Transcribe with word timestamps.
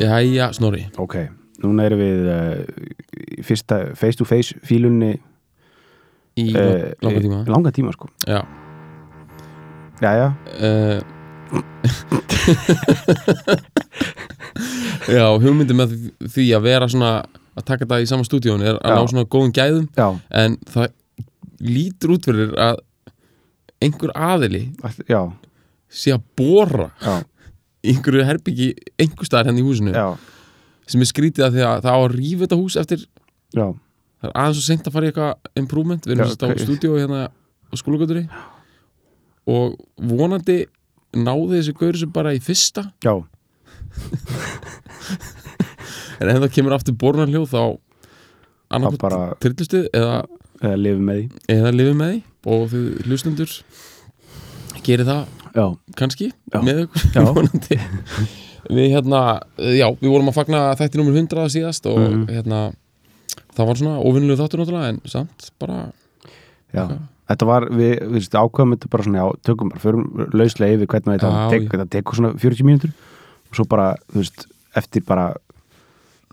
Jæja, 0.00 0.46
Snorri. 0.56 0.86
Ok 1.00 1.14
Núna 1.60 1.84
erum 1.90 2.00
við 2.00 2.20
uh, 2.32 2.64
fyrsta 3.44 3.76
face-to-face 3.98 4.56
fílunni 4.64 5.12
Í 6.40 6.46
uh, 6.54 6.94
langa 7.04 7.20
tíma. 7.20 7.38
Langa 7.50 7.70
tíma, 7.74 7.90
sko. 7.92 8.06
Já. 8.24 8.40
Jæja, 10.00 10.28
uh, 10.62 11.00
Já, 15.10 15.26
hugmyndi 15.42 15.74
með 15.76 15.92
því 16.30 16.44
að 16.56 16.64
vera 16.64 16.88
svona 16.90 17.10
að 17.58 17.64
taka 17.66 17.84
þetta 17.84 17.98
í 18.04 18.08
sama 18.08 18.24
stúdíun 18.26 18.62
er 18.64 18.76
að 18.78 18.92
Já. 18.92 18.96
ná 18.96 19.02
svona 19.10 19.26
góðum 19.34 19.52
gæðum 19.56 19.86
já, 19.98 20.08
en 20.42 20.50
það 20.70 20.86
lítur 21.66 22.12
út 22.14 22.26
fyrir 22.28 22.50
að 22.60 22.76
einhver 23.84 24.12
aðili 24.14 24.62
já, 25.10 25.20
sé 25.90 26.08
að 26.14 26.22
bóra 26.38 26.88
einhverju 27.84 28.26
herbyggi 28.28 28.68
einhver 29.00 29.28
staðar 29.28 29.50
henni 29.50 29.64
í 29.64 29.66
húsinu. 29.66 29.94
Já, 29.94 30.16
sem 30.90 31.04
er 31.04 31.10
skrítið 31.10 31.46
að 31.46 31.56
því 31.56 31.66
að 31.66 31.84
það 31.86 31.96
á 31.96 32.00
að 32.00 32.14
rífa 32.16 32.44
þetta 32.44 32.60
hús 32.60 32.76
eftir 32.80 33.04
já, 33.56 33.66
það 34.20 34.28
er 34.28 34.36
aðeins 34.42 34.60
og 34.60 34.66
seint 34.66 34.88
að 34.88 34.96
fara 34.96 35.06
í 35.06 35.12
eitthvað 35.12 35.62
improvement. 35.62 36.06
Við 36.06 36.16
erum 36.16 36.30
á 36.30 36.48
ok. 36.50 36.64
stúdíu 36.64 36.96
hérna 36.98 37.20
á 37.30 37.74
skólagöturi 37.78 38.24
og 39.50 39.76
vonandi 40.10 40.58
náði 41.16 41.58
þessi 41.58 41.76
gaur 41.78 41.98
sem 41.98 42.12
bara 42.14 42.34
í 42.36 42.42
fyrsta. 42.44 42.90
Já, 43.04 43.14
en 46.20 46.30
ef 46.30 46.42
það 46.44 46.52
kemur 46.54 46.76
aftur 46.76 46.96
bornarljóð 47.00 47.48
þá 47.50 47.62
bara... 49.00 49.20
trillustuð 49.42 49.88
eða, 49.96 50.22
eða 50.60 50.76
lifið 50.76 51.04
með 51.06 52.12
því. 52.12 52.18
og 52.50 52.66
þau 52.70 52.82
hlustundur 53.06 53.54
gerir 54.86 55.08
það 55.08 55.39
Já, 55.54 55.66
kannski 55.98 56.30
Já. 56.52 56.60
með 56.62 56.84
ykkur 56.84 57.48
við 58.76 58.90
hérna, 58.92 59.20
já, 59.58 59.86
við 59.98 60.10
vorum 60.12 60.28
að 60.30 60.36
fagna 60.36 60.58
þætti 60.78 61.00
nummer 61.00 61.16
100 61.16 61.46
síðast 61.56 61.86
og 61.90 61.98
Mhm. 61.98 62.26
hérna 62.30 62.60
það 63.56 63.66
var 63.66 63.78
svona 63.80 63.94
óvinnulegu 64.04 64.38
þáttur 64.40 64.60
náttúrulega 64.62 64.88
en 64.92 65.00
samt 65.10 65.50
bara, 65.58 65.92
já 66.74 66.84
Þetta 67.30 67.46
var, 67.46 67.62
við, 67.70 67.92
við 68.10 68.24
ákveðum 68.34 68.72
þetta 68.74 68.88
bara 68.90 69.04
svona, 69.06 69.18
já, 69.22 69.26
tökum 69.46 69.68
bara, 69.70 69.78
förum 69.80 70.06
lauslega 70.34 70.74
yfir 70.74 70.88
hvernig 70.90 71.12
þetta 71.20 71.28
Já, 71.30 71.50
tek, 71.52 71.62
já. 71.62 71.70
þetta 71.70 71.86
tekur 71.94 72.14
svona 72.18 72.30
40 72.42 72.66
mínútur 72.66 72.90
og 73.50 73.54
svo 73.54 73.66
bara, 73.70 73.84
þú 74.10 74.18
veist, 74.18 74.46
eftir 74.74 75.04
bara 75.06 75.28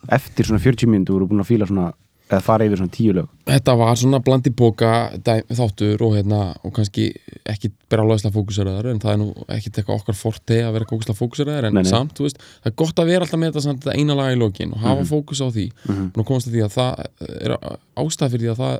eftir 0.09 0.45
svona 0.49 0.61
40 0.63 0.89
mínútur 0.89 1.13
voru 1.19 1.27
búin 1.29 1.43
að 1.43 1.49
fíla 1.51 1.67
svona, 1.69 1.91
eða 2.27 2.41
fara 2.43 2.65
yfir 2.67 2.77
svona 2.81 2.91
tíu 2.91 3.13
lög 3.15 3.27
þetta 3.47 3.73
var 3.79 3.95
svona 3.95 4.19
blandi 4.23 4.51
boka 4.51 4.89
þáttur 5.23 6.01
og 6.03 6.15
hérna 6.17 6.39
og 6.67 6.73
kannski 6.75 7.05
ekki 7.47 7.69
brálaðislega 7.89 8.35
fókuseraðar 8.35 8.89
en 8.91 8.99
það 8.99 9.13
er 9.13 9.19
nú 9.21 9.27
ekki 9.55 9.71
eitthvað 9.71 9.95
okkar 10.01 10.17
forte 10.19 10.57
að 10.67 10.73
vera 10.75 10.89
kókuslega 10.89 11.19
fókuseraðar 11.21 11.69
en 11.69 11.73
Nei, 11.77 11.83
nei. 11.83 11.91
samt, 11.91 12.19
veist, 12.19 12.37
það 12.63 12.71
er 12.71 12.75
gott 12.83 12.99
að 12.99 13.11
vera 13.13 13.23
alltaf 13.27 13.39
með 13.39 13.51
þetta, 13.53 13.63
samt, 13.67 13.83
þetta 13.85 13.95
eina 14.01 14.17
laga 14.19 14.35
í 14.35 14.39
lokin 14.41 14.73
og 14.75 14.79
hafa 14.83 15.03
fókus 15.07 15.39
á 15.39 15.47
því 15.47 15.67
Mhm. 15.87 16.05
og 16.17 16.25
komast 16.27 16.47
að 16.47 16.53
því 16.57 16.61
að 16.67 16.75
það 16.77 16.91
er 17.39 17.51
ástæð 18.03 18.31
fyrir 18.35 18.43
því 18.43 18.51
að 18.51 18.61
það 18.63 18.75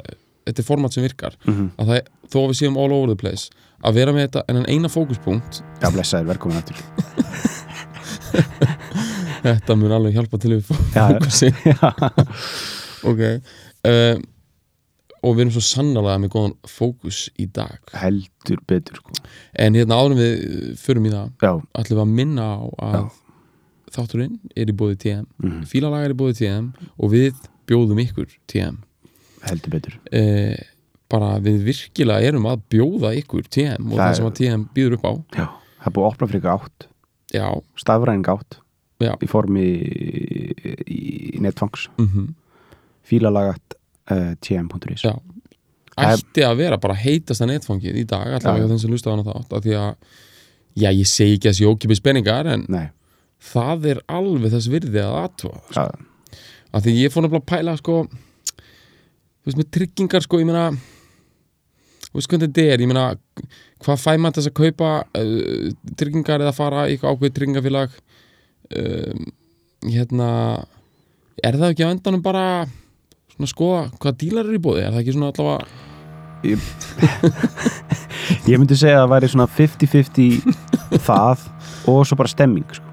þetta 0.47 0.59
er 0.63 0.67
format 0.67 0.93
sem 0.93 1.03
virkar 1.07 1.33
Mhm. 1.47 1.69
að 1.79 1.85
það, 1.87 1.95
er- 1.95 2.07
þó 2.31 2.37
að 2.43 2.49
við 2.51 2.59
séum 2.61 2.77
all 2.77 2.91
over 2.93 3.07
the 3.07 3.15
place 3.15 3.49
að 3.83 3.93
vera 3.93 4.11
með 4.11 4.27
þetta 4.27 4.43
en 4.49 4.65
eina 4.67 4.87
fókuspunkt 4.91 5.61
Já, 5.81 5.87
blessaður, 5.91 6.27
velkomin 6.33 6.57
aftur 6.57 6.75
þetta 9.47 9.75
mun 9.77 9.91
alveg 9.95 10.13
hjálpa 10.17 10.39
til 10.41 10.57
við 10.57 10.65
Já. 10.95 11.07
ok. 13.03 13.21
Um, 13.87 14.23
og 15.25 15.33
við 15.35 15.41
erum 15.47 15.51
svo 15.57 15.63
sannarlega 15.65 16.21
með 16.23 16.31
góðan 16.35 16.55
fókus 16.69 17.23
í 17.41 17.47
dag. 17.51 17.77
Heldur 17.97 18.59
betur, 18.69 18.99
sko. 19.01 19.15
En 19.59 19.73
hérna 19.75 19.97
áðurum 19.97 20.19
við 20.21 20.33
uh, 20.45 20.75
förum 20.77 21.07
í 21.09 21.11
það 21.11 21.31
ætlum 21.81 21.97
við 21.97 22.03
að 22.05 22.13
minna 22.21 22.45
á 22.47 22.57
að 22.87 22.97
Já. 22.97 23.03
þátturinn 23.97 24.39
er 24.55 24.69
í 24.71 24.75
bóði 24.77 24.97
TM 25.03 25.25
Mhm. 25.43 25.63
fílalag 25.71 26.05
er 26.05 26.13
í 26.13 26.17
bóði 26.19 26.37
TM 26.41 26.71
og 26.97 27.11
við 27.11 27.33
bjóðum 27.67 28.01
ykkur 28.05 28.29
TM 28.47 28.77
heldur 29.47 29.69
betur. 29.73 29.97
Eh, 30.11 30.57
bara 31.09 31.37
við 31.39 31.61
virkilega 31.63 32.21
erum 32.27 32.45
að 32.49 32.61
bjóða 32.69 33.13
ykkur 33.21 33.47
TM 33.49 33.91
og 33.91 33.97
Það 33.97 34.05
það, 34.05 34.15
sem 34.15 34.25
að 34.29 34.37
TM 34.39 34.65
býður 34.75 34.93
upp 34.97 35.05
á. 35.07 35.13
Já, 35.37 35.47
það 35.83 35.93
búið 35.97 36.05
að 36.05 36.11
opna 36.13 36.27
fyrir 36.27 36.41
ykkur 36.41 36.55
átt. 36.57 36.87
Stafræðing 37.77 38.27
átt 38.33 38.57
Já. 38.99 39.13
í 39.21 39.27
formi 39.27 39.63
í, 39.67 40.75
í 40.87 41.39
netfangs. 41.43 41.87
Mm 41.97 42.35
fílalagat 43.07 43.77
uh, 44.11 44.33
tm.is. 44.43 45.03
Það 45.07 45.17
er- 45.97 46.13
ætti 46.19 46.43
að 46.45 46.59
vera 46.59 46.77
bara 46.81 46.97
heitasta 46.99 47.47
netfangið 47.49 48.01
í 48.03 48.05
dag 48.09 48.27
allavega 48.37 48.65
hjá 48.67 48.71
þeim 48.73 48.81
sem 48.83 48.91
lusta 48.93 49.09
á 49.09 49.13
hana 49.15 49.25
þátt 49.31 49.55
af 49.57 49.63
því 49.65 49.77
að, 49.81 49.95
já 50.77 50.89
ég 50.93 51.09
segi 51.09 51.37
ekki 51.39 51.49
að 51.49 51.55
þessi 51.55 51.69
ókipis 51.71 52.03
peningar 52.05 52.49
en 52.53 52.67
Nei, 52.69 52.85
það 53.53 53.87
er 53.95 54.03
alveg 54.19 54.53
þess 54.53 54.69
virði 54.73 55.01
að 55.01 55.17
aðtúa 55.23 55.63
já, 55.73 55.85
af 56.77 56.83
því 56.85 56.93
ég 56.99 57.13
fór 57.15 57.25
nefnilega 57.25 57.43
að 57.43 57.49
pæla 57.55 57.75
sko, 57.81 57.95
þú 59.41 59.49
veist 59.49 59.61
með 59.63 59.71
tryggingar 59.79 60.25
sko, 60.27 60.41
ég 60.43 60.49
meina 60.51 60.67
þú 62.07 62.19
veist 62.19 62.29
hvernig 62.31 62.45
þetta 62.51 62.67
er, 62.75 62.83
ég 62.85 62.91
meina 62.91 63.07
hvað 63.83 64.01
fæ 64.03 64.11
maður 64.21 64.37
þess 64.41 64.51
að 64.51 64.57
kaupa 64.61 64.91
uh, 65.17 65.67
tryggingar 65.99 66.43
eða 66.45 66.53
fara 66.57 66.85
í 66.87 66.93
eitthvað 66.95 67.15
ákveð 67.17 67.35
tryggingafélag? 67.39 67.97
Um, 68.77 69.27
hérna 69.87 70.29
er 71.45 71.55
það 71.57 71.71
ekki 71.73 71.85
á 71.87 71.93
endanum 71.93 72.23
bara 72.25 72.45
svona 73.37 73.53
skoða 73.53 73.83
hvað 74.01 74.19
dílar 74.23 74.47
eru 74.47 74.57
í 74.57 74.65
bóði 74.67 74.85
er 74.85 74.93
það 74.93 75.03
ekki 75.03 75.15
svona 75.15 75.31
allavega 75.33 75.65
ég 78.51 78.59
myndi 78.59 78.77
segja 78.77 78.99
að 78.99 79.03
það 79.03 79.13
væri 79.13 79.29
svona 79.33 79.47
50-50 79.57 81.01
það 81.07 81.45
og 81.87 82.01
svo 82.07 82.17
bara 82.19 82.31
stemming 82.31 82.67
sko. 82.75 82.87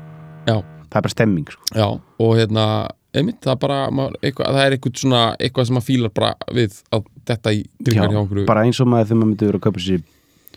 Já. 0.48 0.56
það 0.60 0.98
er 0.98 1.06
bara 1.06 1.14
stemming 1.14 1.52
sko. 1.52 1.62
já, 1.74 1.86
og 1.94 2.36
hérna 2.38 2.66
einmitt, 3.14 3.40
það 3.44 3.54
er 3.54 3.60
bara, 3.62 3.78
maður, 3.94 4.18
eitthvað, 4.22 4.56
það 4.56 4.64
er 4.64 4.76
eitthvað 4.76 5.00
svona 5.02 5.22
eitthvað 5.38 5.68
sem 5.68 5.78
maður 5.78 5.88
fílar 5.88 6.14
bara 6.18 6.56
við 6.56 6.80
að 6.94 7.08
þetta 7.30 7.54
í 7.54 7.62
tryggingar 7.78 8.14
hjá 8.14 8.20
okkur 8.24 8.48
bara 8.48 8.64
eins 8.66 8.82
og 8.82 8.90
maður 8.90 9.10
þegar 9.10 9.20
maður 9.20 9.30
myndi 9.30 9.50
vera 9.50 9.60
að 9.60 9.66
kaupa 9.68 9.84
sér 9.84 10.02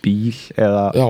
bíl 0.04 0.40
eða, 0.56 0.84
já, 0.98 1.08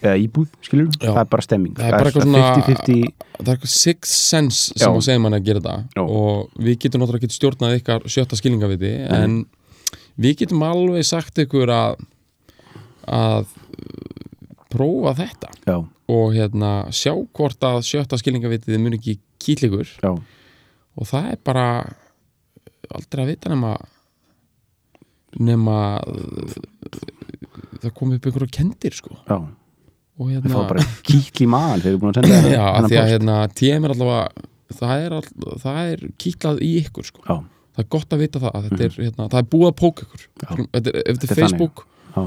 eða 0.00 0.16
íbúð 0.16 0.48
skilur, 0.64 0.88
Já. 0.96 1.10
það 1.12 1.20
er 1.22 1.28
bara 1.34 1.44
stemming. 1.44 1.74
Það 1.76 1.86
er 1.86 1.92
bara 1.96 2.10
eitthvað 2.10 2.26
svona- 2.26 2.52
50-50 2.56 3.14
það 3.40 3.48
er 3.48 3.54
eitthvað 3.56 3.72
six 3.74 4.14
sense 4.30 4.60
sem 4.76 4.86
Já. 4.88 4.96
að 4.96 5.04
segja 5.06 5.20
manni 5.20 5.36
að 5.40 5.44
gera 5.44 5.60
þetta 5.60 5.76
Já. 5.96 6.02
og 6.02 6.50
við 6.58 6.78
getum 6.84 7.00
náttúrulega 7.02 7.24
ekki 7.28 7.36
stjórnað 7.38 7.76
ykkar 7.80 8.00
sjötta 8.08 8.38
skilningaviti 8.40 8.92
en 9.10 9.46
við 10.20 10.36
getum 10.42 10.62
alveg 10.64 11.04
sagt 11.04 11.34
ykkur 11.44 11.68
að 11.68 12.00
að 13.10 13.46
prófa 14.70 15.14
þetta. 15.18 15.48
Já, 15.66 15.76
og 16.08 16.26
hérna 16.34 16.72
sjá 16.94 17.12
hvort 17.34 17.58
að 17.60 17.80
sjötta 17.82 18.18
skilningavitið 18.20 18.78
mun 18.80 18.94
ekki 18.94 19.18
kýll 19.42 19.66
ykkur. 19.68 19.88
Og 20.96 21.06
það 21.08 21.32
er 21.32 21.38
bara 21.44 21.64
aldrei 22.94 23.24
að 23.24 23.30
vita 23.34 23.50
nema 23.50 23.76
nema 25.40 25.76
það 27.80 27.92
kom 27.94 28.12
upp 28.12 28.26
einhverja 28.26 28.50
kendir 28.60 28.94
sko. 28.96 29.16
Já 29.28 29.38
og 30.20 30.28
það 30.28 30.34
hérna 30.36 30.52
fá 30.52 30.68
bara 30.74 30.84
kýtl 31.08 31.44
í 31.44 31.48
maðan 31.50 31.82
þegar 31.84 31.90
þú 31.90 31.96
er 31.96 32.02
búin 32.02 32.12
að 32.12 32.18
senda 32.20 32.50
Já, 32.56 32.64
af 32.66 32.76
þennan 32.76 32.90
því 32.92 32.98
að 33.00 33.10
hérna, 33.14 33.36
TM 33.60 33.86
er 33.88 33.94
allavega 33.94 34.48
það 34.80 35.04
er, 35.06 35.14
all, 35.16 35.56
það 35.64 35.80
er 35.94 36.04
kýtlað 36.20 36.60
í 36.62 36.70
ykkur 36.84 37.08
sko. 37.08 37.24
já, 37.26 37.36
það 37.74 37.82
er 37.84 37.88
gott 37.96 38.14
að 38.14 38.22
vita 38.24 38.42
það 38.44 38.54
að 38.58 38.68
þetta 38.68 38.84
er, 38.86 38.94
hérna, 39.06 39.26
það 39.32 39.40
er 39.40 39.48
búið 39.54 39.70
að 39.70 39.76
póka 39.80 40.06
ykkur. 40.06 40.26
Já. 40.44 40.50
þetta 40.76 40.92
er, 40.92 41.00
ef 41.00 41.18
þetta 41.18 41.26
er 41.26 41.34
er 41.34 41.40
Facebook 41.40 41.82
já, 42.14 42.22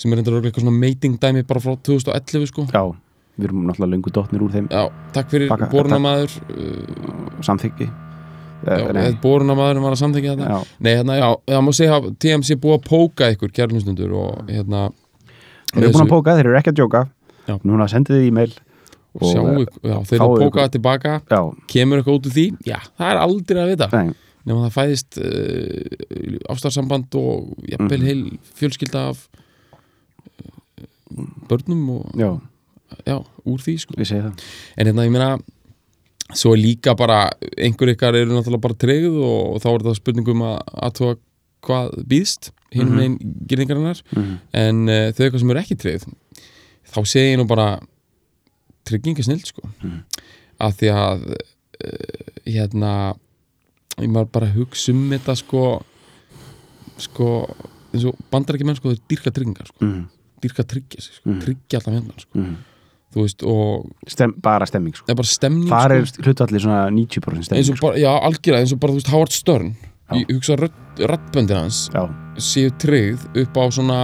sem 0.00 0.12
er 0.16 0.22
eitthvað 0.24 0.64
svona 0.64 0.76
mating 0.80 1.18
dæmi 1.22 1.44
bara 1.46 1.62
frá 1.62 1.76
2011 1.90 2.50
sko. 2.50 2.66
Já, 2.72 2.82
við 3.36 3.48
erum 3.50 3.66
náttúrulega 3.68 3.94
löngu 3.94 4.12
dottnir 4.16 4.44
úr 4.46 4.54
þeim. 4.54 4.70
Já, 4.72 4.82
takk 5.14 5.30
fyrir 5.34 5.50
Baka- 5.52 5.68
borunamaður 5.72 6.38
uh, 6.56 7.42
samþykki. 7.46 7.90
Já, 7.90 8.08
Eh, 8.60 9.14
borunamaðurinn 9.22 9.80
var 9.86 9.94
að 9.94 10.00
samþekja 10.02 10.32
þetta. 10.36 10.48
Já. 10.52 10.72
Nei, 10.84 10.90
hérna, 10.98 11.14
já, 11.16 11.28
það 11.48 11.62
má 11.64 11.70
segja 11.72 11.94
að 11.96 12.08
TMC 12.20 12.56
búið 12.60 12.74
að 12.76 12.82
póka 12.90 13.28
ykkur 13.32 13.54
kærlustundur 13.56 14.10
og 14.20 14.50
hérna 14.52 14.82
Þeir 15.70 15.84
eru 15.86 15.92
búin 15.94 16.06
að 16.06 16.12
póka, 16.14 16.34
þeir 16.38 16.46
eru 16.50 16.58
ekki 16.60 16.72
að 16.72 16.78
djóka. 16.80 17.02
Já. 17.48 17.54
Núna 17.64 17.86
sendið 17.90 18.16
þið 18.20 18.26
e-mail 18.30 18.52
og 19.14 19.22
sjá, 19.26 19.40
og, 19.42 19.60
ykkur- 19.64 19.90
já, 19.90 19.96
þeir 20.08 20.16
eru 20.20 20.26
að 20.34 20.42
póka 20.44 20.64
það 20.64 20.72
tilbaka. 20.76 21.12
Já, 21.30 21.40
kemur 21.74 21.98
eitthvað 22.02 22.18
út 22.20 22.26
úr 22.30 22.34
því, 22.36 22.46
já, 22.66 22.78
það 22.98 23.10
er 23.14 23.20
aldrei 23.24 23.62
að 23.64 23.70
vita. 23.74 23.88
Nei, 23.92 24.14
nema 24.46 24.66
það 24.66 24.76
fæðist 24.78 25.18
uh, 25.20 26.52
ástarsamband 26.54 27.14
og 27.20 27.54
jafnvel 27.68 27.98
Mhm. 28.00 28.06
heil 28.06 28.38
fjölskylda 28.60 29.02
af 29.10 29.24
uh, 30.40 31.24
börnum 31.48 31.88
og 31.90 32.12
já, 32.18 32.30
já, 33.06 33.16
úr 33.46 33.58
því 33.64 33.74
sko. 33.82 33.94
En 33.96 34.86
hérna 34.86 35.04
ég 35.06 35.10
meina 35.12 35.38
svo 36.34 36.52
er 36.54 36.60
líka 36.62 36.94
bara, 36.96 37.30
einhver 37.58 37.90
ykkar 37.94 38.14
eru 38.14 38.30
náttúrulega 38.36 38.60
bara 38.62 38.74
tregð 38.78 39.16
og, 39.18 39.60
þá 39.62 39.68
er 39.74 39.84
það 39.88 39.98
spurningum 39.98 40.42
að 40.46 40.58
aðtóa 40.86 41.16
hvað 41.66 41.96
býðst 42.06 42.50
hinn 42.72 42.88
Mhm. 42.88 42.96
megin 42.96 43.18
gyrningarinnar 43.46 44.02
Mhm. 44.16 44.36
en 44.52 44.88
uh, 44.88 45.10
þau 45.12 45.24
eitthvað 45.26 45.38
sem 45.40 45.50
eru 45.50 45.60
ekki 45.60 45.76
tregð 45.76 46.04
þá 46.92 46.98
segi 47.06 47.32
ég 47.34 47.38
nú 47.38 47.46
bara 47.46 47.80
trygginga 48.84 49.22
snill 49.24 49.44
sko 49.44 49.62
Mhm. 49.82 50.04
að 50.60 50.72
því 50.78 50.88
að 50.94 51.30
uh, 51.30 52.40
hérna 52.46 53.14
ég 53.98 54.08
maður 54.08 54.32
bara 54.32 54.46
hugsa 54.54 54.92
um 54.92 55.10
þetta 55.10 55.36
sko 55.36 55.82
sko 57.00 57.28
eins 57.92 58.04
og 58.06 58.16
bandar 58.30 58.54
ekki 58.56 58.66
menn 58.68 58.76
sko 58.78 58.92
þeir 58.92 59.00
dýrka 59.10 59.30
tryggingar 59.34 59.66
sko, 59.66 59.84
Mhm. 59.84 60.04
dýrka 60.42 60.64
tryggja 60.64 61.00
sig 61.02 61.14
sko, 61.14 61.30
Mhm. 61.30 61.40
tryggja 61.42 61.78
alltaf 61.80 61.94
hérna 61.94 62.20
sko, 62.20 62.38
þú 63.12 63.22
veist 63.24 63.42
og 63.42 63.90
Stem, 64.06 64.32
Bara 64.40 64.66
stemming 64.66 64.94
sko 64.94 65.04
það 65.06 65.10
er 65.10 65.14
bara 65.16 65.26
stemning 65.26 65.68
Það 65.68 65.90
er 65.90 66.04
sko. 66.06 66.22
hlutallir 66.22 66.60
svona 66.60 66.90
90% 66.90 67.44
stemming 67.44 67.70
og 67.70 67.76
sko. 67.76 67.86
bara, 67.88 67.96
já, 67.98 68.20
algjörlega, 68.22 68.60
eins 68.60 68.72
og 68.72 68.80
bara, 68.80 68.92
þú 68.92 68.96
veist, 68.96 69.08
Howard 69.08 69.32
Stern. 69.32 69.76
Ég 70.18 70.32
hugsa 70.34 70.56
að 70.56 70.70
rattböndin 71.10 71.56
hans 71.62 71.84
Já, 71.94 72.02
séu 72.40 72.70
tryggð 72.82 73.28
upp 73.44 73.56
á 73.60 73.64
svona 73.70 73.98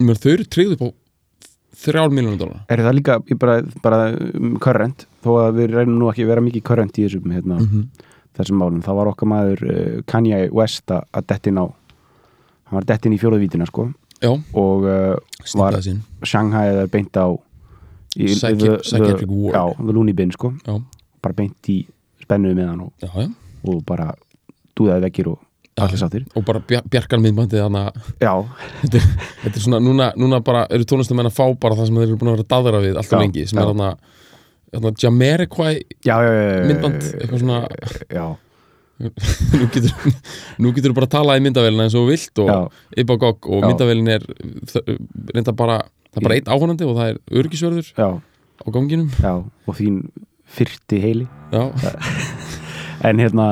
mér 0.00 0.20
þau 0.20 0.30
eru 0.32 0.46
tryggð 0.48 0.76
upp 0.76 0.84
á 0.86 0.88
þrjár 1.80 2.12
miljónum 2.12 2.38
dólar 2.40 2.62
er 2.72 2.82
það 2.84 2.96
líka 2.98 3.16
bara, 3.40 3.56
bara 3.84 3.98
um, 4.36 4.54
current 4.62 5.06
þó 5.24 5.30
að 5.44 5.60
við 5.60 5.74
reynum 5.76 5.98
nú 6.00 6.08
ekki 6.12 6.24
að 6.26 6.32
vera 6.32 6.44
mikið 6.44 6.64
current 6.70 6.98
í 7.00 7.04
þessum 7.06 7.34
hérna, 7.34 7.58
-hmm. 7.60 7.84
þessum 8.36 8.60
málum. 8.60 8.80
Þá 8.84 8.90
var 8.96 9.10
okkar 9.12 9.28
maður 9.28 9.62
uh, 9.68 10.02
Kanye 10.08 10.48
West 10.52 10.90
að 10.90 11.26
dettin 11.28 11.60
á 11.60 11.64
hann 12.70 12.78
var 12.78 12.86
dettin 12.88 13.12
í 13.12 13.18
fjóruðvítina 13.20 13.66
sko. 13.68 13.90
Já, 14.20 14.30
og 14.54 14.84
uh, 14.84 15.16
var 15.56 15.76
Shanghai 16.24 16.68
eða 16.74 16.86
beint 16.92 17.16
á 17.16 17.26
í, 18.16 18.26
Psychi- 18.26 18.58
the- 18.58 18.76
the- 18.76 18.82
psychiatric 18.84 19.28
ward. 19.30 19.54
já, 19.56 19.64
the 19.86 19.92
loony 19.92 20.12
bin 20.12 20.30
sko. 20.32 20.52
Já, 20.66 20.80
bara 21.22 21.34
beint 21.34 21.68
í 21.68 21.86
spennuði 22.30 22.58
með 22.62 22.68
hann 22.70 22.82
og, 22.86 22.92
já, 23.02 23.10
já. 23.10 23.30
og 23.66 23.80
bara 23.88 24.10
dúðaði 24.78 25.08
vekkir 25.08 25.30
og 25.34 25.38
allir 25.80 26.00
sáttir. 26.00 26.24
Og 26.36 26.44
bara 26.44 26.60
bjar 26.66 26.84
bjarkan 26.92 27.22
miðbandið 27.24 27.62
þetta, 28.84 29.00
er- 29.00 29.14
þetta 29.44 29.54
er 29.56 29.64
svona, 29.64 29.80
núna, 29.84 30.10
núna 30.20 30.40
bara 30.44 30.66
eru 30.70 30.84
tónlistamenn 30.88 31.30
að 31.30 31.36
fá 31.38 31.46
bara 31.60 31.78
það 31.78 31.88
sem 31.90 32.00
þeir 32.00 32.08
eru 32.08 32.18
búin 32.20 32.32
að 32.32 32.36
vera 32.38 32.46
að 32.46 32.52
daðra 32.54 32.82
við 32.84 32.98
alltaf 33.00 33.22
lengi, 33.22 33.46
sem 33.48 33.58
já. 33.58 33.62
er 33.64 33.70
þarna 33.72 33.90
já 36.06 36.16
myndband, 36.68 37.06
eitthvað 37.18 37.42
svona. 37.42 37.60
Já, 38.12 38.26
nú 39.56 39.66
getur, 39.72 40.16
nú 40.60 40.72
getur 40.76 40.92
bara 40.96 41.08
að 41.08 41.14
tala 41.16 41.38
í 41.40 41.44
myndavélina 41.44 41.86
eins 41.86 41.96
og 41.96 42.04
þú 42.04 42.10
vilt 42.12 42.42
og 42.44 42.50
já, 42.52 42.58
Ibagog 43.00 43.48
og 43.48 43.62
Já. 43.64 43.70
myndavélin 43.70 44.10
er 44.12 44.26
reynda 45.32 45.54
bara, 45.56 45.78
það 46.12 46.20
er 46.20 46.26
bara 46.28 46.36
einn 46.36 46.50
áhörnandi 46.52 46.86
og 46.88 46.98
það 46.98 47.14
er 47.14 47.22
örgisvörður 47.40 47.88
á 48.60 48.66
ganginum. 48.68 49.08
Já 49.24 49.32
og 49.40 49.78
þín 49.78 50.02
fyrti 50.56 51.00
heili. 51.02 51.26
En 53.08 53.16
hérna 53.22 53.44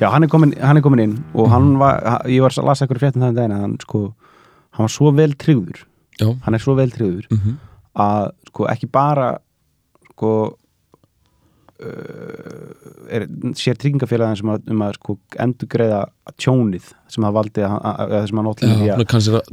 já, 0.00 0.08
hann 0.10 0.24
er 0.26 0.30
komin, 0.32 0.52
hann 0.58 0.76
er 0.80 0.82
komin 0.82 1.00
inn 1.04 1.12
og 1.38 1.46
hann 1.52 1.76
var, 1.78 2.00
ha- 2.02 2.24
ég 2.26 2.42
var 2.42 2.50
að 2.56 2.66
lasa 2.66 2.82
eitthvað 2.84 2.98
fréttum 3.04 3.22
þannig 3.22 3.36
daginn 3.38 3.54
að 3.54 3.60
hann 3.62 3.76
sko, 3.84 4.00
hann 4.74 4.88
var 4.88 4.92
svo 4.96 5.12
vel 5.14 5.36
tryggður. 5.38 5.84
Já. 6.18 6.26
Hann 6.46 6.56
er 6.58 6.64
svo 6.64 6.74
vel 6.78 6.90
tryggður 6.90 7.28
mm 7.36 7.60
að 7.92 8.30
sko 8.48 8.64
ekki 8.72 8.86
bara 8.88 9.26
sko 10.14 10.28
er, 13.12 13.26
sér 13.58 13.76
tryggingafélagin 13.80 14.38
sem 14.40 14.50
að, 14.52 14.62
um 14.72 14.84
að 14.86 14.94
sko 14.98 15.16
endur 15.44 15.68
greiða 15.72 15.98
tjónið 16.40 16.86
sem 17.12 17.26
það 17.26 17.34
valdi 17.38 17.64
að, 17.66 17.74
að, 17.76 18.00
að 18.06 18.14
þessum 18.22 18.40
að 18.42 18.46
nótlega 18.48 18.76
því 18.78 18.88
að 18.94 19.02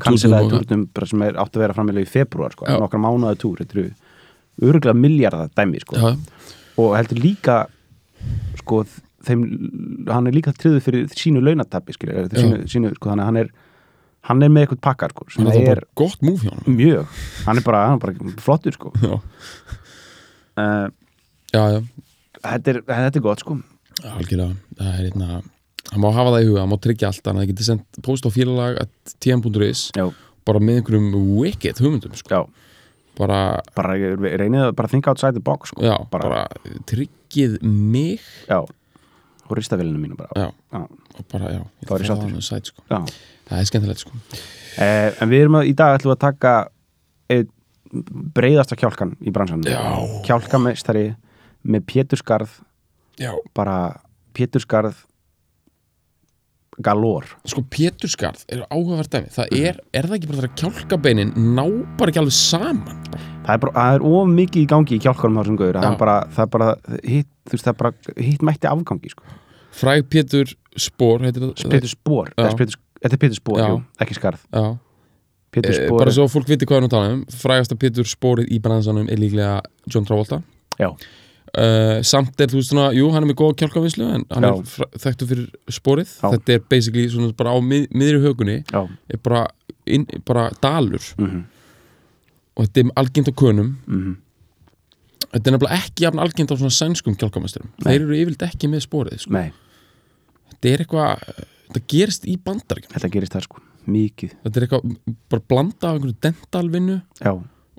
kanselaði 0.05 0.51
túrnum 0.53 0.85
sem 1.11 1.25
er 1.27 1.39
átt 1.43 1.57
að 1.57 1.63
vera 1.65 1.75
frammelega 1.77 2.07
í 2.07 2.11
februar 2.13 2.55
sko, 2.55 2.69
nokkra 2.85 3.01
mánuða 3.03 3.35
túr. 3.41 3.59
Þetta 3.63 3.79
eru 3.79 4.69
öruglega 4.69 4.95
miljardar 4.99 5.51
dæmi 5.57 5.81
sko. 5.83 5.99
já, 5.99 6.09
og 6.79 6.95
heldur 6.97 7.21
líka 7.21 7.59
sko 8.61 8.83
þeim, 9.27 9.43
hann 10.09 10.29
er 10.29 10.35
líka 10.35 10.53
tryggður 10.55 10.85
fyrir 10.85 11.09
sínu 11.17 11.41
launatappi 11.43 11.95
skilur, 11.95 12.27
Já. 12.27 12.39
sínu, 12.39 12.61
sínu, 12.71 12.93
sko, 12.97 13.11
þannig 13.11 13.25
að 13.25 13.29
hann 13.31 13.41
er 13.43 13.51
hann 14.29 14.43
er 14.43 14.51
með 14.51 14.65
eitthvað 14.65 14.81
pakkar 14.85 15.13
sko, 15.15 15.27
það 15.37 15.49
er 15.53 15.61
er 15.61 15.69
bara 15.73 15.89
gott 16.01 16.23
múf 16.25 16.43
hjá 16.45 16.51
hann 16.53 16.77
mjög, 16.77 17.19
hann 17.45 17.61
er 17.61 17.65
bara, 17.65 17.83
hann 17.87 17.99
er 17.99 18.03
bara 18.03 18.33
flottur 18.43 18.75
sko. 18.75 18.91
Já, 18.99 19.15
uh, 20.59 20.87
já, 21.53 21.61
já, 21.75 21.79
þetta, 22.43 22.73
er, 22.73 22.81
þetta 22.89 23.21
er 23.21 23.25
gott 23.25 23.43
sko. 23.45 23.59
Algjörlega. 23.99 24.55
Það 24.79 24.91
er 24.93 25.09
einna, 25.09 25.41
hann 25.91 26.03
má 26.03 26.09
hafa 26.15 26.35
það 26.35 26.43
í 26.45 26.49
huga, 26.49 26.63
hann 26.63 26.73
má 26.73 26.79
tryggja 26.83 27.11
allt 27.11 27.23
það 27.29 27.45
getur 27.51 27.69
sendt 27.69 28.01
post 28.05 28.27
á 28.27 28.29
félalag 28.31 28.81
at 28.85 29.15
tm.is 29.23 29.89
bara 30.47 30.61
með 30.63 30.81
einhverjum 30.81 31.09
wicked 31.39 31.81
hugmyndum 31.83 32.15
sko. 32.17 32.29
já, 32.29 32.68
bara, 33.17 33.61
bara 33.75 33.95
reynið 33.95 34.67
að 34.69 34.75
bara 34.75 34.87
think 34.91 35.07
outside 35.07 35.33
the 35.33 35.43
box 35.43 35.69
sko. 35.73 35.81
Já, 35.83 35.95
bara- 36.11 36.29
bara, 36.29 36.47
tryggið 36.85 37.61
mig. 37.63 38.21
Já, 38.47 38.59
og 39.49 39.57
ristavélinu 39.57 39.97
mínu 39.99 40.15
bara. 40.17 40.29
Já, 40.35 40.51
og 41.17 41.25
bara, 41.31 41.51
já, 41.55 41.61
ég 41.81 41.87
Þá 41.89 41.95
er 41.95 42.05
það 42.05 42.41
sæt, 42.41 42.65
sko. 42.65 42.83
það 43.49 43.59
er 43.59 43.65
skemmtilegt 43.65 43.99
sko. 44.05 44.11
Eh, 44.77 45.11
en 45.21 45.29
við 45.29 45.41
erum 45.45 45.55
að, 45.59 45.67
í 45.71 45.75
dag 45.75 45.97
ætlum 45.99 46.13
við 46.13 46.17
að 46.17 46.25
taka 46.27 46.53
einn 47.29 47.49
breiðasta 48.35 48.75
kjálkan 48.77 49.15
í 49.25 49.31
bransanum. 49.33 49.65
Já. 49.65 50.21
kjálkameistari 50.27 51.15
með 51.65 51.85
Péturskarð 51.89 52.49
bara 53.53 53.99
Péturskarð 54.33 54.95
galor 56.85 57.25
sko 57.45 57.61
Péturskarð 57.69 58.45
er 58.49 58.61
áhugavert 58.71 59.09
dæmi. 59.11 59.29
Það 59.35 59.47
Mhm. 59.51 59.65
er, 59.67 59.79
er 59.93 60.03
það 60.07 60.15
ekki 60.17 60.27
bara 60.31 60.41
þegar 60.41 60.55
kjálkabeinin 60.61 61.33
ná 61.35 61.65
bara 61.97 62.11
ekki 62.11 62.19
alveg 62.21 62.37
saman? 62.37 62.99
Það 63.45 63.53
er, 63.53 63.57
bara, 63.59 63.73
það 63.73 63.95
er 63.95 64.05
of 64.05 64.27
mikið 64.29 64.61
í 64.63 64.67
gangi 64.69 64.95
í 64.95 65.01
kjálkanum 65.03 65.39
þessum 65.41 65.57
gauður 65.57 65.79
það 65.79 66.33
það 66.35 66.43
er 66.43 66.51
bara 66.55 66.75
hitt, 67.03 67.27
veist, 67.51 67.63
það 67.65 67.73
er 67.73 67.79
bara 67.83 67.93
hitt 68.17 68.41
mætti 68.41 68.67
afgangi 68.69 69.09
sko. 69.09 69.23
fræg 69.71 70.03
Pétur 70.09 70.53
spór 70.77 71.19
það? 71.23 71.33
Pétur 71.69 71.89
spór, 71.89 72.29
þetta 72.35 73.13
er 73.13 73.17
Pétur, 73.17 73.35
spór 73.39 73.59
jú, 73.59 73.83
ekki 73.99 74.15
skarð. 74.17 74.39
Já, 74.53 74.77
Pétur 75.51 75.71
e, 75.71 75.73
spór, 75.87 75.97
bara 75.99 76.11
svo 76.11 76.27
fólk 76.29 76.47
viti 76.47 76.65
hvað 76.65 76.77
er 76.77 76.81
nú 76.85 76.89
talað 76.93 77.13
um 77.13 77.25
frægasta 77.25 77.75
Pétur 77.79 78.05
spórið 78.05 78.51
í 78.53 78.59
bransanum 78.61 79.09
er 79.09 79.17
líklega 79.17 79.61
John 79.87 80.05
Travolta. 80.05 80.41
Já, 80.79 80.93
uh, 81.57 81.99
samt 82.05 82.41
er 82.41 82.51
þú 82.51 82.59
veist 82.59 82.73
svona, 82.73 82.89
jú 82.95 83.11
hann 83.13 83.23
er 83.23 83.29
með 83.31 83.39
góða 83.41 83.59
kjálkavinslu 83.63 84.09
en 84.15 84.25
hann 84.29 84.49
Já. 84.49 84.51
er 84.55 84.99
þekktur 85.05 85.31
fyrir 85.33 85.47
spórið 85.69 86.11
Já. 86.17 86.27
þetta 86.33 86.57
er 86.57 86.65
basically 86.69 87.07
svona 87.09 87.33
bara 87.37 87.55
á 87.55 87.57
mið, 87.61 87.87
miðri 87.93 88.19
högunni 88.25 88.57
já. 88.63 88.83
er 89.09 89.23
bara, 89.23 89.47
inn, 89.85 90.05
bara 90.25 90.49
dalur. 90.61 91.13
Mm 91.17 91.47
og 92.59 92.67
þetta 92.67 92.83
er 92.83 92.91
algengt 92.99 93.31
á 93.31 93.33
könum 93.39 93.69
-hmm. 93.87 94.15
þetta 95.31 95.45
er 95.45 95.55
nefnilega 95.55 95.79
ekki 95.79 96.03
jafn 96.05 96.19
algengt 96.19 96.51
á 96.51 96.55
svona 96.59 96.75
sænskum 96.75 97.15
kjálkavinslurum 97.15 97.71
Nei. 97.71 97.85
þeir 97.87 98.01
eru 98.01 98.19
yfirleitt 98.19 98.47
ekki 98.49 98.67
með 98.67 98.83
spórið 98.87 99.23
sko. 99.23 99.43
þetta 100.51 100.73
er 100.73 100.83
eitthvað 100.83 101.23
þetta 101.69 101.81
gerist 101.93 102.27
í 102.27 102.35
bandaríkjum 102.37 102.93
þetta 102.95 103.13
gerist 103.15 103.33
það 103.33 103.47
sko. 103.47 103.63
Mikið, 103.89 104.35
þetta 104.43 104.59
er 104.59 104.63
eitthvað 104.65 104.97
bara 105.29 105.47
blanda 105.47 105.87
af 105.87 105.95
einhverju 105.95 106.17
dentalvinnu 106.21 107.01
já, 107.23 107.31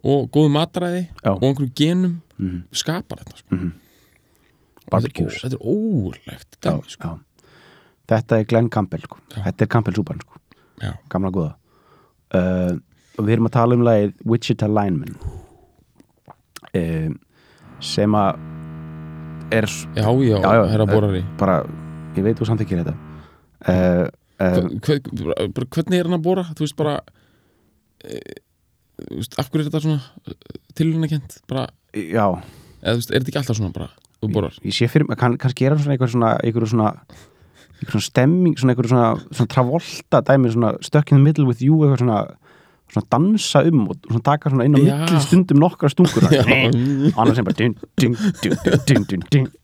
og 0.02 0.30
góðu 0.32 0.50
matræði 0.50 1.08
og 1.24 1.42
einhverju 1.44 1.72
genum 1.76 2.20
mm 2.40 2.60
skapar 2.72 3.22
þetta 3.22 3.40
sko. 3.42 3.58
barbecues 4.90 5.40
þetta 5.44 5.60
er 5.60 6.44
dæmi, 6.66 6.92
sko. 6.94 7.14
þetta 8.10 8.38
er 8.38 8.46
Glenn 8.50 8.70
Campbell 8.72 9.04
sko. 9.06 9.18
Þetta 9.36 9.66
er 9.66 9.70
Campbell 9.70 9.96
súpan 9.96 10.22
sko. 10.24 10.40
Gamla 11.12 11.30
góða. 11.34 11.54
Uh, 12.30 12.78
og 13.18 13.26
við 13.26 13.36
erum 13.36 13.48
að 13.50 13.56
tala 13.56 13.76
um 13.76 13.84
lagið 13.84 14.14
Wichita 14.24 14.68
Lineman. 14.70 15.16
Uh, 16.70 17.10
sem 17.82 18.14
að 18.14 18.38
er 19.50 19.66
já, 19.66 20.06
já, 20.06 20.36
Já, 20.38 20.50
já, 20.54 20.64
herra 20.70 20.84
eh, 20.86 20.92
borari 20.92 21.22
bara, 21.38 21.56
ég 22.14 22.22
veit 22.22 22.38
þú 22.38 22.46
samt 22.46 22.62
ekki 22.64 22.78
þetta. 22.78 22.94
Uh, 23.66 24.06
uh, 24.40 25.48
bara 25.50 25.66
hvernig 25.74 25.98
er 25.98 26.08
hann 26.08 26.18
að 26.20 26.26
bora? 26.28 26.46
Þú 26.54 26.64
veist 26.64 26.78
bara 26.78 27.00
e, 28.04 28.20
þú 29.00 29.18
veist, 29.18 29.36
af 29.40 29.50
hverju 29.50 29.64
er 29.64 29.70
þetta 29.70 29.82
svona 29.84 30.36
tilhörnakent 30.78 31.40
bara, 31.50 31.66
já, 31.94 32.26
eða 32.82 32.94
veist, 32.98 33.10
er 33.10 33.20
þetta 33.20 33.32
ekki 33.32 33.40
alltaf 33.42 33.56
svona 33.60 33.72
bara? 33.74 33.88
Þú 34.20 34.28
borar 34.34 34.56
ég 34.66 34.74
sé 34.76 34.88
fyrir 34.92 35.08
mig 35.08 35.18
kann, 35.20 35.38
kannski 35.40 35.64
er 35.66 35.74
hann 35.74 35.80
svona 35.82 35.94
eitthvað 35.96 36.12
svona, 36.14 36.32
eitthvað 36.44 36.68
svona 36.74 36.90
svona 37.88 38.04
stemming, 38.04 38.58
svona 38.60 38.74
einhver 38.74 38.88
svona, 38.90 39.06
svona 39.32 39.48
travolta 39.54 40.20
dæmi, 40.28 40.50
svona 40.52 40.74
stuck 40.84 41.10
in 41.12 41.16
the 41.18 41.24
middle 41.24 41.46
with 41.48 41.62
you 41.64 41.78
eitthvað 41.80 42.02
svona, 42.04 42.18
svona 42.92 43.06
dansa 43.14 43.62
um 43.70 43.86
og 43.88 43.96
svona 44.10 44.24
taka 44.28 44.50
svona 44.52 44.66
inn 44.68 44.76
á 44.76 44.80
milli 44.84 45.20
stundum 45.24 45.62
nokkra 45.62 45.88
stungur 45.88 46.26
Já. 46.28 46.44
annars 47.16 47.36
sem 47.40 47.46
bara 47.48 47.56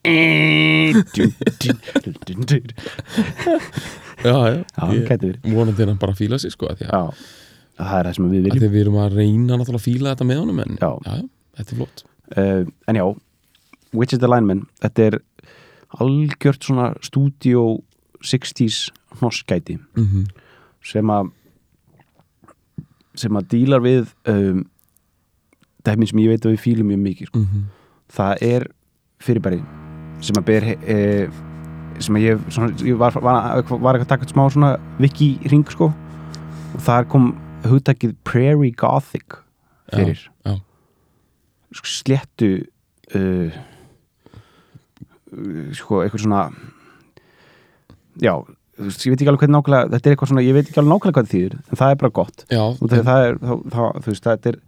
eh, 0.07 0.95
já, 4.25 4.37
já, 4.49 4.65
Ég- 4.97 5.41
vonandi 5.53 5.83
er 5.83 5.89
hann 5.93 5.99
bara 6.01 6.13
að 6.13 6.21
fíla 6.25 6.39
sig 6.41 6.53
sko, 6.55 6.71
Já, 6.81 7.03
það 7.77 7.99
er 8.01 8.09
það 8.09 8.15
sem 8.17 8.31
við 8.31 8.47
viljum. 8.49 8.73
við 8.73 8.81
erum 8.87 8.99
að 9.05 9.17
reyna 9.21 9.57
náttúrulega 9.61 9.81
að 9.83 9.89
fíla 9.91 10.15
þetta 10.15 10.29
með 10.33 10.41
honum 10.43 10.61
en 10.65 10.79
já, 10.81 10.91
þetta 11.59 11.73
er 11.73 11.77
flott 11.83 12.05
uh, 12.37 12.67
En 12.89 12.97
já, 12.97 13.07
Witches 13.95 14.23
Alignment 14.23 14.67
þetta 14.83 15.11
er 15.11 15.19
algjört 16.01 16.67
svona 16.67 16.95
studio 17.05 17.79
60s 18.25 18.91
hnossgæti 19.21 19.79
mm 19.95 20.27
sem 20.87 21.11
að 21.11 21.33
sem 23.17 23.39
að 23.39 23.49
dílar 23.51 23.83
við 23.83 24.11
um, 24.31 24.61
dæmin 25.87 26.11
sem 26.11 26.21
ég 26.23 26.35
veit 26.35 26.47
að 26.47 26.55
við 26.55 26.63
fílum 26.63 26.91
mjög 26.91 27.03
mikið 27.07 27.31
sko. 27.31 27.41
-hmm. 27.43 27.65
það 28.13 28.43
er 28.43 28.67
fyrirbæri 29.23 29.61
sem 30.21 30.39
að 30.39 30.45
ber 30.45 30.67
e, 30.75 30.97
sem 31.99 32.17
að 32.17 32.27
ég, 32.27 32.45
svona, 32.53 32.73
ég 32.85 32.99
var, 33.01 33.17
var, 33.23 33.65
var 33.65 33.97
ekki 33.97 34.07
að 34.07 34.13
taka 34.13 34.29
smá 34.29 34.45
svona 34.53 34.77
viki 35.01 35.39
ring 35.51 35.67
sko 35.71 35.91
og 36.75 36.81
þar 36.81 37.09
kom 37.09 37.35
hugtakið 37.65 38.15
Prairie 38.25 38.73
Gothic 38.77 39.41
fyrir 39.93 40.19
já. 40.19 40.53
Sko, 40.53 40.61
sléttu 41.85 42.51
uh, 43.15 43.59
uh, 45.33 45.69
sko 45.77 46.03
eitthvað 46.03 46.25
svona 46.25 46.47
já, 48.23 48.33
ég 48.77 49.13
veit 49.13 49.21
ekki 49.21 49.29
alveg 49.31 49.45
hvernig 49.45 49.57
nákvæmlega 49.57 49.91
þetta 49.93 50.09
er 50.09 50.15
eitthvað 50.15 50.31
svona, 50.31 50.45
ég 50.45 50.57
veit 50.57 50.69
ekki 50.69 50.81
alveg 50.81 50.93
nákvæmlega 50.93 51.17
hvað 51.17 51.27
það 51.27 51.35
þýðir 51.35 51.57
en 51.59 51.81
það 51.81 51.93
er 51.93 52.01
bara 52.03 52.15
gott. 52.19 52.47
Já, 52.51 52.63
og 52.65 52.91
þegar 52.93 53.07
það 53.09 53.27
er, 53.27 53.39
þá, 53.43 53.53
þá, 53.75 53.83
þú 54.05 54.13
veist, 54.13 54.27
þetta 54.27 54.51
er 54.53 54.59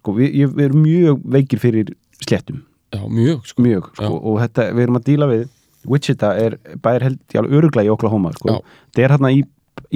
sko, 0.00 0.16
við, 0.16 0.34
ég, 0.40 0.52
við 0.56 0.66
erum 0.66 0.84
mjög 0.84 1.24
veikir 1.36 1.62
fyrir 1.62 1.94
sléttum, 2.20 2.60
já, 2.94 3.00
mjög 3.20 3.48
sko. 3.50 3.64
mjög 3.66 3.88
sko, 3.94 4.12
og 4.18 4.38
þetta, 4.44 4.68
við 4.76 4.86
erum 4.86 5.00
að 5.00 5.08
díla 5.10 5.30
við 5.30 5.48
Wichita 5.90 6.34
er 6.36 6.58
bæðir 6.84 7.06
held 7.06 7.20
í 7.32 7.38
alveg 7.40 7.56
öruglega 7.56 7.88
í 7.88 7.92
Oklahoma, 7.94 8.34
sko, 8.36 8.58
þetta 8.90 9.04
er 9.06 9.14
hérna 9.14 9.32
í, 9.32 9.44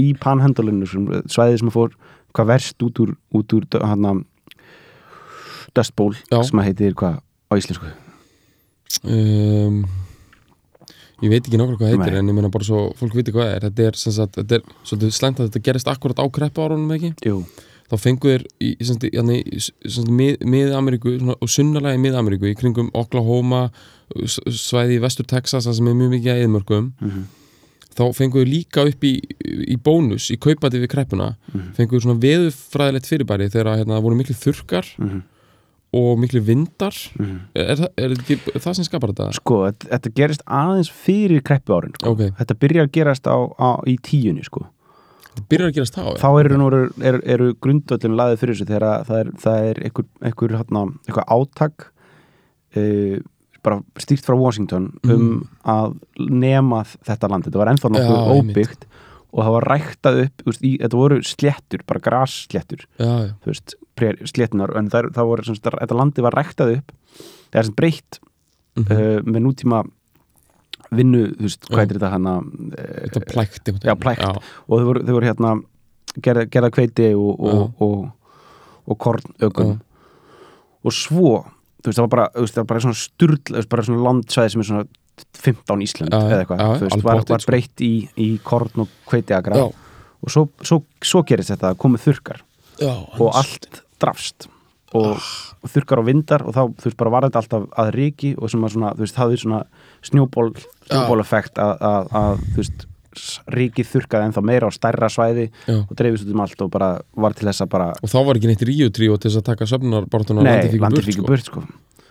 í 0.00 0.06
panhandalinu, 0.20 0.88
svæðið 0.88 1.58
sem 1.60 1.72
fór 1.74 1.98
hvað 2.34 2.50
verst 2.50 2.86
út 2.86 3.02
úr, 3.04 3.12
út 3.36 3.54
úr 3.54 3.66
hérna 3.76 4.16
Dust 5.74 5.94
Bowl, 5.96 6.14
Já. 6.30 6.42
sem 6.44 6.58
að 6.60 6.64
heitir 6.70 6.94
hvað 6.94 7.20
á 7.20 7.52
íslensku, 7.58 7.90
um, 9.04 9.84
ég 11.22 11.30
veit 11.32 11.44
ekki 11.46 11.58
nákvæmlega 11.58 11.78
hvað 11.80 11.92
heitir 11.94 12.14
Nei. 12.14 12.18
en 12.22 12.30
ég 12.30 12.36
meina 12.36 12.50
bara 12.52 12.66
svo 12.66 12.80
fólk 12.98 13.14
viti 13.16 13.32
hvað 13.34 13.52
er 13.56 13.66
þetta 13.68 13.86
er, 13.88 13.98
sem 14.00 14.12
sagt, 14.16 14.36
þetta 14.40 14.58
er 14.58 14.64
svolítið 14.84 15.14
slæmt 15.18 15.40
að 15.40 15.48
þetta 15.50 15.62
gerist 15.68 15.90
akkurat 15.92 16.20
á 16.20 16.26
kreppu 16.34 16.64
árunum 16.64 16.92
ekki 16.96 17.12
jú, 17.26 17.38
þá 17.90 17.94
fengu 18.00 18.32
þeir 18.32 18.44
í, 18.64 18.70
sem 18.80 18.96
sagt, 18.96 19.06
í- 19.08 19.60
sem 19.60 19.94
sagt, 19.98 20.10
mið, 20.10 20.38
mið-Ameríku 20.54 21.14
svona, 21.20 21.36
og 21.40 21.48
sunnarlega 21.52 21.98
í 21.98 22.02
mið-Ameríku 22.04 22.50
í 22.50 22.56
kringum 22.58 22.90
Oklahoma 22.96 23.66
s- 24.24 24.40
svæði 24.46 24.98
í 24.98 25.02
vestur 25.04 25.26
Texas 25.30 25.66
það 25.68 25.78
sem 25.80 25.88
er 25.92 25.98
mjög 26.02 26.14
mikið 26.18 26.32
að 26.34 26.44
eðmörkum 26.46 26.92
Mhm. 27.00 27.24
þá 27.94 28.02
fengu 28.14 28.40
þeir 28.42 28.50
líka 28.50 28.82
upp 28.90 29.04
í, 29.06 29.12
í 29.70 29.76
bónus 29.78 30.30
í 30.34 30.36
kaupati 30.38 30.80
við 30.82 30.88
kreppuna 30.90 31.36
Mhm. 31.52 31.74
fengu 31.76 31.94
þeir 31.94 32.02
svona 32.02 32.20
veðufræðilegt 32.20 33.06
fyrirbæri 33.06 33.50
þegar 33.50 33.78
hérna, 33.78 33.94
það 33.98 34.02
voru 34.02 34.16
miklu 34.18 34.34
þurrkar 34.34 34.84
Mhm. 34.98 35.22
Og 35.94 36.18
miklu 36.22 36.42
vindar 36.44 36.96
Mhm. 37.18 37.40
er, 37.54 37.72
er, 37.74 37.88
er 37.96 38.14
ekki 38.16 38.38
það 38.58 38.74
sem 38.80 38.86
skapar 38.88 39.12
þetta? 39.14 39.30
sko, 39.38 39.60
þetta, 39.68 39.90
þetta 39.94 40.14
gerist 40.20 40.44
aðeins 40.46 40.90
fyrir 40.90 41.42
kreppu 41.46 41.76
árin, 41.76 41.94
sko. 41.98 42.14
Ok. 42.14 42.24
þetta 42.40 42.58
byrjar 42.64 42.88
að 42.88 42.94
gerast 42.98 43.28
á, 43.30 43.36
á, 43.58 43.70
í 43.86 43.96
tíunni, 44.02 44.44
sko 44.46 44.66
Það 45.34 45.46
byrjar 45.50 45.70
að 45.70 45.74
gerast 45.74 45.96
þá 45.98 46.02
þá 46.22 46.28
eru, 46.44 46.58
okay. 46.62 47.08
eru, 47.08 47.20
eru 47.34 47.46
grundvöldin 47.58 48.14
laðið 48.14 48.38
fyrir 48.38 48.54
þessu 48.54 48.66
þegar 48.68 48.84
að 48.86 49.06
það 49.08 49.18
er, 49.20 49.30
það 49.42 49.68
er 49.70 49.80
einhver, 49.88 50.04
einhver, 50.22 50.52
hérna, 50.60 50.82
eitthvað 51.08 51.32
átak 51.34 51.86
uh, 52.76 53.16
bara 53.64 53.80
stýrt 53.98 54.26
frá 54.26 54.36
Washington 54.38 54.90
um 55.08 55.48
að 55.64 55.96
nema 56.18 56.84
þetta 56.84 57.30
land, 57.32 57.48
þetta 57.48 57.62
var 57.62 57.72
ennþá 57.72 57.90
nokkuð 57.94 58.18
einmitt. 58.20 58.58
óbyggt 58.58 58.86
og 59.34 59.40
það 59.42 59.54
var 59.56 59.66
ræktað 59.72 60.20
upp 60.26 60.44
veist, 60.46 60.62
í, 60.62 60.72
þetta 60.82 61.00
voru 61.00 61.18
sléttur, 61.26 61.82
bara 61.88 62.04
já, 63.00 63.34
þú 63.42 63.50
veist, 63.50 63.74
sléttunar 63.96 64.72
en 64.78 64.88
það, 64.90 65.10
það 65.14 65.28
voru, 65.30 65.44
sem 65.46 65.54
sagt, 65.58 65.76
þetta 65.80 65.98
landi 65.98 66.22
var 66.26 66.34
ræktað 66.38 66.76
upp. 66.78 66.92
Það 67.52 67.60
er 67.60 67.68
sem 67.70 67.74
breytt 67.78 68.20
Mhm. 68.74 68.90
uh, 68.90 69.20
með 69.22 69.42
nútíma 69.44 69.84
vinnu, 70.94 71.20
þú 71.38 71.44
veist, 71.46 71.66
hvað 71.70 71.78
heitir 71.84 71.98
þetta 72.00 72.10
hana 72.10 72.32
þetta 72.42 73.20
er 73.20 73.26
plækt 73.30 73.70
Já, 73.84 73.94
plækt. 73.94 74.22
já, 74.24 74.30
og 74.66 74.80
þau 74.80 74.86
voru, 74.88 75.02
voru 75.06 75.28
hérna 75.28 75.52
gerða, 76.22 76.44
gerða 76.50 76.70
kveiti 76.74 77.06
og, 77.14 77.38
og, 77.40 77.82
og, 77.82 78.10
og 78.90 78.98
kornökum. 78.98 79.70
Já. 79.74 79.78
og 80.84 80.92
svo 80.92 81.30
þú 81.84 81.86
veist, 81.86 81.98
það 81.98 82.04
var 82.04 82.12
bara, 82.16 82.26
veist, 82.34 82.54
það 82.56 82.62
var 82.64 82.70
bara 82.74 82.80
svona 82.84 82.98
sturl 82.98 83.38
bara 83.70 83.86
svona 83.86 84.04
landsvæði 84.08 84.50
sem 84.56 84.64
er 84.64 84.68
svona 84.72 84.84
15 85.38 85.86
Ísland 85.86 86.10
eða 86.18 86.40
eitthvað, 86.42 86.64
þú 86.82 86.88
veist, 86.88 87.04
var, 87.06 87.22
var 87.30 87.46
breytt 87.46 87.84
í, 87.86 87.92
í 88.18 88.28
korn 88.42 88.84
og 88.84 88.88
kveitiagra 89.06 89.62
og 89.70 90.30
svo, 90.34 90.48
svo, 90.66 90.82
svo 91.04 91.22
gerist 91.22 91.54
þetta 91.54 91.70
að 91.74 91.78
komið 91.86 92.08
þurkar 92.08 92.42
já 92.82 92.90
og 93.22 93.30
allt 93.38 93.83
drafst 94.04 94.48
og, 94.94 95.18
og 95.18 95.70
þurkar 95.74 96.02
og 96.02 96.08
vindar 96.08 96.44
og 96.46 96.54
þá, 96.54 96.62
þú 96.78 96.88
veist, 96.88 96.98
bara 97.00 97.12
var 97.14 97.26
þetta 97.26 97.42
alltaf 97.42 97.68
að 97.82 97.92
ríki 97.98 98.34
og 98.38 98.52
sem 98.52 98.64
að 98.66 98.74
svona, 98.76 98.92
þú 98.94 99.06
veist, 99.06 99.20
hafði 99.20 99.40
svona 99.42 99.62
snjóból, 100.06 100.50
snjóbóleffekt 100.88 101.62
að, 101.62 101.86
að, 101.90 102.12
að, 102.20 102.44
þú 102.50 102.62
veist, 102.62 102.86
ríkið 103.54 103.90
þurkaði 103.90 104.28
ennþá 104.28 104.42
meira 104.42 104.68
á 104.68 104.72
stærra 104.74 105.08
svæði 105.12 105.48
Já. 105.48 105.76
og 105.80 105.94
dreifist 105.98 106.26
út 106.26 106.34
um 106.34 106.44
allt 106.44 106.62
og 106.64 106.70
bara 106.74 106.90
var 107.24 107.36
til 107.38 107.48
þess 107.48 107.64
að 107.64 107.72
bara 107.74 107.88
og 107.94 108.10
þá 108.10 108.16
var 108.26 108.40
ekki 108.40 108.50
neitt 108.50 108.64
ríutríu 108.66 109.18
til 109.18 109.30
þess 109.30 109.40
að 109.40 109.48
taka 109.50 109.68
söfnarbartuna 109.70 110.46
Nei, 110.46 110.80
landið 110.82 111.10
fyrir 111.10 111.28
burt 111.28 111.50
sko. 111.50 111.62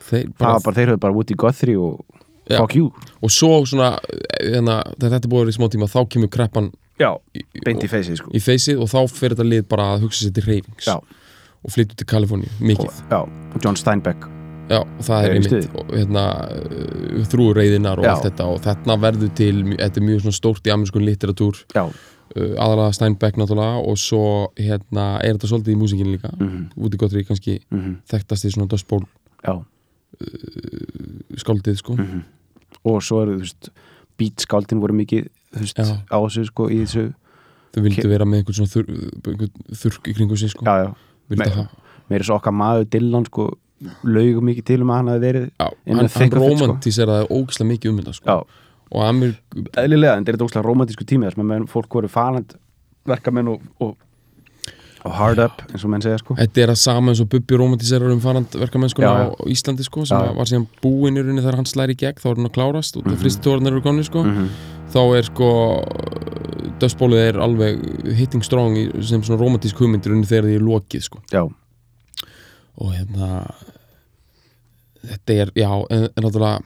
Þeir 0.03 0.29
bara, 0.37 0.59
bara, 0.63 0.75
þeir 0.77 0.93
höfðu 0.93 1.01
bara 1.03 1.17
Woody 1.17 1.37
Guthrie 1.39 1.79
og 1.79 2.21
Já. 2.47 2.57
fuck 2.59 2.75
you 2.75 2.91
og 3.23 3.31
svo 3.31 3.61
svona 3.67 3.97
hérna, 4.39 4.81
þegar 4.99 5.17
þetta 5.17 5.29
er 5.29 5.35
vera 5.35 5.51
í 5.51 5.57
smá 5.57 5.67
tíma 5.71 5.91
þá 5.91 5.99
kemur 6.15 6.31
kreppan 6.31 6.71
Já, 7.01 7.09
í, 7.35 7.43
beint 7.63 7.81
í 7.83 7.87
og, 7.87 7.91
feysið 7.91 8.19
sko. 8.19 8.31
í 8.31 8.41
feysið 8.43 8.81
og 8.83 8.91
þá 8.91 8.99
fyrir 9.09 9.35
þetta 9.35 9.49
lið 9.49 9.67
bara 9.71 9.93
að 9.95 10.05
hugsa 10.05 10.25
sér 10.25 10.35
til 10.35 10.45
reyfings 10.45 10.87
Já. 10.87 10.97
Og 11.63 11.71
flyttu 11.71 11.95
til 11.95 12.07
Kaliforníu, 12.07 12.49
mikið. 12.59 12.87
Og, 12.87 13.11
já, 13.11 13.19
og 13.55 13.63
John 13.65 13.75
Steinbeck. 13.79 14.29
Já, 14.71 14.79
og 14.79 15.03
það 15.03 15.25
Er 15.25 15.33
í 15.33 15.39
einmitt 15.41 15.75
og, 15.75 15.89
hérna, 15.91 16.21
þrúurreiðinar 17.27 17.99
og 17.99 18.05
Já. 18.07 18.11
allt 18.13 18.27
þetta 18.29 18.45
og 18.47 18.61
þetta 18.63 18.95
verður 19.03 19.31
til, 19.35 19.55
þetta 19.75 19.99
er 19.99 20.05
mjög 20.07 20.27
stórt 20.37 20.67
í 20.69 20.71
amerskun 20.73 21.03
litteratúr 21.03 21.59
uh, 21.75 21.91
aðalega 22.33 22.93
Steinbeck 22.95 23.37
náttúrulega 23.37 23.81
og 23.83 23.99
svo 23.99 24.21
hérna, 24.57 25.19
er 25.21 25.35
þetta 25.35 25.51
svolítið 25.51 25.75
í 25.75 25.79
músikinu 25.81 26.15
líka 26.15 26.31
Mhm. 26.39 26.69
Woody 26.77 26.97
Guthrie 26.97 27.27
kannski 27.27 27.59
mhm, 27.69 27.97
þekktast 28.09 28.47
í 28.47 28.53
svona 28.55 28.69
Dust 28.71 28.87
Bowl 28.87 29.03
já. 29.43 29.59
skáldið 31.37 31.77
sko. 31.77 31.95
Mhm. 31.97 32.23
og 32.85 33.01
svo 33.03 33.21
eru, 33.23 33.35
þú 33.37 33.43
veist 33.43 33.69
beatskáldin 34.19 34.79
voru 34.81 34.93
mikið, 34.93 35.27
þú 35.55 35.59
veist, 35.59 35.79
á 35.79 36.17
þessu 36.23 36.45
sko, 36.49 36.69
í 36.69 36.81
þessu, 36.83 37.13
þau 37.73 37.81
vildu 37.83 38.09
vera 38.09 38.25
með 38.25 38.41
einhvern 38.43 38.57
svona 38.59 38.71
þur, 38.73 38.89
einhvern 39.27 39.51
þurrk 39.73 40.07
í 40.07 40.15
kringu 40.17 40.37
sig 40.37 40.49
sko. 40.51 40.65
Já, 40.65 40.85
já 40.87 40.93
hafa 41.41 41.67
meira 42.09 42.23
svo 42.23 42.35
okkar 42.37 42.53
maður 42.53 42.85
Dylan 42.93 43.25
sko, 43.25 43.47
laugum 44.03 44.45
mikið 44.45 44.63
til 44.65 44.81
um 44.83 44.89
að 44.93 44.95
hann 45.01 45.07
hafi 45.13 45.19
verið 45.23 45.45
Já, 45.49 45.67
hann, 45.67 45.97
hann 45.99 46.09
sko. 46.09 46.39
romantíseraði 46.39 47.27
ógislega 47.29 47.69
mikið 47.73 47.89
um 47.91 47.97
þetta 48.01 48.13
sko. 48.13 48.25
Já, 48.25 48.37
og 48.93 49.01
Amir, 49.07 49.35
eðlilega, 49.81 50.17
en 50.17 50.25
þetta 50.25 50.37
er 50.37 50.45
óslega 50.47 50.65
romantísku 50.67 51.05
tími 51.09 51.25
þess 51.27 51.37
að 51.41 51.67
fólk 51.71 51.89
voru 51.97 52.07
falend 52.07 52.53
verkamenn 53.09 53.47
og, 53.51 53.61
og, 53.81 53.95
og 55.03 55.11
hard 55.17 55.39
up, 55.43 55.63
eins 55.73 55.83
og 55.83 55.89
menn 55.91 56.01
segja 56.05 56.19
sko 56.21 56.35
þetta 56.37 56.61
er 56.63 56.69
að 56.71 56.79
sama 56.79 57.11
eins 57.11 57.19
og 57.19 57.27
Bubbi 57.33 57.57
romantíserar 57.59 58.13
um 58.13 58.21
farand 58.23 58.53
verkamennskuna 58.55 59.07
Já, 59.09 59.25
á 59.27 59.35
já. 59.35 59.49
Íslandi 59.51 59.83
sko, 59.83 60.05
sem 60.05 60.15
Já, 60.17 60.29
já. 60.29 60.35
var 60.37 60.45
síðan 60.51 60.67
búin 60.83 61.17
í 61.17 61.23
rauninni 61.25 61.41
þegar 61.43 61.57
hann 61.59 61.65
slæri 61.67 61.97
í 61.97 61.99
gegn, 61.99 62.21
þá 62.21 62.29
er 62.29 62.35
hann 62.39 62.47
að 62.51 62.55
klárast 62.59 62.95
og 63.01 63.03
það 63.09 63.17
fristi 63.25 63.43
tórnir 63.43 63.73
eru 63.73 63.81
konni 63.83 64.05
sko, 64.07 64.23
Mhm. 64.23 64.47
þá 64.93 64.99
er 65.17 65.23
sko 65.27 65.49
döðsbólið 66.83 67.23
er 67.29 67.41
alveg 67.43 67.81
hitting 68.19 68.45
strong 68.45 68.77
sem 69.01 69.23
svona 69.25 69.39
romantísk 69.41 69.79
hugmyndir 69.81 70.13
rauninni 70.13 70.29
þegar 70.29 70.49
því 70.49 70.59
er 70.59 70.67
lokið 70.67 71.07
sko. 71.07 71.23
Já, 71.33 71.43
og 72.73 72.93
hérna 72.93 73.31
þetta 75.03 75.35
er, 75.43 75.51
já, 75.57 75.67
en, 75.89 76.07
en 76.07 76.25
náttúrulega 76.25 76.63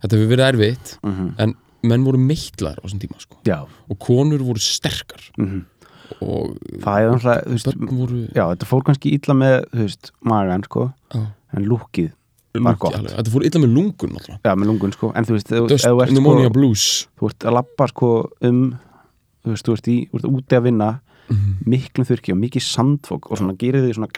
þetta 0.00 0.16
hefur 0.16 0.30
verið 0.30 0.46
erfitt 0.50 0.94
mhm, 1.02 1.34
en 1.42 1.56
menn 1.90 2.04
voru 2.04 2.20
meitlar 2.20 2.76
á 2.76 2.82
þessum 2.84 3.02
tíma 3.02 3.20
sko. 3.22 3.40
Já. 3.48 3.58
Og 3.88 4.00
konur 4.02 4.42
voru 4.44 4.62
sterkar. 4.62 5.22
Mhm. 5.40 5.66
og 6.20 6.56
Það 6.82 6.96
er 7.00 7.12
náttúrulega, 7.14 7.42
þú 7.46 7.56
veist, 7.56 7.84
voru 7.96 8.22
já, 8.34 8.44
þetta 8.52 8.66
fór 8.68 8.86
kannski 8.88 9.12
illa 9.16 9.36
með, 9.38 9.58
þú 9.72 9.84
veist, 9.86 10.10
magan 10.26 10.64
sko, 10.66 10.88
já, 11.14 11.22
en 11.54 11.68
lúkið 11.70 12.10
þetta 12.50 13.30
fór 13.30 13.44
illa 13.46 13.60
með 13.62 13.74
lungun 13.76 14.14
náttúrulega. 14.16 14.40
Já, 14.42 14.54
með 14.58 14.70
lungun 14.72 14.94
sko, 14.96 15.12
en 15.14 15.26
þú 15.28 15.36
veist, 15.36 15.52
Dust 15.70 15.86
þú 15.86 16.00
ert 16.02 16.14
sko, 16.16 16.48
blues. 16.56 16.86
þú 17.20 17.30
ert 17.30 17.46
að 17.46 17.56
labba 17.60 17.86
sko 17.92 18.08
um, 18.48 18.62
þú 19.44 19.54
veist, 19.54 19.66
þú 19.66 19.76
ert 19.78 19.88
í, 19.90 19.96
þú 20.10 20.20
ert 20.20 20.30
úti 20.30 20.58
að 20.58 20.66
vinna 20.70 20.90
miklum 21.68 22.06
þurki 22.08 22.34
og 22.34 22.40
mikið 22.40 22.64
sandfók 22.66 23.28
og 23.30 23.38
svona 23.38 23.54
gerir 23.58 23.84
því 23.84 23.96
svona 23.98 24.08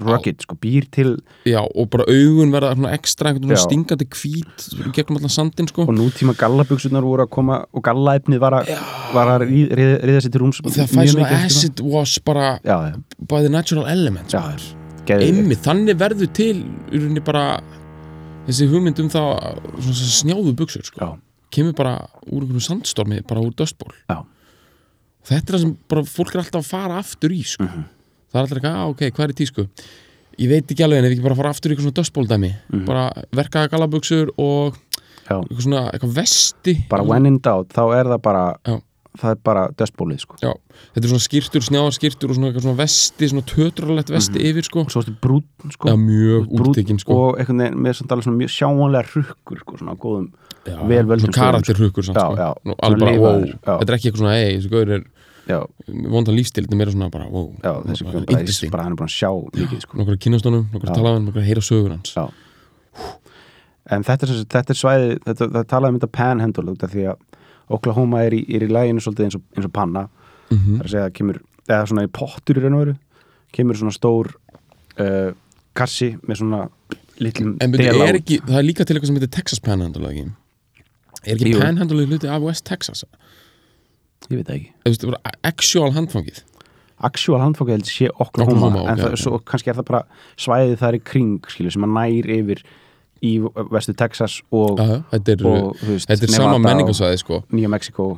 rugged, 0.00 0.40
sko, 0.42 0.56
býr 0.58 0.86
til 0.90 1.10
já, 1.46 1.60
og 1.62 1.90
bara 1.92 2.06
augun 2.10 2.50
verða 2.54 2.72
svona 2.74 2.94
ekstra 2.96 3.30
einhvern 3.30 3.52
Já. 3.54 3.60
stingandi 3.62 4.06
hvít 4.10 4.64
gegnum 4.96 5.20
allan 5.20 5.30
sandin 5.32 5.68
sko. 5.70 5.84
Og 5.86 5.94
nútíma 5.94 6.34
gallabuksunar 6.38 7.04
voru 7.04 7.26
að 7.26 7.30
koma 7.36 7.60
og 7.70 7.84
gallaefnið 7.84 8.42
var 8.42 8.58
að, 8.58 8.72
að 9.12 9.44
ríða 9.44 10.24
sér 10.24 10.34
til 10.34 10.42
rúms 10.42 10.62
og 10.64 10.72
það 10.72 10.90
fæði 10.96 11.12
svona 11.12 11.28
mikið, 11.28 11.44
sko. 11.44 11.60
acid 11.60 11.84
wash 11.94 12.24
bara 12.26 12.48
já, 12.64 12.76
já, 12.88 12.96
by 13.20 13.44
the 13.44 13.52
natural 13.52 13.86
elements 13.90 14.34
já, 14.34 14.42
einmitt, 15.14 15.62
þannig 15.62 16.00
verður 16.00 16.32
til 16.34 16.56
í 16.64 16.98
rauninni 16.98 17.24
bara 17.24 17.46
þessi 18.48 18.70
hugmynd 18.72 19.04
um 19.04 19.12
það 19.12 19.30
svona 19.78 19.98
sem 20.00 20.14
snjáðu 20.18 20.56
buksur 20.58 20.88
sko. 20.90 20.98
já, 20.98 21.10
kemur 21.54 21.76
bara 21.78 21.98
úr 22.26 22.42
einhverjum 22.42 22.66
sandstormi 22.72 23.22
bara 23.28 23.44
úr 23.44 23.54
döstból 23.54 23.94
já, 24.08 24.24
þetta 25.24 25.48
er 25.52 25.56
það 25.56 25.62
sem 25.64 25.76
bara 25.88 26.02
fólk 26.04 26.34
er 26.34 26.42
alltaf 26.44 26.60
að 26.62 26.70
fara 26.70 26.98
aftur 27.00 27.30
í 27.34 27.42
sko. 27.44 27.64
Mhm. 27.64 27.84
það 28.32 28.38
er 28.40 28.42
alltaf 28.44 28.58
ekki, 28.58 28.72
ah, 28.74 28.88
ok, 28.90 29.00
hvað 29.10 29.24
er 29.28 29.32
í 29.34 29.38
tísku 29.42 29.68
ég 30.38 30.48
veit 30.50 30.66
ekki 30.74 30.82
alveg 30.84 30.98
en 30.98 31.04
ef 31.04 31.10
ég 31.12 31.16
ekki 31.18 31.22
bara 31.28 31.38
fara 31.38 31.50
aftur 31.54 31.70
í 31.70 31.74
eitthvað 31.74 31.86
svona 31.88 32.00
döstbóldæmi 32.00 32.52
Mhm. 32.72 32.84
bara 32.86 33.04
verkaða 33.32 33.70
gallabuxur 33.70 34.30
og 34.38 34.74
já 35.28 35.36
eitthvað 35.40 35.62
svona, 35.62 35.82
eitthvað 35.92 36.14
vesti 36.18 36.74
bara 36.88 37.02
when 37.04 37.26
in 37.26 37.38
doubt, 37.38 37.68
þá 37.72 37.82
er 38.00 38.04
það 38.04 38.22
bara 38.22 38.56
Já. 38.66 38.80
Það 39.20 39.30
er 39.34 39.40
bara 39.46 39.62
döstbólið, 39.78 40.20
sko. 40.24 40.36
Já, 40.42 40.50
þetta 40.94 41.04
er 41.06 41.10
svona 41.12 41.24
skýrtur, 41.24 41.62
snjáðar 41.68 41.94
skýrtur 41.94 42.28
og 42.32 42.36
svona, 42.38 42.50
svona 42.58 42.78
vesti, 42.80 43.24
svona 43.30 43.44
tötralett 43.46 44.10
vesti 44.10 44.38
yfir 44.50 44.64
sko, 44.66 44.78
svo 44.90 44.98
ertu 45.04 45.14
brún, 45.22 45.44
sko. 45.74 45.84
Já, 45.90 45.96
mjög 46.00 46.42
úttekinn 46.58 46.98
sko. 47.02 47.10
og 47.14 47.30
einhvern 47.38 47.60
veginn 47.62 47.82
með 47.84 47.92
svona, 48.00 48.22
svona 48.26 48.40
mjög 48.40 48.50
sjáanlega 48.56 49.04
rukkur, 49.12 49.58
sko, 49.62 49.72
svona 49.82 49.94
góðum 50.00 50.28
já, 50.66 50.78
vel 50.90 51.06
völdum 51.06 51.28
svona 51.28 51.38
karakterhukkur 51.38 52.02
samt, 52.08 52.18
Já, 52.18 52.24
sko. 52.24 52.34
já, 52.40 52.48
svona 52.64 52.76
alveg 52.88 53.04
bara, 53.04 53.18
wow, 53.22 53.38
já. 53.44 53.52
þetta 53.66 53.90
er 53.90 53.96
ekki 53.98 54.06
eitthvað 54.10 54.22
svona, 54.24 54.34
ei, 54.40 54.50
þessi 54.58 54.70
gaur 54.72 54.88
er 54.96 55.02
já, 55.44 55.58
vondan 56.16 56.34
lífstil, 56.38 56.64
þetta 56.64 56.74
er 56.74 56.80
meira 56.82 56.94
svona 56.96 57.10
bara, 57.14 57.26
wow, 57.30 57.48
já, 57.62 57.72
þessi 57.90 58.02
bara 58.08 58.18
bara, 58.24 58.40
interesting, 58.40 58.70
bara 58.74 58.82
hann 58.88 58.94
er 58.96 58.98
búin 58.98 59.10
að 59.12 59.14
sjá 59.14 59.30
mikið, 59.60 59.78
sko. 59.86 59.92
nokkra 60.00 60.16
kynastónum, 60.26 60.64
Já. 60.74 60.90
talaðan, 60.90 61.22
nokkra 61.28 61.44
Oklahoma 67.72 68.22
er 68.26 68.36
í, 68.36 68.42
er 68.54 68.66
í 68.66 68.68
læginu 68.68 69.00
svolítið 69.00 69.24
eins 69.28 69.38
og, 69.38 69.42
eins 69.56 69.64
og 69.68 69.72
panna 69.72 70.08
Mhm. 70.50 70.74
það 70.76 70.80
er 70.80 70.84
að 70.84 70.90
segja 70.92 71.06
að 71.08 71.14
kemur, 71.16 71.38
eða 71.68 71.86
svona 71.88 72.02
í 72.04 72.10
pottur 72.12 72.58
í 72.58 72.62
raun 72.62 72.74
og 72.76 72.82
veru 72.84 72.96
kemur 73.54 73.74
svona 73.80 73.94
stór 73.96 74.28
uh, 75.00 75.32
kassi 75.74 76.10
með 76.28 76.36
svona 76.42 76.68
litlum 77.18 77.54
út. 78.12 78.20
ekki, 78.20 78.40
það 78.44 78.58
er 78.58 78.66
líka 78.68 78.84
til 78.84 78.96
eitthvað 78.96 79.06
sem 79.06 79.16
heitir 79.16 79.30
Texas 79.30 79.60
Panhandle, 79.64 80.10
ekki? 80.10 80.26
Er 81.24 81.36
ekki. 81.38 81.54
Panhandle 81.60 82.06
hluti 82.06 82.28
af 82.28 82.42
West 82.42 82.64
Texas? 82.66 83.04
ég 84.30 84.40
veit 84.40 84.48
ekki 84.48 85.06
bara 85.10 85.32
actual 85.44 85.90
handfangið 85.92 86.42
actual 87.04 87.40
handfók 87.42 87.68
held 87.68 87.84
ég 87.84 87.90
sé 87.92 88.08
Oklahoma, 88.20 88.68
Oklahoma, 88.68 88.82
ok, 88.84 88.88
en 88.88 88.98
það, 89.02 89.12
ok. 89.12 89.20
svo 89.20 89.38
kannski 89.44 89.70
er 89.72 89.76
það 89.80 89.88
bara 89.90 90.02
svæðið 90.40 90.76
þar 90.80 90.96
í 90.96 91.00
kring 91.04 91.40
skilur, 91.50 91.74
sem 91.74 91.84
að 91.84 91.92
nær 91.98 92.30
yfir 92.38 92.62
í 93.24 93.32
vestu 93.72 93.94
Texas 93.98 94.38
og, 94.52 94.78
Já, 94.78 95.00
þetta 95.14 95.34
er, 95.36 95.48
og 95.48 95.82
veist, 95.88 96.08
þetta 96.10 96.28
er 96.28 96.36
sama 96.36 96.60
menningarsvæði, 96.62 97.20
sko 97.24 97.42
Nýja 97.54 97.72
Mexiko 97.72 98.12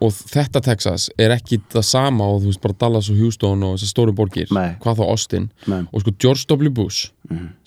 og 0.00 0.14
þetta 0.16 0.62
Texas 0.64 1.10
er 1.20 1.34
ekki 1.34 1.58
það 1.74 1.84
sama 1.84 2.24
og 2.32 2.38
þú 2.40 2.52
veist 2.52 2.62
bara 2.64 2.76
Dallas 2.80 3.10
og 3.12 3.18
Houston 3.20 3.64
og 3.66 3.74
þessar 3.76 3.90
stóru 3.92 4.14
borgir 4.16 4.52
Nei. 4.56 4.70
hvað 4.80 5.02
þá 5.02 5.04
Austin 5.12 5.50
Nei. 5.68 5.82
og 5.92 6.04
sko 6.04 6.14
George 6.24 6.46
W. 6.48 6.70
Bush 6.72 7.10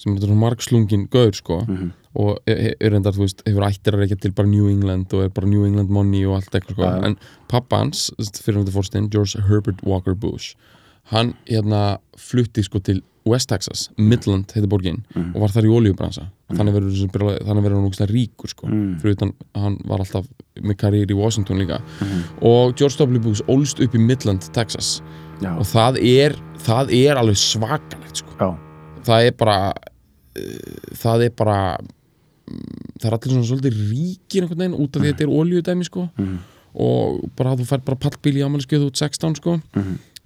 sem 0.02 0.16
er 0.18 0.34
margslungin 0.42 1.06
gaur 1.14 1.36
sko 1.38 1.60
og 2.14 2.42
er, 2.50 2.74
er 2.78 2.92
reyndar, 2.94 3.14
þú 3.16 3.24
veist, 3.26 3.40
hefur 3.48 3.66
ættir 3.66 3.96
að 3.96 4.04
reykja 4.04 4.18
til 4.22 4.34
bara 4.38 4.50
New 4.50 4.68
England 4.70 5.14
og 5.18 5.24
er 5.26 5.32
bara 5.34 5.50
New 5.50 5.64
England 5.66 5.90
money 5.94 6.26
og 6.28 6.36
allt 6.40 6.58
eitthvað 6.58 6.76
sko, 6.76 6.90
Ja. 6.90 7.08
en 7.10 7.16
pappa 7.50 7.80
hans 7.82 8.12
fyrir 8.20 8.60
þetta 8.62 8.76
fórstinn, 8.76 9.10
George 9.14 9.42
Herbert 9.48 9.82
Walker 9.86 10.14
Bush 10.14 10.56
hann 11.14 11.34
hérna 11.50 12.00
flutti 12.18 12.64
sko 12.66 12.80
til 12.80 13.02
West 13.26 13.48
Texas 13.50 13.90
Midland 13.98 14.52
heitir 14.52 14.68
borgin 14.68 14.98
og 15.36 15.42
var 15.46 15.50
þar 15.54 15.68
í 15.70 15.72
oljubransa 15.72 16.26
byrla- 17.14 17.40
þannig 17.48 17.64
verður 17.64 17.78
hann 17.80 17.88
ógstlega 17.90 18.12
ríkur 18.14 18.50
sko, 18.52 18.68
fyrir 19.02 19.16
utan 19.16 19.32
hann 19.56 19.78
var 19.86 20.00
alltaf 20.04 20.26
með 20.62 20.76
karriér 20.78 21.12
í 21.12 21.16
Washington 21.18 21.58
líka. 21.58 21.80
Og 22.42 22.76
George 22.78 22.98
W. 23.00 23.20
Bush 23.20 23.42
ólst 23.48 23.80
upp 23.82 23.96
í 23.96 24.00
Midland, 24.00 24.42
Texas. 24.54 25.02
Já, 25.42 25.56
og 25.58 25.66
það 25.66 25.98
er, 26.04 26.36
það 26.62 26.92
er 26.94 27.16
alveg 27.18 27.36
svakalegt 27.42 28.18
sko. 28.22 28.36
það 29.04 29.26
er 29.28 29.32
bara 29.40 29.58
uh, 29.74 30.94
það 30.96 31.24
er 31.26 31.30
bara 31.36 31.58
mm, 31.80 32.98
það 33.02 33.08
er 33.10 33.18
allir 33.18 33.34
svona 33.34 33.50
svolítið 33.50 33.80
ríkir 33.92 34.44
einhvern 34.46 34.62
veginn 34.64 34.78
út 34.84 34.96
af 34.96 35.02
því 35.02 35.08
að 35.10 35.14
þetta 35.14 35.26
er 35.28 35.34
oljudæmi 35.42 35.86
sko. 35.90 36.06
og 36.74 37.30
bara 37.38 37.56
þú 37.60 37.66
fær 37.70 37.84
bara 37.86 38.00
pallbíl 38.02 38.38
í 38.40 38.44
ámæliskeið 38.46 38.88
út 38.88 38.98
16 38.98 39.36
sko. 39.42 39.58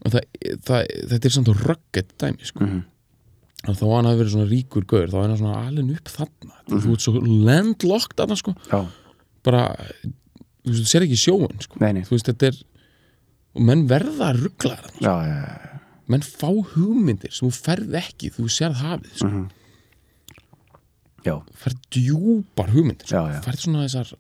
Og 0.08 0.14
það, 0.14 0.30
það, 0.68 0.86
þetta 1.12 1.30
er 1.30 1.36
samt 1.36 1.52
rugged 1.64 2.14
dæmi 2.22 2.48
sko. 2.48 2.68
og 3.68 3.76
þá 3.76 3.84
hann 3.92 4.08
hafi 4.08 4.22
verið 4.22 4.34
svona 4.36 4.50
ríkur 4.52 4.88
gaur 4.88 5.12
þá 5.12 5.18
er 5.20 5.26
hann 5.26 5.42
svona 5.42 5.66
alveg 5.66 5.92
upp 5.98 6.14
þarna 6.14 6.80
þú 6.86 6.96
ert 6.96 7.06
svo 7.06 7.22
landlocked 7.26 8.18
þarna 8.22 8.40
sko. 8.40 8.56
bara, 9.48 9.64
þú 10.64 10.72
veist, 10.72 10.82
þú 10.84 10.90
sér 10.94 11.08
ekki 11.08 11.20
sjóin 11.20 11.64
sko. 11.66 11.82
nei, 11.84 11.92
nei 11.98 12.04
þú 12.08 12.16
veist, 12.16 12.32
þetta 12.32 12.52
er 12.52 12.62
og 13.58 13.66
menn 13.66 13.88
verða 13.90 14.32
rugglaðar 14.38 14.92
já, 15.02 15.14
já, 15.26 15.38
já, 15.42 15.80
menn 16.14 16.26
fá 16.26 16.50
hugmyndir 16.52 17.34
sem 17.34 17.50
þú 17.50 17.64
ferð 17.66 17.98
ekki 18.00 18.32
þú 18.38 18.48
sérð 18.54 18.84
hafið 18.86 19.18
sko. 19.24 19.44
já, 21.26 21.36
ferð 21.66 21.84
djúpar 21.98 22.72
hugmyndir 22.76 23.10
sko. 23.10 23.18
Já, 23.26 23.36
já. 23.36 23.44
ferð 23.48 23.66
svona 23.66 23.86
þessar 23.88 24.16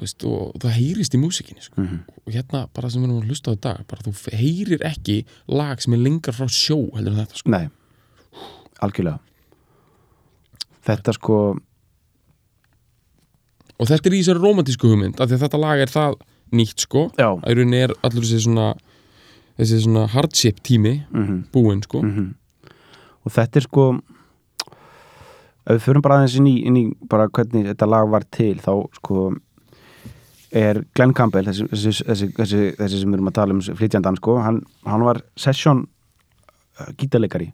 veist, 0.00 0.24
og 0.24 0.54
það 0.58 0.72
heyrist 0.78 1.14
í 1.14 1.20
músikinni 1.22 1.62
sko. 1.62 1.80
Mhm. 1.80 1.98
og 2.26 2.32
hérna 2.34 2.66
bara 2.74 2.90
sem 2.90 3.02
við 3.02 3.08
erum 3.10 3.22
að 3.22 3.28
hlusta 3.30 3.52
á 3.52 3.54
dag 3.60 3.86
bara 3.86 4.02
þú 4.02 4.12
heyrir 4.34 4.80
ekki 4.82 5.24
lag 5.48 5.80
sem 5.80 5.92
er 5.94 5.98
lengra 5.98 6.32
frá 6.32 6.46
sjó 6.48 6.78
heldur 6.96 7.12
en 7.12 7.26
þetta 7.26 7.36
sko. 7.36 7.50
nei 7.50 7.68
algjörlega 8.82 9.18
þetta 10.84 11.12
sko 11.14 11.38
og 13.80 13.88
þetta 13.90 14.08
er 14.10 14.16
í 14.16 14.22
þessari 14.22 14.42
romantísku 14.42 14.90
hugmynd 14.90 15.20
af 15.20 15.28
því 15.30 15.36
að 15.38 15.44
þetta 15.46 15.60
lag 15.62 15.82
er 15.84 15.92
það 15.92 16.16
nýtt 16.54 16.84
sko 16.86 17.06
að 17.18 17.46
í 17.50 17.56
rauninni 17.58 17.80
er 17.88 17.94
allur 18.06 18.22
þessi 18.26 18.42
svona 18.46 18.66
þessi 19.58 19.80
svona 19.84 20.06
hardship 20.14 20.60
tími 20.66 20.94
Mhm. 21.12 21.44
búinn 21.54 21.82
sko 21.82 21.98
og 23.24 23.32
þetta 23.32 23.56
er 23.56 23.66
sko 23.68 23.86
ef 25.66 25.78
við 25.78 25.80
förum 25.86 26.02
bara 26.02 26.18
aðeins 26.20 26.36
inn 26.36 26.46
í, 26.46 26.56
inn 26.66 26.76
í 26.76 26.84
bara 27.08 27.26
hvernig 27.28 27.66
þetta 27.72 27.88
lag 27.88 28.08
var 28.10 28.24
til 28.30 28.54
þá 28.60 28.72
sko 28.98 29.34
er 30.54 30.82
Glenn 30.94 31.14
Campbell 31.16 31.48
þessi, 31.48 31.66
þessi, 31.72 31.92
þessi, 32.06 32.30
þessi, 32.36 32.62
þessi 32.78 33.02
sem 33.02 33.10
við 33.10 33.18
erum 33.18 33.30
að 33.30 33.36
tala 33.40 33.56
um 33.56 33.62
flytjandan 33.80 34.18
sko, 34.20 34.38
hann, 34.44 34.62
hann 34.86 35.04
var 35.06 35.20
session 35.40 35.84
uh, 36.78 36.90
gítarleikari 37.00 37.50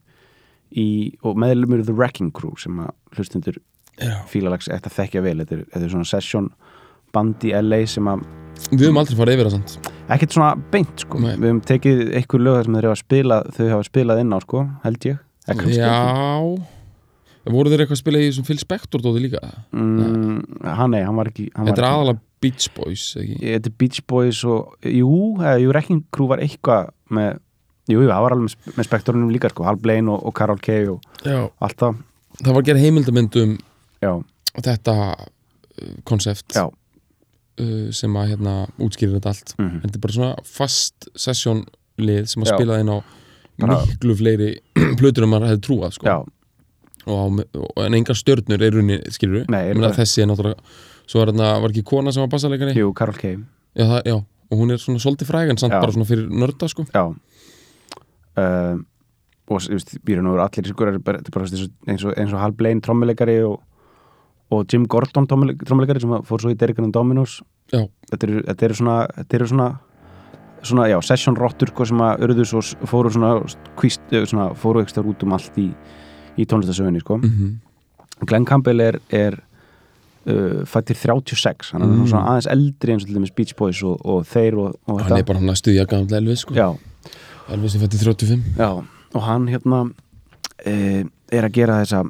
í, 0.70 0.86
og 1.24 1.38
meðlumur 1.40 1.84
The 1.86 1.96
Wrecking 1.96 2.32
Crew 2.36 2.56
sem 2.60 2.78
að 2.84 2.92
hlustundur 3.16 3.60
fílalags 4.30 4.68
eftir 4.72 4.90
að 4.90 4.96
þekkja 4.96 5.22
vel. 5.24 5.38
Þetta 5.42 5.56
er, 5.56 5.64
þetta 5.72 5.86
er 5.86 5.94
svona 5.94 6.08
session 6.08 6.50
band 7.14 7.44
í 7.44 7.54
LA 7.56 7.80
sem 7.90 8.08
að 8.08 8.26
við 8.70 8.86
höfum 8.86 9.00
aldrei 9.00 9.16
farið 9.18 9.38
yfir 9.38 9.48
það 9.48 9.56
sant 9.56 9.90
ekkert 10.10 10.34
svona 10.36 10.50
beint 10.72 11.04
sko. 11.04 11.20
Nei. 11.22 11.32
við 11.34 11.48
höfum 11.48 11.62
tekið 11.70 12.02
einhver 12.18 12.44
lög 12.44 12.60
sem 12.66 12.76
þeir 12.76 12.88
hafa 12.90 13.00
spilað 13.00 13.48
þau 13.56 13.64
hafa 13.70 13.88
spilað 13.88 14.22
inn 14.24 14.36
á 14.36 14.38
sko, 14.44 14.66
held 14.84 15.08
ég. 15.10 15.24
Já 15.74 16.79
voru 17.48 17.70
þeir 17.72 17.80
eitthvað 17.84 17.96
að 17.96 18.02
spila 18.02 18.18
í 18.20 18.26
þessum 18.28 18.46
Phil 18.50 18.58
Spector 18.60 19.00
dóði 19.04 19.22
líka 19.26 19.40
mm, 19.72 20.64
hann 20.76 20.90
nei, 20.92 21.02
hann 21.06 21.16
var 21.16 21.30
ekki 21.32 21.46
hann 21.56 21.66
þetta 21.70 21.80
er 21.80 21.86
var 21.86 21.90
ekki, 21.90 22.00
aðalega 22.00 22.20
Beach 22.40 22.66
Boys 22.76 23.04
ekki? 23.20 23.38
þetta 23.44 23.70
er 23.72 23.76
Beach 23.80 24.00
Boys 24.08 24.42
og 24.44 24.76
jú, 24.84 25.12
jú, 25.40 25.70
Wrecking 25.72 26.02
Crew 26.12 26.28
var 26.28 26.42
eitthvað 26.44 26.90
með, 27.16 27.38
jú, 27.88 27.98
jú, 28.02 28.08
það 28.10 28.24
var 28.26 28.36
alveg 28.36 28.56
með, 28.76 28.86
spektorunum 28.90 29.32
líka 29.32 29.50
sko, 29.52 29.64
Hal 29.68 29.80
Blaine 29.80 30.12
og, 30.12 30.24
og 30.28 30.34
Karol 30.36 30.60
K 30.60 30.76
og 30.92 31.00
já. 31.24 31.40
allt 31.60 31.78
það, 31.80 32.02
það 32.42 32.52
var 32.52 32.60
að 32.62 32.68
gera 32.70 32.84
heimildamynd 32.84 33.40
um 33.44 33.56
já, 34.04 34.12
þetta 34.60 34.96
konsept 36.08 36.54
já 36.56 36.66
uh, 36.68 37.88
sem 37.94 38.16
að 38.20 38.34
hérna 38.34 38.54
útskýrir 38.80 39.16
þetta 39.18 39.32
allt 39.34 39.54
Mhm. 39.58 39.80
þetta 39.84 39.96
er 39.96 40.04
bara 40.04 40.16
svona 40.18 40.34
fast 40.44 41.08
session 41.16 41.64
lið 42.00 42.28
sem 42.32 42.42
að 42.44 42.48
Já. 42.52 42.56
spila 42.56 42.78
inn 42.80 42.88
á 42.92 42.98
Bara- 43.60 43.80
miklu 43.86 44.14
fleiri 44.16 44.50
plötur 45.00 45.24
en 45.26 45.32
maður 45.34 45.50
hefði 45.52 45.64
trúað 45.66 45.92
sko. 45.98 46.06
já, 46.08 46.16
og, 47.06 47.40
og 47.54 47.84
en 47.86 47.94
engar 47.94 48.18
stjörnur 48.18 48.60
er 48.62 48.74
runni 48.76 48.98
skilur 49.14 49.46
er 49.48 49.74
bara- 49.80 49.94
þessi 49.96 50.22
er 50.22 50.28
náttúrulega 50.30 50.60
svo 51.06 51.22
er 51.22 51.32
hérna, 51.32 51.60
var 51.62 51.70
ekki 51.72 51.84
kona 51.84 52.12
sem 52.12 52.22
var 52.22 52.28
bassaleikari? 52.34 52.74
Jú, 52.76 52.92
Karol 52.94 53.14
K 53.18 53.34
já, 53.76 53.84
það, 53.86 54.02
já, 54.06 54.16
og 54.50 54.58
hún 54.58 54.70
er 54.74 54.78
svona 54.82 54.98
svolítið 55.02 55.30
fræg 55.30 55.50
en 55.50 55.56
samt 55.58 55.72
Já. 55.72 55.80
bara 55.80 55.92
svona 55.92 56.06
fyrir 56.06 56.28
nörda 56.28 56.68
sko. 56.68 56.84
já. 56.92 57.04
Uh, 58.38 58.78
og 59.50 59.58
þú 59.64 59.74
veist, 59.74 59.96
býrun 60.06 60.28
og 60.30 60.38
allir 60.38 60.62
þessi 60.62 60.76
gurar, 60.78 60.98
bara- 61.02 61.18
þetta 61.18 61.32
er 61.32 61.34
bara 61.34 61.46
eins 61.90 62.04
og, 62.04 62.12
og, 62.34 62.40
Hal 62.40 62.52
Blaine 62.52 62.80
trommuleikari 62.80 63.40
og, 63.42 63.60
og 64.54 64.66
Jim 64.70 64.84
Gordon 64.86 65.26
trommuleikari 65.26 66.00
sem 66.00 66.10
fór 66.22 66.40
svo 66.44 66.52
í 66.52 66.56
Derrick 66.58 66.78
and 66.78 66.92
Dominos. 66.94 67.40
Já, 67.72 67.82
þetta 68.10 68.28
eru, 68.28 68.42
þetta 68.46 68.64
eru 68.68 68.74
svona 68.78 68.96
þetta 69.16 69.34
eru 69.40 69.46
svona, 69.50 69.68
svona 70.62 70.86
já, 70.90 70.98
session 71.02 71.36
rottur 71.38 71.68
sko, 71.72 71.84
sem 71.90 71.98
að 71.98 72.22
urðu 72.28 72.46
svo 72.46 72.62
fóru 72.86 73.10
svona, 73.10 73.32
kvíst, 73.78 74.00
svona 74.30 74.52
fóru 74.54 74.82
ekstra 74.84 75.02
út 75.06 75.22
um 75.26 75.32
allt 75.34 75.58
í, 75.58 75.68
í 76.38 76.46
tónlistasögunni 76.46 77.00
sko. 77.00 77.18
mm 77.18 77.58
Glenn 78.26 78.44
Campbell 78.44 78.80
er, 78.84 78.98
er 79.10 79.38
uh, 80.28 80.60
fættir 80.68 80.94
36 80.94 81.70
hann 81.72 81.82
er 81.82 81.86
Mm. 81.88 82.06
svona 82.06 82.26
aðeins 82.34 82.46
eldri 82.52 82.92
eins 82.92 83.02
og 83.02 83.08
til 83.08 83.16
dæmis 83.16 83.30
Beach 83.34 83.54
Boys 83.56 83.82
og, 83.82 83.96
og 84.04 84.26
þeir 84.28 84.58
og, 84.60 84.74
og 84.86 85.00
hann 85.00 85.16
er 85.18 85.22
bara 85.24 85.38
hann 85.38 85.48
að 85.48 85.56
stuðja 85.62 85.86
gamla 85.88 86.18
Elvis 86.18 86.40
sko. 86.44 86.76
Elvis 87.48 87.74
er 87.74 87.80
fættið 87.80 88.04
35 88.04 88.42
já, 88.60 88.84
og 89.14 89.22
hann 89.24 89.48
hérna 89.48 89.80
uh, 90.66 91.02
er 91.32 91.44
að 91.48 91.52
gera 91.56 91.78
þessa 91.80 92.02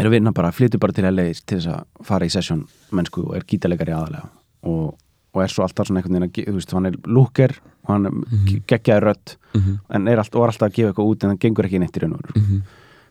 er 0.00 0.06
að 0.08 0.10
vinna 0.16 0.32
bara, 0.32 0.50
flytur 0.50 0.80
bara 0.82 0.92
til 0.96 1.06
LA 1.06 1.28
til 1.46 1.58
þess 1.60 1.70
að 1.70 2.04
fara 2.10 2.26
í 2.26 2.30
session 2.34 2.66
mennsku 2.90 3.22
og 3.28 3.36
er 3.36 3.46
gítalegari 3.46 3.92
aðalega 3.94 4.26
og, 4.66 4.96
og 5.34 5.42
er 5.44 5.48
svo 5.54 5.62
alltaf 5.64 5.86
svona 5.86 6.00
einhvern 6.02 6.18
veginn 6.18 6.30
að, 6.30 6.50
þú 6.50 6.56
veist, 6.58 6.72
hann 6.74 6.86
er 6.90 6.98
lúker 7.06 7.54
og 7.86 7.94
hann 7.94 8.02
mm 8.10 8.24
-hmm. 8.26 8.62
geggjaði 8.66 9.00
rödd 9.06 9.36
Mhm. 9.54 9.78
en 9.90 10.08
er 10.08 10.18
allt, 10.18 10.34
og 10.34 10.42
er 10.42 10.46
alltaf 10.52 10.68
að 10.68 10.74
gefa 10.74 10.88
eitthvað 10.90 11.08
út 11.10 11.24
en 11.24 11.30
hann 11.30 11.38
gengur 11.38 11.64
ekki 11.64 11.78
neitt 11.78 11.96
í 11.96 12.00
raun 12.02 12.12
og 12.14 12.20
veru 12.22 12.40
Mhm. 12.40 12.62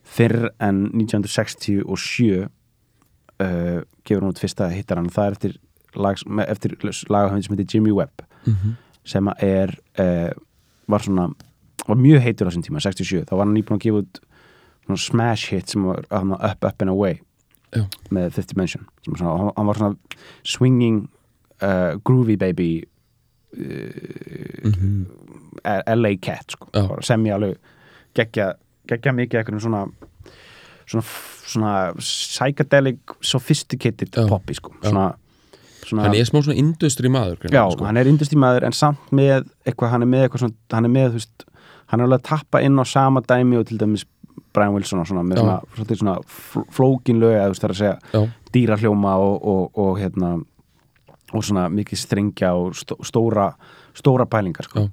Fyrr 0.09 0.49
en 0.59 0.85
1967 0.93 1.83
uh, 3.39 3.81
gefur 4.03 4.21
hann 4.23 4.31
út 4.33 4.41
fyrsta 4.41 4.69
hittaran 4.73 5.09
það 5.13 5.25
er 5.29 5.35
eftir, 5.37 5.53
lag, 5.95 6.17
eftir 6.47 6.75
lagahöfund 7.09 7.45
sem 7.45 7.55
heitir 7.57 7.75
Jimmy 7.77 7.91
Webb 7.95 8.25
Mhm. 8.47 8.75
sem 9.05 9.25
að 9.27 9.43
er 9.43 9.71
uh, 9.99 10.31
var 10.87 10.99
svona, 11.03 11.25
var 11.87 11.97
mjög 11.99 12.21
heitur 12.23 12.47
á 12.47 12.49
þessum 12.49 12.63
tíma 12.65 12.79
67, 12.81 13.25
þá 13.27 13.33
var 13.35 13.45
hann 13.45 13.53
nýbúin 13.57 13.77
að 13.77 13.83
gefa 13.85 14.01
út 14.03 14.19
svona 14.85 14.97
smash 15.03 15.49
hit 15.51 15.69
sem 15.69 15.83
var 15.83 16.05
Up, 16.09 16.63
Up 16.65 16.81
and 16.81 16.89
Away 16.89 17.19
Já. 17.75 17.83
með 18.09 18.31
Fifth 18.33 18.53
Dimension 18.53 18.87
sem 19.03 19.13
var 19.13 19.19
svona, 19.19 19.37
hann- 19.37 19.53
hann 19.57 19.67
var 19.67 19.75
svona 19.75 19.95
swinging 20.43 21.09
uh, 21.61 21.97
groovy 22.03 22.37
baby 22.37 22.71
Mhm. 24.63 25.05
LA 25.65 26.15
Cat 26.21 26.51
sko. 26.53 26.67
Sem 27.01 27.23
ég 27.25 27.33
alveg 27.33 27.57
geggja, 28.15 28.53
geggja 28.89 29.13
mikið 29.15 29.41
eitthvað 29.41 29.63
svona 29.65 29.83
svona, 30.89 31.03
svona 31.45 31.73
psychedelic 31.99 33.17
sophisticated 33.21 34.09
Já. 34.15 34.27
poppi 34.29 34.53
sko. 34.57 34.73
Svona, 34.83 35.13
svona 35.85 36.03
hann 36.07 36.17
er 36.17 36.27
smá 36.29 36.41
svona 36.43 36.57
industry 36.59 37.09
maður 37.13 37.49
já, 37.51 37.63
sko. 37.73 37.85
hann 37.85 37.97
er 37.97 38.09
industrímaður 38.09 38.67
en 38.69 38.75
samt 38.77 39.11
með 39.15 39.45
eitthvað, 39.65 39.93
hann 39.93 40.05
er 40.05 40.11
með 40.11 40.25
eitthvað 40.27 40.45
svona, 40.45 40.57
hann 40.73 40.89
er 40.89 40.93
með, 40.95 41.09
þú 41.13 41.21
veist, 41.21 41.45
hann 41.89 41.99
er 42.01 42.07
alveg 42.09 42.21
að 42.21 42.27
tappa 42.29 42.61
inn 42.65 42.79
á 42.81 42.85
sama 42.89 43.21
dæmi 43.25 43.59
og 43.59 43.67
til 43.69 43.79
dæmis 43.81 44.05
Brian 44.53 44.73
Wilson 44.73 45.03
og 45.03 45.09
svona, 45.09 45.23
með 45.23 45.37
Já. 45.37 45.43
svona, 45.43 45.57
svona, 45.75 45.99
svona 46.03 46.15
fl- 46.25 46.67
flókin 46.73 47.19
lög, 47.21 47.35
eða 47.37 47.49
þú 47.49 47.53
veist, 47.55 47.65
það 47.65 47.73
að 47.75 47.81
segja 47.81 47.97
já, 48.13 48.23
dýrahljóma 48.53 49.17
og, 49.21 49.35
og, 49.53 49.77
og 49.77 49.99
hérna 50.01 50.31
og 51.29 51.43
svona 51.45 51.67
mikið 51.69 51.99
strengja 52.01 52.55
og 52.57 52.73
stó, 52.73 52.97
stóra, 53.05 53.51
stóra 53.93 54.25
pælingar 54.25 54.65
sko. 54.65 54.87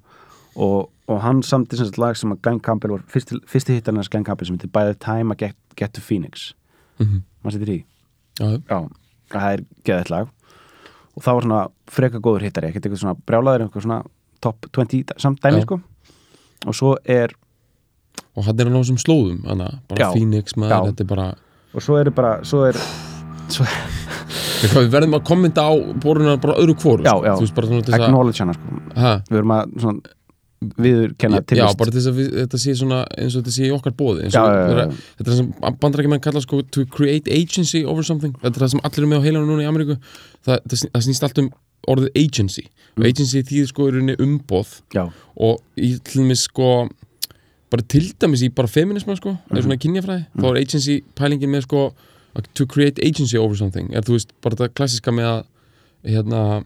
Og, 0.57 0.91
og 1.13 1.19
hann 1.21 1.43
samti 1.45 1.77
sem 1.77 1.89
sagt 1.89 1.99
lag 2.01 2.17
sem 2.17 2.33
að 2.33 2.41
Glenn 2.47 2.61
Campbell 2.65 2.95
var 2.95 3.03
fyrsti, 3.13 3.41
fyrsti 3.51 3.77
hittarinn 3.77 4.01
hans 4.01 4.09
Glenn 4.13 4.25
Campbell 4.25 4.49
sem 4.49 4.57
heitir 4.57 4.73
By 4.73 4.87
the 4.89 4.97
time 4.97 5.35
I 5.35 5.39
get, 5.41 5.57
get 5.77 5.93
to 5.97 6.05
Phoenix. 6.05 6.55
Mhm. 6.99 7.23
maður 7.45 7.59
setur 7.59 7.73
í 7.75 7.81
já, 8.41 8.79
það 9.33 9.49
er 9.53 9.65
geðið 9.85 10.11
lag. 10.11 10.31
Og 11.17 11.25
það 11.25 11.37
var 11.37 11.47
svona 11.47 11.61
freka 11.93 12.21
góður 12.21 12.45
hittari 12.47 12.71
ekkert 12.71 12.87
eitthvað 12.87 13.03
svona 13.03 13.19
brjálaður, 13.29 13.67
eitthvað 13.67 13.87
svona 13.87 14.01
top 14.45 14.67
20 14.77 15.17
samt 15.23 15.41
dæmi 15.45 15.63
sko. 15.65 15.81
Og 16.67 16.77
svo 16.77 16.97
er, 17.05 17.35
og 18.37 18.45
hann 18.49 18.61
er 18.61 18.73
á 18.73 18.81
þessum 18.81 19.01
slóðum 19.01 19.45
hana, 19.49 19.71
bara 19.89 20.07
Já. 20.07 20.09
Phoenix 20.17 20.57
maður, 20.57 20.91
þetta 20.91 21.05
er 21.05 21.11
bara 21.13 21.29
og 21.77 21.85
svo 21.85 21.99
er 22.01 22.11
bara 22.17 22.33
svo 22.49 22.63
er, 22.65 22.79
svo, 23.53 23.67
við 24.65 24.93
verðum 24.93 25.19
að 25.19 25.25
kommenta 25.29 25.67
á 25.69 25.73
boruna 26.01 26.37
bara 26.41 26.57
öðru 26.63 26.77
já, 27.05 27.13
sko. 27.37 27.97
acknowledge 27.97 28.41
hana 28.41 28.57
sko. 28.57 28.79
Ha, 28.97 29.13
við 29.29 29.41
erum 29.43 29.53
að 29.57 29.75
svona 29.85 30.15
viður 30.61 31.13
kenna 31.21 31.41
til 31.45 31.59
já, 31.59 31.67
bara 31.77 31.91
til 31.93 32.01
þess 32.01 32.09
að 32.11 32.17
við, 32.17 32.29
þetta 32.41 32.59
sé 32.63 32.75
svona 32.79 33.01
eins 33.19 33.35
og 33.37 33.43
þetta 33.43 33.53
sé 33.57 33.67
í 33.69 33.73
okkar 33.77 33.93
bóði 33.93 34.31
Já, 34.33 34.41
og 34.43 34.71
vera- 34.71 34.87
já. 34.87 34.95
þetta 35.19 35.27
er 35.27 35.33
það 35.33 35.37
sem 35.37 35.77
bandarækjumenn 35.83 36.23
kalla 36.25 36.41
sko 36.41 36.63
to 36.73 36.85
create 36.87 37.29
agency 37.31 37.85
over 37.85 38.03
something. 38.03 38.33
Þetta 38.41 38.57
er 38.57 38.65
það 38.65 38.71
sem 38.71 38.81
allir 38.83 38.99
eru 39.03 39.07
með 39.13 39.21
á 39.21 39.25
heilanum 39.27 39.51
núna 39.53 39.67
í 39.67 39.69
Ameríku. 39.69 39.99
Það, 40.47 40.61
það, 40.65 40.77
sn- 40.81 40.93
það 40.95 41.05
snýst 41.07 41.23
allt 41.29 41.39
um 41.45 41.51
orðið 41.87 42.11
agency. 42.17 42.65
Og 42.97 43.03
Mm. 43.03 43.07
agency 43.11 43.43
þýðir 43.43 43.67
sko 43.69 43.89
í 43.89 43.93
rauninni 43.93 44.17
umboð. 44.19 44.81
Já, 44.95 45.05
og 45.37 45.61
í 45.77 45.99
til 46.03 46.23
dæmis 46.23 46.43
sko 46.49 46.89
bara 47.71 47.83
til 47.83 48.13
dæmis 48.19 48.43
í 48.43 48.49
bara 48.55 48.67
feminisma 48.69 49.17
sko 49.17 49.37
Mhm. 49.37 49.53
eða 49.53 49.63
svona 49.63 49.79
kynjafræði, 49.79 50.27
þá 50.39 50.45
er 50.51 50.57
agency 50.63 51.03
pælingin 51.15 51.51
með 51.51 51.63
sko 51.69 51.93
to 52.55 52.67
create 52.67 52.99
agency 53.05 53.37
over 53.37 53.55
something. 53.57 53.93
Er 53.95 54.01
þú 54.03 54.13
veist 54.17 54.29
bara 54.43 54.57
þetta 54.57 54.75
klassiska 54.75 55.13
með 55.13 55.27
að 55.27 55.45
hérna, 56.13 56.65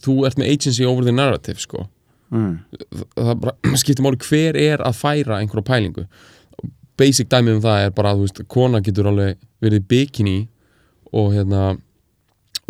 þú 0.00 0.26
ert 0.26 0.36
með 0.38 0.50
agency 0.52 0.84
over 0.84 1.02
the 1.04 1.12
narrative 1.12 1.58
sko 1.58 1.88
mm, 2.32 2.52
það, 2.80 3.04
það 3.20 3.40
bara 3.44 3.54
skiptir 3.82 4.06
máli 4.06 4.22
hver 4.26 4.58
er 4.60 4.84
að 4.86 4.98
færa 4.98 5.40
einhverja 5.40 5.68
pælingu. 5.68 6.06
Basic 7.00 7.30
dæmið 7.32 7.58
um 7.58 7.62
það 7.64 7.86
er 7.86 7.94
bara 7.96 8.14
að 8.14 8.24
veist, 8.24 8.42
kona 8.52 8.82
getur 8.84 9.08
alveg 9.12 9.38
verið 9.62 9.86
bikini 9.88 10.38
og 11.12 11.32
hérna 11.36 11.72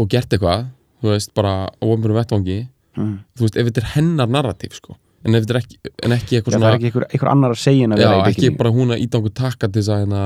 og 0.01 0.11
gert 0.11 0.33
eitthvað, 0.33 0.69
þú 1.03 1.13
veist, 1.13 1.33
bara 1.37 1.55
ofnbjörnum 1.83 2.19
vettvangi, 2.19 2.59
mm. 2.99 3.15
þú 3.39 3.47
veist, 3.47 3.59
ef 3.59 3.69
þetta 3.69 3.83
er 3.83 3.91
hennar 3.97 4.31
narrativ, 4.31 4.77
sko 4.79 4.97
en 5.23 5.39
ef 5.39 5.45
þetta 5.45 5.55
er 5.55 5.61
ekki, 5.61 5.79
en 6.03 6.15
ekki 6.17 6.35
já, 6.35 6.41
eitthvað 6.41 6.55
það 6.55 6.59
svona 6.59 6.71
er 6.71 6.77
ekki 6.79 6.89
einhver, 6.91 7.07
einhver 7.09 7.31
annar 7.33 7.55
að 7.55 7.61
segja 7.63 7.87
en 7.87 7.95
að 7.95 8.03
já, 8.03 8.07
vera 8.09 8.19
í 8.19 8.33
ekki 8.33 8.41
bikini. 8.43 8.59
bara 8.59 8.73
hún 8.75 8.95
að 8.95 9.03
íta 9.05 9.19
einhver 9.19 9.35
takka 9.39 9.69
til 9.69 9.79
þess 9.79 9.93
að 9.95 10.01
hérna, 10.03 10.23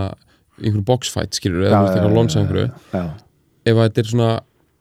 einhverju 0.57 0.85
boxfight, 0.91 1.37
skilur, 1.37 1.65
eða 1.67 1.73
Já, 1.73 1.77
þú 1.77 1.83
veist, 1.83 1.93
já, 1.93 1.99
eitthvað 1.99 2.15
já, 2.15 2.19
lonsa 2.21 2.41
einhverju. 2.43 2.69
já, 2.97 3.03
ef 3.67 3.81
þetta 3.83 4.03
er 4.03 4.11
svona 4.13 4.31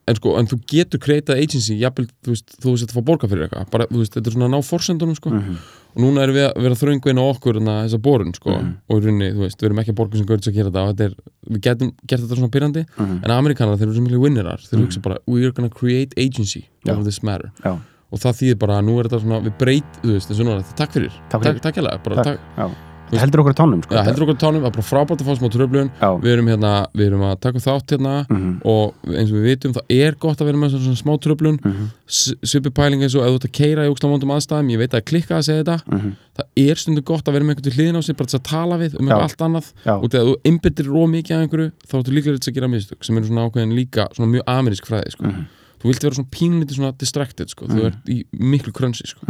en 0.08 0.16
sko, 0.20 0.36
en 0.38 0.46
þú 0.50 0.60
getur 0.70 1.02
kreitað 1.02 1.40
agency 1.42 1.80
jafnvel, 1.82 2.06
þú 2.24 2.34
veist, 2.34 2.54
þú 2.62 2.74
veist 2.76 2.92
að 2.92 2.98
fá 2.98 3.02
borga 3.08 3.30
fyrir 3.32 3.48
eitthvað. 3.48 3.70
Bara, 3.74 3.88
þú 3.90 4.02
veist, 4.04 4.14
þetta 4.14 4.30
er 4.30 4.36
svona 4.36 4.50
að 4.50 4.54
ná 4.54 4.62
forsendunum, 4.70 5.18
sko. 5.18 5.30
Mhm. 5.34 5.58
og 5.96 6.02
núna 6.04 6.24
erum 6.26 6.36
við 6.36 6.46
að 6.52 6.62
vera 6.62 6.76
á 6.76 7.24
okkur 7.32 7.62
na, 7.64 7.74
þessa 7.88 8.02
borun, 8.04 8.34
sko, 8.36 8.52
Mhm. 8.52 8.72
og 8.90 8.98
í 9.00 9.06
rauninni 9.06 9.32
þú 9.32 9.40
veist, 9.46 9.58
við 9.62 9.66
erum 9.66 9.80
ekki 9.80 9.92
að 9.94 9.96
borga 9.96 10.18
sem 10.18 10.26
görðs 10.26 10.48
að 10.50 10.54
gera 10.54 10.70
þetta. 10.70 10.84
Og 10.84 10.96
þetta 10.96 11.06
er, 11.06 11.14
við 11.50 11.62
getum 11.62 11.92
gert 12.06 12.22
þetta 12.22 12.36
svona 12.36 12.52
pyrrandi 12.52 12.86
Mhm. 12.98 13.24
en 13.24 13.32
amerikanar, 13.32 13.78
þeir 13.78 13.82
eru 13.88 13.94
sem 13.96 14.04
miklu 14.06 14.20
winnerar 14.20 14.60
þeir 14.60 14.84
hugsa 14.86 15.02
bara, 15.02 15.18
we 15.26 15.46
are 15.46 15.52
gonna 15.52 15.70
create 15.70 16.14
agency 16.18 16.66
over 16.88 17.04
this 17.04 17.24
matter. 17.24 17.52
Já, 17.64 17.80
og 18.12 18.20
það 18.20 18.36
þýðir 18.40 18.60
bara 18.60 18.82
að 18.82 18.86
nú 18.86 19.00
er 19.00 19.08
þetta 19.08 19.22
svona, 19.22 19.42
við 19.42 19.58
breyt 19.58 20.02
þú 20.04 20.12
veist, 20.12 20.28
þessu 20.30 20.44
núna, 20.44 20.76
takk 20.76 20.92
fyrir, 20.92 21.12
Takk 21.30 21.42
takk, 21.42 21.62
takk, 21.62 21.76
takk, 22.24 22.95
heldur 23.12 23.42
okkur 23.44 23.54
tánum 23.54 23.82
sko 23.86 23.94
Já, 23.96 24.02
heldur 24.08 24.24
okkur 24.26 24.38
tánum, 24.42 24.62
það 24.64 24.70
er 24.72 24.76
bara 24.76 24.86
frábært 24.90 25.22
að 25.22 25.28
fá 25.30 25.36
smá 25.38 25.50
tröflun 25.54 25.90
við 26.24 26.32
erum 26.34 26.48
hérna, 26.50 26.72
við 26.96 27.06
erum 27.12 27.22
að 27.22 27.36
taka 27.46 27.60
þátt 27.60 27.94
hérna 27.96 28.14
Mhm. 28.30 28.62
og 28.66 28.94
eins 29.06 29.30
og 29.32 29.38
við 29.38 29.46
vitum 29.52 29.74
það 29.74 29.86
er 29.90 30.16
gott 30.20 30.38
að 30.42 30.46
vera 30.50 30.58
með 30.58 30.70
svona, 30.76 30.96
smá 30.98 31.14
tröflun 31.22 31.60
Mhm. 31.64 31.90
svipi 32.08 32.70
pæling 32.74 33.02
eins 33.04 33.16
og 33.16 33.22
ef 33.26 33.30
þú 33.30 33.36
ert 33.36 33.46
að 33.50 33.52
keira 33.52 33.86
í 33.86 33.92
ókslamóndum 33.94 34.32
aðstæðum, 34.36 34.72
ég 34.72 34.78
veit 34.78 34.92
að 34.92 35.02
það 35.02 35.08
klikkað 35.12 35.38
að 35.38 35.46
segja 35.46 35.64
þetta 35.64 35.78
Mhm. 35.86 36.12
það 36.36 36.46
er 36.70 36.76
stundu 36.76 37.02
gott 37.04 37.24
að 37.26 37.34
vera 37.34 37.44
með 37.46 37.50
einhvern 37.56 37.64
til 37.64 37.74
hliðin 37.78 37.98
á 37.98 38.02
sig 38.04 38.16
bara 38.18 38.28
til 38.28 38.40
að 38.40 38.44
tala 38.44 38.76
við 38.78 38.96
um 39.00 39.06
eitthvað 39.08 39.22
allt 39.22 39.42
annað 39.42 39.74
Já. 39.86 39.94
og 40.02 40.10
þegar 40.10 40.26
þú 40.26 40.36
einbyttir 40.46 40.86
ró 40.86 41.04
mikið 41.08 41.36
af 41.36 41.42
einhverju 41.46 41.72
þá 41.88 41.94
ertu 42.00 42.12
líklega 42.16 42.40
til 42.40 42.52
að 42.52 42.56
gera 42.56 42.68
mistök 42.68 43.04
sem 43.06 43.18
eru 43.18 43.26
svona 43.28 43.46
ákveðin 43.50 43.74
líka 43.76 44.08
svona 44.14 44.32
mjög 44.34 44.44
amerísk 44.48 44.86
fræði 44.86 45.12
sko. 45.12 45.24
Mhm. 45.26 45.46
þú 45.76 45.86
vilt 45.92 46.02
vera 46.02 46.16
svona 46.16 46.30
pínlítið 46.32 46.76
svona 46.80 46.98
distracted 46.98 47.50
sko. 47.50 47.68
þú 47.68 47.86
ert 47.86 48.06
í 48.10 48.24
miklu 48.34 48.72
krönsi 48.74 49.06
sko. 49.06 49.22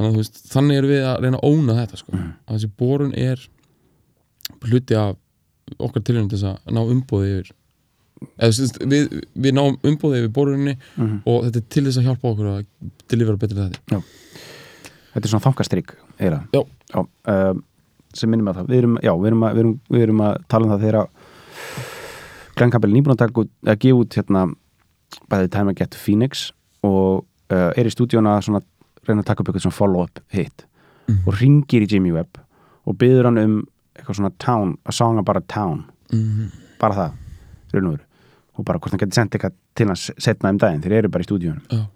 Þannig 0.00 0.16
veist, 0.16 0.38
þannig 0.48 0.78
erum 0.80 0.90
við 0.94 1.02
að 1.04 1.16
reyna 1.26 1.38
að 1.40 1.48
óna 1.50 1.74
þetta 1.76 1.98
sko. 2.00 2.12
Mhm. 2.16 2.28
að 2.48 2.56
þessi 2.56 2.70
borun 2.80 3.10
er 3.20 3.42
hluti 4.64 4.96
af 4.96 5.16
okkar 5.78 6.02
tilhörnum 6.02 6.30
til 6.32 6.38
þess 6.40 6.48
að 6.56 6.74
ná 6.74 6.80
umbóði 6.82 7.32
yfir 7.34 7.50
veist, 8.40 8.78
við, 8.90 9.20
við 9.36 9.54
náum 9.56 9.76
umbóði 9.86 10.22
yfir 10.22 10.32
borunni 10.34 10.74
Mhm. 10.96 11.20
og 11.26 11.44
þetta 11.46 11.60
er 11.62 11.66
til 11.76 11.84
þess 11.84 12.00
að 12.00 12.08
hjálpa 12.08 12.32
okkur 12.32 12.48
að 12.50 12.64
delivera 13.12 13.36
betri 13.40 13.56
þetta 13.60 14.00
þetta 15.12 15.24
er 15.24 15.28
svona. 15.28 15.44
Já. 16.54 16.64
já 16.94 17.00
um, 17.50 17.62
sem 18.14 18.30
minnum 18.30 18.48
að 18.50 18.56
það 18.60 18.66
við 18.72 18.78
erum, 18.80 18.96
já, 19.02 19.12
við 19.20 19.26
erum, 19.30 19.42
að, 19.46 19.52
við, 19.54 19.60
erum, 19.64 19.80
við 19.90 20.02
erum 20.06 20.20
að 20.26 20.36
tala 20.48 20.64
um 20.66 20.72
það 20.74 20.84
þegar 20.86 21.08
Glenn 22.56 22.70
Campbell 22.74 22.90
er 22.90 22.96
nýbúin 22.96 23.14
að, 23.16 23.48
að 23.70 23.78
gefa 23.84 24.00
út 24.02 24.16
hérna 24.18 24.42
bæðið 25.30 25.50
Time 25.54 25.70
I 25.70 25.74
Get 25.78 25.90
to 25.94 25.98
Phoenix 26.00 26.50
og 26.86 27.24
uh, 27.52 27.70
er 27.76 27.86
í 27.88 27.92
stúdíuna 27.94 28.36
að 28.36 28.44
svona, 28.48 28.62
reyna 29.08 29.22
að 29.22 29.26
taka 29.26 29.40
upp 29.42 29.48
eitthvað 29.48 29.66
svona 29.66 29.78
follow-up 29.80 30.20
hit 30.28 30.66
Mhm. 31.08 31.22
og 31.26 31.34
ringir 31.40 31.82
í 31.82 31.90
Jimmy 31.90 32.12
Webb 32.12 32.38
og 32.86 32.96
byður 32.98 33.24
hann 33.24 33.38
um 33.38 33.66
eitthvað 33.96 34.16
svona 34.20 34.32
town, 34.38 34.76
a 34.86 34.92
song 34.92 35.18
about 35.18 35.36
a 35.36 35.40
town. 35.40 35.84
Mm 36.12 36.50
bara 36.80 36.94
það, 36.94 37.12
raun 37.74 37.86
og 37.92 38.00
og 38.58 38.64
bara 38.64 38.78
hvort 38.78 38.90
hann 38.90 38.98
geti 39.00 39.14
sendt 39.14 39.34
eitthvað 39.34 39.52
til 39.74 39.86
hans 39.86 40.10
setna 40.18 40.48
um 40.50 40.58
daginn 40.58 40.80
þeir 40.82 40.92
eru 40.98 41.08
bara 41.08 41.22
í 41.24 41.26
stúdíunum 41.26 41.60
Já. 41.70 41.86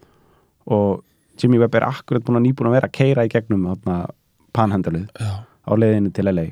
og 0.67 1.03
Jimmy 1.40 1.59
Webb 1.59 1.75
er 1.75 1.81
akkurat 1.88 2.23
búin 2.25 2.37
að 2.37 2.45
nýbúin 2.47 2.69
að 2.69 2.75
vera 2.77 2.88
að 2.88 2.93
keira 2.93 3.25
í 3.25 3.29
gegnum 3.33 3.64
panhandalið 4.55 5.09
Já, 5.19 5.45
á 5.67 5.73
leiðinu 5.75 6.12
til 6.14 6.25
LA 6.31 6.47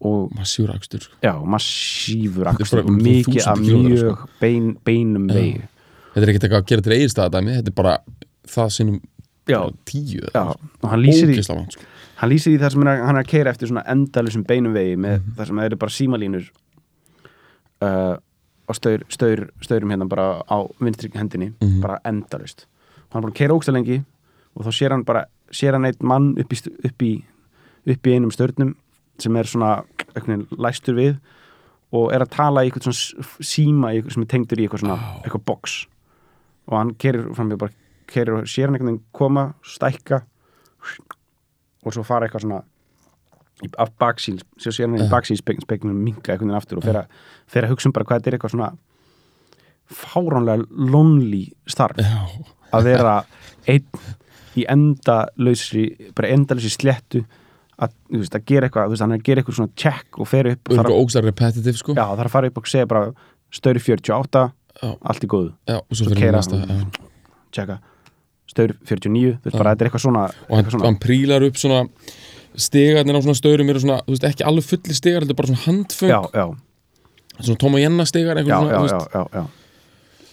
og 0.00 0.30
massíur 0.38 0.70
akstur 0.74 1.00
sko. 1.02 1.14
já, 1.22 1.34
massífur 1.44 2.46
akstur. 2.46 2.82
bara 2.82 2.88
um 2.88 2.98
mikið 3.02 3.42
1000 3.42 3.48
af 3.48 3.58
mjög 3.58 4.28
bein, 4.40 4.76
beinum 4.84 5.26
vegi. 5.28 5.60
Þetta 6.14 6.22
er 6.22 6.28
ekkert 6.32 6.44
eitthvað 6.48 6.62
að 6.62 6.66
gera 6.66 6.82
til 6.82 6.92
eigirstaðadæmi 6.96 7.56
Þetta 7.58 7.68
er 7.68 7.76
bara 7.82 7.98
það 8.46 8.68
sinnum 8.76 9.00
Já. 9.48 9.58
bara 9.60 9.72
tíu 9.84 10.20
já, 10.34 10.42
og 10.82 10.90
hann 10.90 11.00
lýsir, 11.02 11.30
í, 11.32 11.42
sko. 11.42 11.56
hann 12.20 12.30
lýsir 12.30 12.52
í 12.54 12.58
það 12.60 12.70
sem 12.72 12.82
hann 12.84 12.92
er, 12.92 13.04
hann 13.06 13.16
er 13.16 13.22
að 13.24 13.30
keira 13.30 13.50
eftir 13.54 13.68
svona 13.70 13.84
endalusum 13.88 14.44
beinum 14.44 14.72
vegi 14.76 14.96
með 14.96 15.20
Mhm. 15.22 15.34
það 15.38 15.46
sem 15.46 15.58
eru 15.58 15.76
bara 15.76 15.90
símalínur 15.96 16.48
uh, 17.82 18.16
og 18.68 18.76
staur, 18.76 19.04
staur, 19.08 19.46
staurum 19.64 19.90
hérna 19.94 20.08
bara 20.08 20.42
á 20.44 20.56
vinstri 20.80 21.10
hendinni, 21.14 21.52
Mhm. 21.60 21.80
bara 21.80 21.98
endalust 22.04 22.66
og 23.08 23.12
hann 23.14 23.24
er 23.24 23.26
búin 23.28 23.32
að 23.32 23.38
keira 23.40 23.54
ógsta 23.56 23.72
lengi 23.72 24.04
og 24.56 24.64
þá 24.66 24.68
sér 24.72 24.90
hann 24.90 25.04
bara, 25.04 25.24
sér 25.50 25.72
hann 25.72 25.84
eitt 25.86 26.02
mann 26.02 26.34
upp 26.38 26.48
í, 26.52 26.58
upp 26.84 26.98
í, 27.02 27.24
upp 27.86 28.02
í 28.06 28.12
einum 28.14 28.30
störnum 28.30 28.74
sem 29.18 29.34
er 29.36 29.44
svona 29.44 29.84
læstur 30.58 30.94
við 30.94 31.18
og 31.92 32.12
er 32.12 32.20
að 32.20 32.30
tala 32.30 32.60
í 32.64 32.70
eitthvað 32.70 32.84
svona 32.92 33.24
síma 33.40 33.94
í 33.96 34.02
sem 34.12 34.22
er 34.22 34.26
tengdur 34.26 34.58
í 34.60 34.66
eitthvað 34.68 34.80
svona 34.84 34.98
eitthvað 35.24 35.44
box 35.46 35.86
og 36.68 36.76
hann 36.78 36.94
kerir 36.94 37.34
fram 37.34 37.48
við 37.50 37.58
bara 37.58 37.72
kerir 38.08 38.38
og 38.38 38.48
sér 38.50 38.68
hann 38.68 38.78
einhvern 38.78 38.94
veginn 38.96 39.04
koma 39.14 39.46
stækka 39.66 40.22
og 41.84 41.94
svo 41.94 42.04
fara 42.06 42.26
eitthvað 42.28 42.46
svona 42.46 42.62
af 43.78 43.90
baksíl, 43.98 44.38
svo 44.58 44.70
sér 44.74 44.86
hann 44.86 44.98
í 44.98 45.04
Já. 45.04 45.10
baksíl 45.12 45.40
spegnum 45.40 45.98
minga 46.04 46.32
einhvern 46.34 46.48
veginn 46.50 46.60
aftur 46.60 46.80
og 46.80 46.86
fer 46.86 47.00
að, 47.02 47.18
fer 47.50 47.66
að 47.66 47.74
hugsa 47.74 47.90
um 47.90 47.96
bara 47.96 48.06
hvað 48.08 48.20
þetta 48.20 48.30
er 48.32 48.38
eitthvað 48.38 48.54
svona 48.54 48.70
fáránlega 49.88 50.66
lonely 50.92 51.44
starf 51.70 51.98
að 52.76 52.88
vera 52.90 53.14
einn 53.68 54.00
í 54.58 54.64
endalausri 54.68 55.84
bara 56.16 56.32
endalausri 56.34 56.72
slettu 56.74 57.22
að, 57.78 57.94
veist, 58.10 58.34
að 58.34 58.46
gera 58.48 58.68
eitthvað, 58.68 58.88
þú 58.88 58.94
veist, 58.94 59.04
hann 59.04 59.14
er 59.14 59.20
að 59.20 59.26
gera 59.28 59.42
eitthvað 59.42 59.58
svona 59.60 59.74
check 59.78 60.18
og 60.18 60.28
fer 60.28 60.48
upp 60.52 60.70
og 60.70 60.74
og 60.74 60.78
þarf, 60.80 60.88
sko 61.78 61.94
að 62.26 62.32
fara 62.34 62.50
upp 62.50 62.58
og 62.60 62.70
segja 62.72 62.88
bara 62.90 63.12
stöður 63.54 63.84
48, 63.86 64.42
Já. 64.82 64.88
allt 65.12 65.24
í 65.24 65.30
góðu 65.30 65.52
Já, 65.70 65.78
og 65.78 65.94
svo 65.94 66.08
Svo 66.08 66.32
næsta 66.34 66.58
hann. 66.64 66.90
checka, 67.54 67.78
stöður 68.48 68.74
49 68.88 69.36
þú 69.38 69.44
veist, 69.44 69.54
Já. 69.54 69.58
bara 69.58 69.74
þetta 69.74 69.84
er 69.84 69.90
eitthvað 69.90 70.04
svona, 70.06 70.24
og 70.48 70.56
hann, 70.56 70.70
svona 70.72 70.88
hann 70.88 71.00
prílar 71.02 71.46
upp 71.46 71.60
svona 71.60 71.80
stegarnir 72.58 73.18
á 73.18 73.20
svona 73.22 73.38
stöðurum 73.38 73.72
eru 73.72 73.84
svona, 73.84 74.00
þú 74.06 74.16
veist, 74.16 74.28
ekki 74.30 74.46
alveg 74.48 74.66
fulli 74.66 74.96
stegar 74.96 75.24
þetta 75.24 75.36
er 75.36 75.40
bara 75.42 75.52
svona 75.52 75.64
handföng, 75.66 76.12
já, 76.12 76.20
já, 76.34 76.46
svona 77.38 77.72
og 77.72 77.82
Jenna 77.82 78.08
stegar 78.08 78.40
já, 78.40 78.46
já, 78.48 78.58
svona, 78.58 78.82
já, 78.88 79.08
já, 79.14 79.24
já 79.42 79.46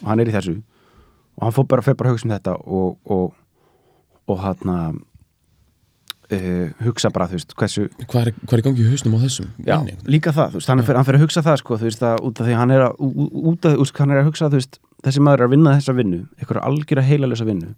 og 0.02 0.12
hann 0.12 0.22
er 0.22 0.30
í 0.30 0.36
þessu. 0.36 0.60
Og 1.36 1.48
hann 1.48 1.56
fór 1.56 1.68
bara, 1.72 1.84
fer 1.84 1.98
bara 1.98 2.12
að 2.12 2.18
hugsa 2.18 2.28
um 2.28 2.34
þetta 2.36 2.56
og 2.62 3.12
og, 3.16 3.36
og 4.32 4.40
hann 4.44 5.02
uh, 6.32 6.70
hugsa 6.86 7.12
bara, 7.14 7.28
þú 7.30 7.40
veist, 7.40 7.56
hversu 7.60 7.88
hvað 8.06 8.30
er, 8.30 8.32
hvað 8.44 8.56
er 8.58 8.64
í 8.64 8.66
gangi 8.68 8.86
í 8.86 8.92
hausnum 8.92 9.18
á 9.18 9.20
þessum 9.26 9.50
Já, 9.66 9.76
manni? 9.78 9.98
líka 10.10 10.34
það, 10.36 10.56
þú 10.56 10.62
veist, 10.62 10.72
hann, 10.72 10.84
fer, 10.88 11.00
hann 11.00 11.08
fyrir 11.08 11.20
að 11.22 11.26
hugsa 11.26 11.46
það 11.46 11.60
sko, 11.62 11.80
þú 11.82 11.90
veist, 11.90 12.06
að, 12.06 12.24
út 12.30 12.42
af 12.42 12.48
því 12.48 12.56
að 12.56 12.62
hann 12.62 12.76
er 12.76 12.86
að, 12.88 13.04
út 13.52 13.68
af, 13.70 13.78
úst, 13.84 14.00
hann 14.02 14.16
er 14.16 14.22
að 14.22 14.30
hugsa, 14.32 14.50
þú 14.50 14.62
veist, 14.62 14.80
þessi 15.06 15.26
maður 15.26 15.44
er 15.44 15.48
að 15.50 15.56
vinna 15.56 15.76
þessa 15.78 15.98
vinnu, 16.00 16.22
eitthvað 16.40 16.62
algjör 16.70 17.02
að 17.02 17.10
heilalösa 17.12 17.50
vinnu, 17.50 17.74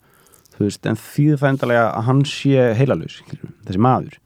þú 0.57 0.65
veist, 0.65 0.85
en 0.89 0.97
þýðir 0.97 1.37
það 1.41 1.51
endalega 1.53 1.85
að 1.93 2.05
hann 2.09 2.21
sé 2.25 2.67
heilalös, 2.79 3.19
skilur, 3.21 3.51
þessi 3.67 3.81
maður, 3.85 4.17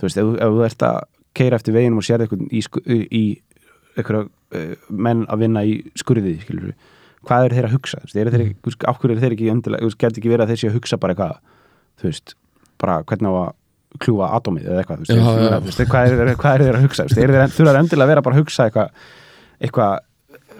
þú 0.00 0.06
veist, 0.08 0.16
ef, 0.22 0.24
þú- 0.30 0.38
ef 0.46 0.54
þú 0.56 0.64
ert 0.70 0.84
að 0.88 0.98
keira 1.40 1.58
eftir 1.60 1.74
veginum 1.76 2.00
og 2.00 2.06
sér 2.08 2.24
eitthvað 2.24 2.46
í, 2.50 3.00
í, 3.20 3.24
eitthvað 3.96 4.24
uh, 4.26 4.72
menn 4.90 5.26
að 5.30 5.44
vinna 5.44 5.64
í 5.68 5.76
skurðið, 6.00 6.40
skilur, 6.46 6.72
hvað 7.28 7.46
eru 7.50 7.58
þeir 7.58 7.68
að 7.68 7.74
hugsa, 7.76 8.00
þú 8.00 8.08
veist, 8.08 8.16
eru 8.24 8.34
þeir, 8.34 8.44
ekki- 8.46 8.58
þú 8.64 8.70
veist, 8.72 8.84
af 8.90 8.98
hverju 9.02 9.14
eru 9.16 9.24
þeir 9.26 9.36
ekki 9.36 9.50
endilega, 9.52 9.82
þú 9.84 9.90
veist, 9.90 10.00
getur 10.00 10.22
ekki 10.22 10.32
verið 10.32 10.44
að 10.46 10.52
þeir 10.54 10.60
sé 10.64 10.70
að 10.70 10.76
hugsa 10.80 10.98
bara 11.04 11.14
eitthvað, 11.14 11.40
þú 12.00 12.08
veist, 12.10 12.34
bara 12.80 12.98
hvernig 13.04 13.30
á 13.30 13.34
að 13.44 13.56
kljúfa 14.00 14.26
atómið 14.38 14.68
eða 14.70 14.80
eitthvað, 14.84 15.00
þú 15.00 15.04
veist, 15.04 15.10
þú 15.60 15.70
veist, 15.70 15.80
hvað 15.90 16.06
er, 16.06 16.20
þeir- 16.20 16.40
hvað 16.40 16.62
þeir 16.64 16.76
að 16.80 16.84
hugsa, 16.86 17.04
þú 17.04 17.10
veist, 17.10 17.22
eru 17.26 17.36
þeir 17.36 17.54
þurfa 17.58 17.80
endilega 17.84 18.06
að 18.06 18.12
vera 18.14 18.22
bara 18.24 18.36
að 18.36 18.40
hugsa 18.44 18.66
eitthvað 18.70 18.88
eitthvað 19.60 19.92
rep- 19.98 20.09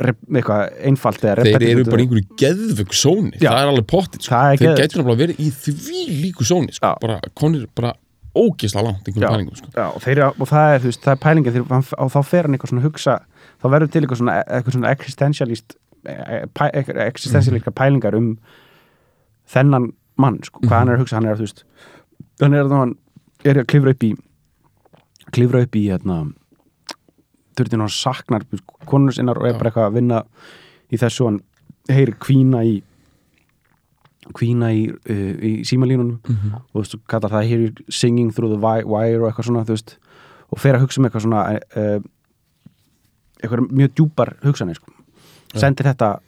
eitthvað 0.01 0.77
einfalt 0.89 1.25
eða 1.25 1.47
þeir 1.47 1.65
eru 1.69 1.87
bara 1.89 2.05
einhverju 2.05 2.39
geðvögg 2.41 2.95
sóni, 2.97 3.33
Já. 3.37 3.51
það 3.51 3.63
er 3.63 3.73
alveg 3.73 3.89
pottit 3.91 4.25
sko. 4.27 4.37
Er 4.37 4.57
þeir 4.57 4.63
geðveikt, 4.65 4.81
gætur 4.81 5.01
náttúrulega 5.01 5.23
verið 5.25 5.43
í 5.45 5.51
því 5.65 6.05
líku 6.23 6.47
sóni 6.49 6.77
sko. 6.77 6.95
Bara 7.03 7.19
konir 7.37 7.67
bara 7.77 7.93
ógisla 8.37 8.85
langt 8.87 9.09
einhverjum 9.09 9.27
Já. 9.27 9.35
pælingum 9.35 9.59
sko. 9.59 9.71
Já, 9.75 9.87
og, 9.91 10.01
þeir, 10.05 10.23
og 10.31 10.49
það 10.49 10.75
er, 10.75 10.83
veist, 10.87 11.03
það 11.05 11.13
er 11.17 11.23
pælingin 11.27 11.57
þegar 11.57 11.93
og 11.99 12.13
þá 12.15 12.19
fer 12.31 12.47
hann 12.47 12.57
eitthvað 12.57 12.73
svona 12.73 12.85
að 12.85 12.89
hugsa 12.89 13.17
þá 13.61 13.69
verður 13.75 13.93
til 13.93 14.03
eitthvað 14.05 14.21
svona, 14.23 14.37
eitthvað 14.47 14.77
svona 14.77 14.93
existentialist 14.95 15.77
eh, 16.07 16.45
pæ, 16.55 16.65
eitthvað 16.71 17.03
existentialista 17.07 17.75
pælingar 17.77 18.19
um 18.19 18.33
þennan 19.51 19.91
mann, 20.21 20.39
sko, 20.47 20.63
hvað 20.65 20.77
hann 20.79 20.93
er 20.93 20.99
að 20.99 21.05
hugsa 21.05 21.19
hann 21.19 21.29
er 21.29 21.35
að, 21.35 21.43
þú 21.43 21.49
veist, 21.49 21.65
hann 22.45 22.55
er 22.57 22.67
að 22.67 22.77
hann 22.77 22.95
er 23.51 23.63
að 23.63 23.71
klifra 23.73 23.97
upp 23.97 24.07
í 24.07 24.13
klifra 25.35 25.65
upp 25.67 25.77
í, 25.79 25.87
hérna 25.91 26.21
þurftin 27.61 27.85
hann 27.85 27.93
saknar 27.95 28.45
konur 28.91 29.15
sinnar 29.17 29.39
og 29.41 29.47
er 29.51 29.59
bara 29.59 29.71
eitthvað 29.71 29.89
að 29.91 29.99
vinna 30.01 30.23
í 30.91 31.01
þessu 31.01 31.29
hann 31.29 31.41
heyri 31.91 32.15
kvína 32.21 32.63
í 32.67 32.79
kvína 34.37 34.69
í, 34.77 34.85
uh, 34.91 35.35
í 35.43 35.53
símalínunum. 35.67 36.21
Mhm. 36.29 36.55
og 36.55 36.71
þú 36.75 36.81
veist, 36.85 36.97
kallar 37.11 37.31
það 37.33 37.51
you're 37.51 37.85
singing 37.91 38.31
through 38.33 38.53
the 38.53 38.61
wi- 38.61 38.85
wire 38.87 39.23
og 39.25 39.31
eitthvað 39.33 39.49
svona, 39.49 39.65
veist 39.67 39.97
og 40.51 40.59
fer 40.59 40.75
að 40.77 40.83
hugsa 40.85 41.01
um 41.01 41.07
eitthvað 41.09 41.25
svona 41.27 41.43
uh, 41.77 42.01
eitthvað 43.41 43.71
mjög 43.71 43.95
djúpar 43.97 44.35
hugsanir 44.45 44.77
sko. 44.79 44.93
sendir 45.57 45.87
þetta 45.91 46.21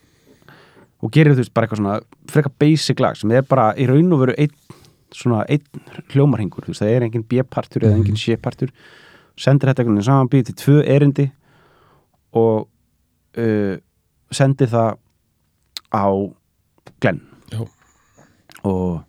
og 1.03 1.11
gerir 1.15 1.35
þú 1.35 1.43
veist 1.43 1.55
bara 1.55 1.67
eitthvað 1.67 1.83
svona 1.83 2.01
frekar 2.31 2.53
basic 2.59 3.01
lag 3.03 3.17
sem 3.19 3.31
er 3.35 3.43
bara 3.47 3.73
í 3.79 3.87
raun 3.91 4.13
og 4.15 4.23
veru 4.25 4.35
einn 4.39 4.55
svona 5.13 5.45
einn 5.49 5.63
hljómarhingur 6.15 6.65
þú 6.65 6.73
veist, 6.73 6.83
það 6.83 6.95
er 6.97 7.07
engin 7.07 7.27
B-partur 7.29 7.85
eða 7.87 7.99
engin 8.01 8.17
C-partur 8.19 8.71
sendir 9.43 9.73
veginn 9.73 10.03
saman 10.05 10.31
býð 10.33 10.51
til 10.51 10.59
tvö 10.63 10.83
erindi 10.97 11.29
og 12.39 12.69
uh, 13.39 13.75
sendir 14.33 14.71
það 14.73 14.97
á 15.93 16.07
Glenn 17.03 17.21
Já. 17.53 17.63
og 18.65 19.03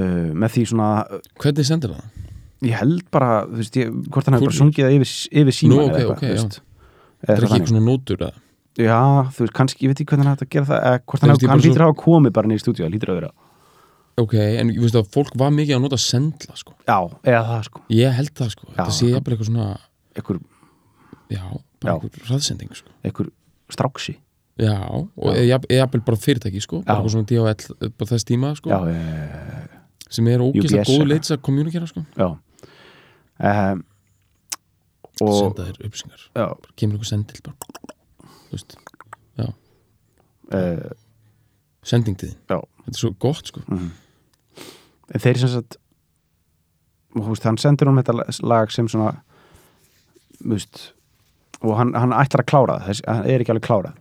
uh, 0.00 0.30
með 0.34 0.56
því 0.56 0.66
svona 0.72 0.90
hvernig 1.38 1.68
sendir 1.68 1.94
það? 1.94 2.30
ég 2.64 2.78
held 2.80 3.02
bara, 3.12 3.44
þú 3.48 3.60
veist, 3.60 3.76
ég, 3.76 3.92
hvort 4.08 4.28
hann 4.28 4.38
hefur 4.38 4.50
bara 4.50 4.58
sungið 4.60 4.86
það 4.86 4.96
yfir, 4.98 5.12
yfir 5.42 5.56
síma 5.58 5.74
Nú, 5.74 5.84
eða 5.84 6.14
ok, 6.14 6.24
eitthvað, 6.30 6.58
það 7.24 7.34
er 7.34 7.46
ekki 7.46 7.56
eitthvað 7.58 7.72
svona 7.72 7.86
nótur 7.88 8.20
eða? 8.20 8.42
Já, 8.74 9.00
þú 9.34 9.44
veist, 9.44 9.54
kannski, 9.58 9.84
ég 9.84 9.92
veit 9.92 10.00
ekki 10.00 10.10
hvernig 10.10 10.26
hann 10.26 10.34
hægt 10.34 10.46
að 10.46 10.52
gera 10.54 10.68
það 10.70 10.86
eða 10.88 11.02
hvort 11.04 11.24
hann, 11.24 11.34
hann 11.34 11.50
bara 11.50 11.64
lítur 11.66 11.84
að 11.86 11.96
komið 12.00 12.34
bara 12.38 12.50
niður 12.50 12.62
í 12.62 12.64
stúdíu, 12.64 12.88
lítur 12.90 13.12
að 13.12 13.20
vera 13.20 13.32
ok, 14.20 14.34
en 14.34 14.70
ég 14.70 14.80
veist 14.80 14.94
að 14.98 15.08
fólk 15.14 15.32
var 15.38 15.50
mikið 15.54 15.76
að 15.76 15.82
nota 15.84 15.98
sendla 15.98 16.54
sko. 16.56 16.74
Já, 16.86 16.98
eða 17.26 17.44
það 17.48 17.62
sko, 17.68 17.80
ég 17.90 18.12
held 18.18 18.34
það 18.38 18.50
sko, 18.54 18.66
Já. 18.68 18.74
þetta 18.76 18.94
sé 18.98 19.08
jafnvel 19.10 19.34
eitthvað 19.34 19.48
svona 19.50 19.68
einhver, 20.14 20.38
já, 21.34 21.42
bara 21.82 21.94
Já. 21.94 21.96
eitthvað 21.98 22.28
hraðsending 22.28 22.76
sko. 22.78 22.92
einhver 23.04 23.30
stráksi. 23.74 24.14
Já, 24.62 24.76
og 24.86 25.34
jafn- 25.34 25.66
jafnvel 25.74 26.04
bara 26.06 26.16
fyrirtæki 26.22 26.60
sko, 26.62 26.82
bara 26.82 26.94
Já. 26.94 27.00
eitthvað 27.00 27.14
svona 27.16 27.26
DHL 27.26 27.90
bara 27.98 28.10
þess 28.12 28.24
tíma 28.28 28.52
sko, 28.56 28.70
Já, 28.70 28.78
e, 28.86 29.80
sem 30.10 30.28
er 30.28 30.38
ógislega 30.46 30.84
UPS, 30.84 30.92
góð 30.94 31.08
leits 31.10 31.30
að 31.34 31.42
kommunikera 31.42 31.86
sko. 31.90 32.04
já. 32.16 32.30
Um, 33.44 33.84
og 35.20 35.34
senda 35.40 35.64
þér 35.66 35.80
upplýsingar, 35.88 36.22
já, 36.34 36.46
bara 36.54 36.72
kemur 36.78 36.94
eitthvað 36.98 37.10
sendil 37.10 37.42
bara, 37.42 37.56
þú 38.22 38.54
veist, 38.54 38.76
uh, 40.54 40.90
sending 41.84 42.16
til 42.18 42.28
þín. 42.30 42.38
Já. 42.50 42.60
Þetta 42.84 42.94
er 42.94 43.00
svo 43.00 43.10
gott 43.18 43.46
sko 43.50 43.62
en 45.12 45.20
þeir 45.20 45.38
sem 45.42 45.48
sagt 45.48 45.76
veist, 47.14 47.44
hann 47.44 47.58
sendir 47.58 47.86
hún 47.90 48.00
þetta 48.02 48.24
lag 48.42 48.70
sem 48.72 48.88
svona 48.88 49.12
veist 50.44 50.92
og 51.64 51.76
hann, 51.78 51.94
hann 51.96 52.12
ætlar 52.12 52.42
að 52.44 52.48
klára 52.50 52.78
það, 52.80 52.88
þess, 52.90 53.04
hann 53.08 53.26
er 53.30 53.40
ekki 53.44 53.54
alveg 53.54 53.66
klárað 53.68 53.94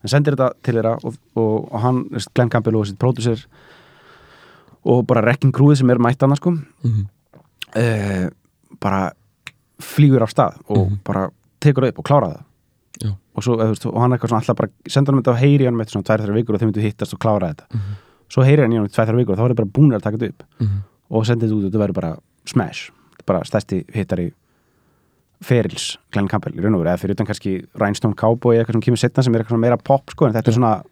hann 0.00 0.12
sendir 0.12 0.36
þetta 0.36 0.50
til 0.64 0.74
þeirra 0.78 0.92
og, 1.04 1.16
og, 1.36 1.72
og 1.72 1.80
hann, 1.84 2.02
Glenn 2.34 2.50
Campbell 2.52 2.76
og 2.80 2.86
sitt 2.88 2.98
pródusser 3.00 3.46
og 4.88 5.02
bara 5.08 5.22
Wrecking 5.26 5.52
Crewið 5.52 5.80
sem 5.82 5.90
er 5.92 5.98
mætt 6.02 6.22
annars 6.24 6.40
sko 6.42 6.54
Mhm. 6.56 7.06
uh, 7.76 8.28
bara 8.80 9.10
flýgur 9.80 10.22
af 10.22 10.30
stað 10.34 10.60
og 10.68 10.86
Mhm. 10.90 11.00
bara 11.04 11.28
tekur 11.60 11.88
upp 11.88 11.98
og 11.98 12.04
klára 12.04 12.28
það 12.30 12.44
Já. 13.00 13.10
og, 13.36 13.42
svo, 13.42 13.56
eða, 13.56 13.68
veist, 13.72 13.86
og 13.86 14.00
hann 14.00 14.10
eitthvað 14.12 14.28
svona 14.28 14.40
alltaf 14.42 14.56
bara 14.56 14.70
sendur 14.88 15.12
hann 15.14 15.22
þetta 15.22 15.32
og 15.32 15.38
heyri 15.40 15.64
hann 15.64 15.74
með 15.76 15.90
svona 15.92 16.04
tvær 16.04 16.20
þessar 16.24 16.36
vikur 16.36 16.54
og 16.54 16.60
þeim 16.60 16.70
myndu 16.72 16.80
hittast 16.84 17.14
og 17.14 17.20
klára 17.20 17.52
þetta 17.54 17.64
Mhm. 17.74 17.94
Svo 18.30 18.44
heyri 18.46 18.62
hann 18.62 18.72
í 18.72 18.78
hann 18.78 18.88
tvær 18.88 19.04
þessar 19.06 19.18
vikur 19.20 19.34
og 19.34 19.38
þá 19.40 19.44
er 19.44 19.52
það 19.54 19.60
bara 19.62 19.74
búin 19.78 19.94
að 19.96 20.02
taka 20.06 20.16
þetta 20.20 20.28
upp 20.34 20.44
Mhm. 20.64 20.82
og 21.10 21.24
sendið 21.26 21.48
þetta 21.48 21.56
út 21.58 21.64
og 21.64 21.70
þetta 21.72 21.82
verður 21.84 21.98
bara 22.00 22.12
smash. 22.46 22.90
Bara 23.26 23.40
stærsti 23.44 23.84
hittari 23.94 24.28
ferils 25.42 25.96
Glenn 26.12 26.28
Campbell 26.28 26.52
í 26.54 26.60
raun 26.62 26.74
og 26.76 26.82
veru 26.84 26.90
eða 26.92 27.00
fyrir 27.00 27.14
utan 27.16 27.26
kannski 27.26 27.52
Rhinestone 27.74 28.14
Cowboy 28.14 28.58
eitthvað 28.60 28.76
sem 28.76 28.82
kemur 28.86 28.98
setna 29.00 29.22
sem 29.24 29.34
er 29.34 29.42
eitthvað 29.44 29.60
meira 29.62 29.76
pop 29.80 30.10
sko 30.12 30.26
en 30.26 30.32
þetta 30.34 30.48
er 30.52 30.56
svona 30.58 30.82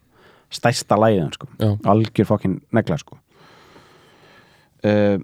stærsta 0.49 0.97
læðan 0.97 1.31
sko. 1.33 1.47
Já. 1.59 1.77
algjör 1.85 2.25
fokkin 2.25 2.59
negla 2.73 2.97
sko. 2.97 3.17
Uh, 4.83 5.19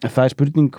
það 0.00 0.24
er 0.24 0.28
spurning 0.32 0.70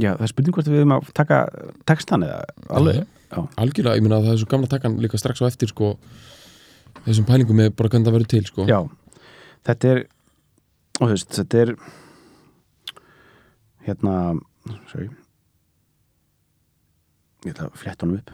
já 0.00 0.14
það 0.16 0.24
er 0.26 0.32
spurning 0.32 0.54
hvort 0.56 0.70
við 0.70 0.80
erum 0.82 0.94
að 0.96 1.10
taka 1.14 1.38
textan 1.86 2.24
eða 2.26 2.40
alveg. 2.74 3.02
Já, 3.02 3.04
algjörlega, 3.42 3.96
ég 3.98 4.04
meina 4.04 4.20
að 4.20 4.28
það 4.28 4.34
er 4.34 4.40
svo 4.42 4.50
gamla 4.52 4.70
takkan 4.70 5.00
líka 5.02 5.20
strax 5.20 5.42
á 5.42 5.50
eftir 5.50 5.70
sko 5.72 5.94
þessum 7.04 7.26
pælingum 7.28 7.58
með 7.58 7.74
bara 7.78 7.90
hvernig 7.92 8.08
það 8.08 8.16
verður 8.16 8.32
til 8.32 8.44
sko. 8.48 8.66
Já. 8.70 8.80
Þetta 9.64 9.92
er 9.92 10.00
og 11.00 11.08
þú 11.08 11.10
veist 11.10 11.36
þetta 11.38 11.62
er 11.64 11.74
hérna 13.88 14.16
sorry. 14.90 15.10
Ég 17.44 17.52
ætla 17.52 17.68
að 17.68 17.78
fletta 17.80 18.06
honum 18.06 18.20
upp. 18.22 18.32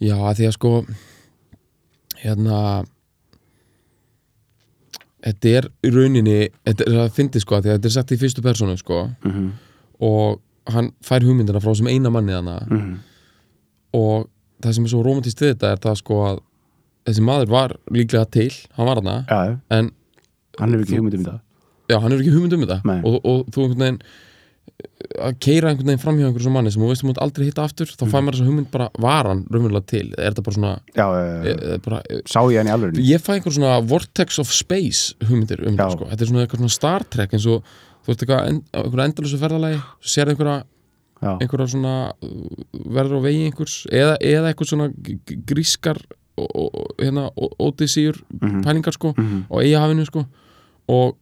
Já, 0.00 0.14
að 0.16 0.38
því 0.38 0.46
að 0.48 0.54
sko 0.56 0.70
hérna 2.20 2.60
þetta 5.20 5.52
er 5.58 5.66
í 5.84 5.90
rauninni 5.92 6.38
þetta 6.64 6.86
er 6.86 7.02
að 7.02 7.10
fyndi 7.18 7.42
sko 7.42 7.58
að 7.58 7.66
því 7.66 7.72
að 7.72 7.76
þetta 7.76 7.90
er 7.90 7.96
sagt 7.98 8.14
í 8.14 8.20
fyrstu 8.20 8.44
persónu 8.44 8.78
sko. 8.80 9.02
Mm 9.24 9.34
-hmm. 9.34 9.50
og 10.08 10.40
hann 10.74 10.92
fær 11.04 11.20
hugmyndina 11.26 11.60
frá 11.62 11.74
sem 11.76 11.86
eina 11.90 12.10
manni 12.10 12.32
hana 12.32 12.58
Mhm. 12.70 12.94
og 13.94 14.28
það 14.62 14.74
sem 14.76 14.84
er 14.84 14.92
svo 14.94 15.02
romantist 15.04 15.40
við 15.40 15.54
þetta 15.54 15.72
er 15.72 15.76
það 15.84 15.96
sko 16.02 16.14
að 16.28 16.40
þessi 17.06 17.22
maður 17.24 17.48
var 17.48 17.76
líklega 17.90 18.26
til, 18.30 18.50
hann 18.76 18.86
var 18.86 19.00
hana 19.02 19.24
já, 19.28 19.58
en 19.70 19.90
hann 20.60 20.72
hefur 20.74 20.84
ekki 20.84 20.98
hugmynd 21.00 21.14
um 21.20 21.24
það. 21.24 21.40
Já, 21.90 21.98
hann 22.00 22.12
er 22.12 22.18
ekki 22.20 22.34
hugmynd 22.34 22.52
um 22.52 22.60
þetta. 22.66 23.04
Og, 23.04 23.16
og 23.24 23.46
þú 23.50 23.64
einhvern 23.64 23.80
veginn 23.80 24.02
að 25.20 25.34
keira 25.42 25.70
einhvern 25.72 25.88
veginn 25.90 26.00
framhjá 26.04 26.28
einhverjum 26.28 26.54
manni 26.54 26.70
sem 26.72 26.82
þú 26.82 26.90
veist 26.92 27.02
þú 27.02 27.08
mútt 27.10 27.18
aldrei 27.24 27.46
hitta 27.48 27.64
aftur 27.66 27.86
þá 27.90 28.04
Mhm. 28.04 28.10
fær 28.12 28.22
maður 28.22 28.36
þessa 28.38 28.48
hugmynd 28.50 28.70
bara, 28.70 28.88
var 28.98 29.24
hann 29.26 29.44
raunverulega 29.50 29.86
til? 29.86 30.14
Er 30.18 30.30
þetta 30.30 30.44
bara 30.44 30.56
svona 30.56 30.80
já, 30.94 31.06
e, 31.44 31.74
e, 31.74 31.78
bara, 31.78 32.02
sá 32.26 32.40
ég 32.52 32.58
hann 32.60 32.68
í 32.70 32.74
alveg 32.76 32.94
ég 33.00 33.20
fæ 33.20 33.34
einhver 33.40 33.52
svona 33.56 33.80
vortex 33.86 34.38
of 34.38 34.52
space 34.52 35.14
hugmyndir 35.24 35.66
um 35.66 35.76
þetta 35.76 35.90
sko. 35.96 36.04
þetta 36.12 36.20
er 36.22 36.26
svona 36.30 36.46
eitthvað 36.46 36.60
svona 36.62 36.70
Star 36.78 37.04
Trek 37.10 37.30
eins 37.32 37.46
og 37.46 37.62
þú 38.10 38.14
veist 38.14 38.22
eitthvað, 38.26 38.60
einhverja 38.74 39.08
endalösu 39.08 39.38
ferðalagi 39.38 39.80
sér 40.02 40.30
einhverja, 40.32 40.64
já, 41.22 41.30
einhverja 41.40 41.66
svona 41.70 41.94
uh, 42.10 42.64
verður 42.96 43.20
á 43.22 43.26
vegi 43.28 43.44
einhvers 43.46 43.76
eða, 43.92 44.16
eða 44.20 44.50
eitthvað 44.50 44.70
svona 44.72 44.88
grískar 45.46 46.00
og, 46.40 46.48
og, 46.56 46.68
og, 46.74 46.94
hérna, 46.98 47.28
ódísýr 47.60 48.18
Mhm. 48.40 48.62
pælingar 48.64 48.92
sko 48.96 49.14
Mhm. 49.16 49.44
á 49.50 49.54
eigahafinu 49.62 50.06
sko 50.06 50.26
og, 50.88 51.16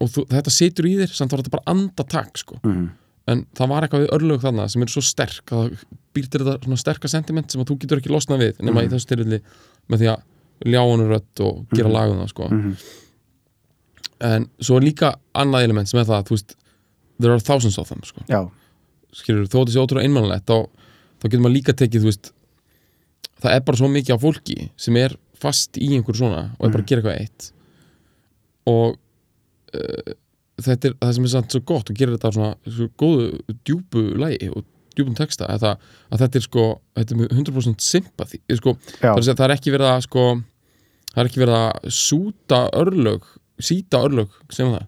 og 0.00 0.08
þú, 0.10 0.26
þetta 0.26 0.50
situr 0.50 0.84
í 0.90 0.96
þér 0.98 1.14
samt 1.14 1.30
var 1.32 1.42
þetta 1.42 1.50
bara 1.56 1.70
andatak 1.70 2.36
sko 2.38 2.58
Mhm. 2.64 2.88
en 3.28 3.46
það 3.54 3.68
var 3.68 3.82
eitthvað 3.86 4.06
við 4.06 4.14
örlög 4.16 4.40
þarna 4.42 4.68
sem 4.70 4.82
er 4.82 4.86
svo 4.88 5.02
sterk 5.02 5.46
að 5.52 5.70
það 5.70 5.84
býr 6.14 6.26
til 6.28 6.40
þetta 6.40 6.64
svona 6.64 6.76
sterka 6.78 7.08
sentiment 7.08 7.50
sem 7.52 7.60
að 7.62 7.66
þú 7.70 7.78
getur 7.78 7.98
ekki 8.00 8.10
losnað 8.10 8.38
við 8.42 8.56
nema 8.60 8.80
Mhm. 8.82 8.88
í 8.88 8.90
þessu 8.90 9.06
tilfelli 9.06 9.40
með 9.88 9.98
því 10.00 10.08
að 10.10 10.22
ljá 10.72 10.80
honum 10.82 11.08
rödd 11.10 11.40
og 11.46 11.66
gera 11.74 11.88
Mhm. 11.88 11.92
lagum 11.94 12.18
það 12.18 12.28
sko 12.28 12.48
Mhm. 12.50 12.76
En 14.26 14.48
svo 14.62 14.78
er 14.78 14.86
líka 14.86 15.14
annað 15.38 15.66
element 15.68 15.90
sem 15.90 16.00
er 16.00 16.08
það 16.08 16.18
að 16.18 16.28
þú 16.28 16.36
veist 16.36 16.54
there 17.22 17.34
are 17.34 17.42
thousands 17.42 17.78
of 17.80 17.90
them 17.90 18.02
sko. 18.06 18.24
Skilur 19.12 19.48
þó 19.48 19.58
þetta 19.60 19.74
sé 19.74 19.82
ótrúlega 19.82 20.08
einmannlegt 20.08 20.48
þá, 20.48 20.66
þá 21.20 21.26
getur 21.28 21.44
maður 21.44 21.56
líka 21.58 21.76
tekið 21.78 22.08
veist 22.08 22.32
það 23.42 23.56
er 23.56 23.64
bara 23.66 23.80
svo 23.80 23.90
mikið 23.92 24.16
af 24.16 24.22
fólki 24.22 24.58
sem 24.80 24.98
er 25.00 25.16
fast 25.42 25.78
í 25.78 25.90
einhverju 25.96 26.22
svona 26.22 26.42
og 26.58 26.66
er 26.66 26.74
bara 26.74 26.84
að 26.84 26.90
gera 26.90 27.02
eitthvað 27.02 27.22
eitt. 27.22 27.48
Og 28.70 28.94
uh, 29.74 30.12
þetta 30.62 30.90
er 30.90 30.98
það 31.00 31.16
sem 31.16 31.26
er 31.26 31.32
samt 31.34 31.56
svo 31.56 31.62
gott 31.72 31.90
og 31.90 31.98
gerir 31.98 32.14
þetta 32.16 32.32
svona 32.36 32.76
svo 32.76 32.88
góðu 33.00 33.58
djúpu 33.66 34.04
lægi 34.20 34.50
og 34.52 34.66
djúpum 34.92 35.16
texta 35.16 35.48
er 35.50 35.60
það, 35.62 35.84
að 36.12 36.24
þetta 36.24 36.38
er 36.38 36.46
sko 36.46 36.64
þetta 36.98 37.14
er 37.14 37.20
með 37.20 37.34
100% 37.38 37.84
sympathy 37.84 38.40
sko, 38.58 38.74
já, 39.00 39.08
það, 39.08 39.22
að 39.22 39.38
það 39.38 39.46
er 39.46 39.54
ekki 39.56 39.74
verið 39.74 39.88
að 39.88 40.02
sko 40.06 40.24
það 41.12 41.22
er 41.22 41.30
ekki 41.30 41.42
verið 41.42 41.58
að 41.58 41.94
súta 41.96 42.60
örlög 42.82 43.30
síta 43.64 44.00
örlög 44.06 44.30
sem 44.54 44.70
það. 44.72 44.86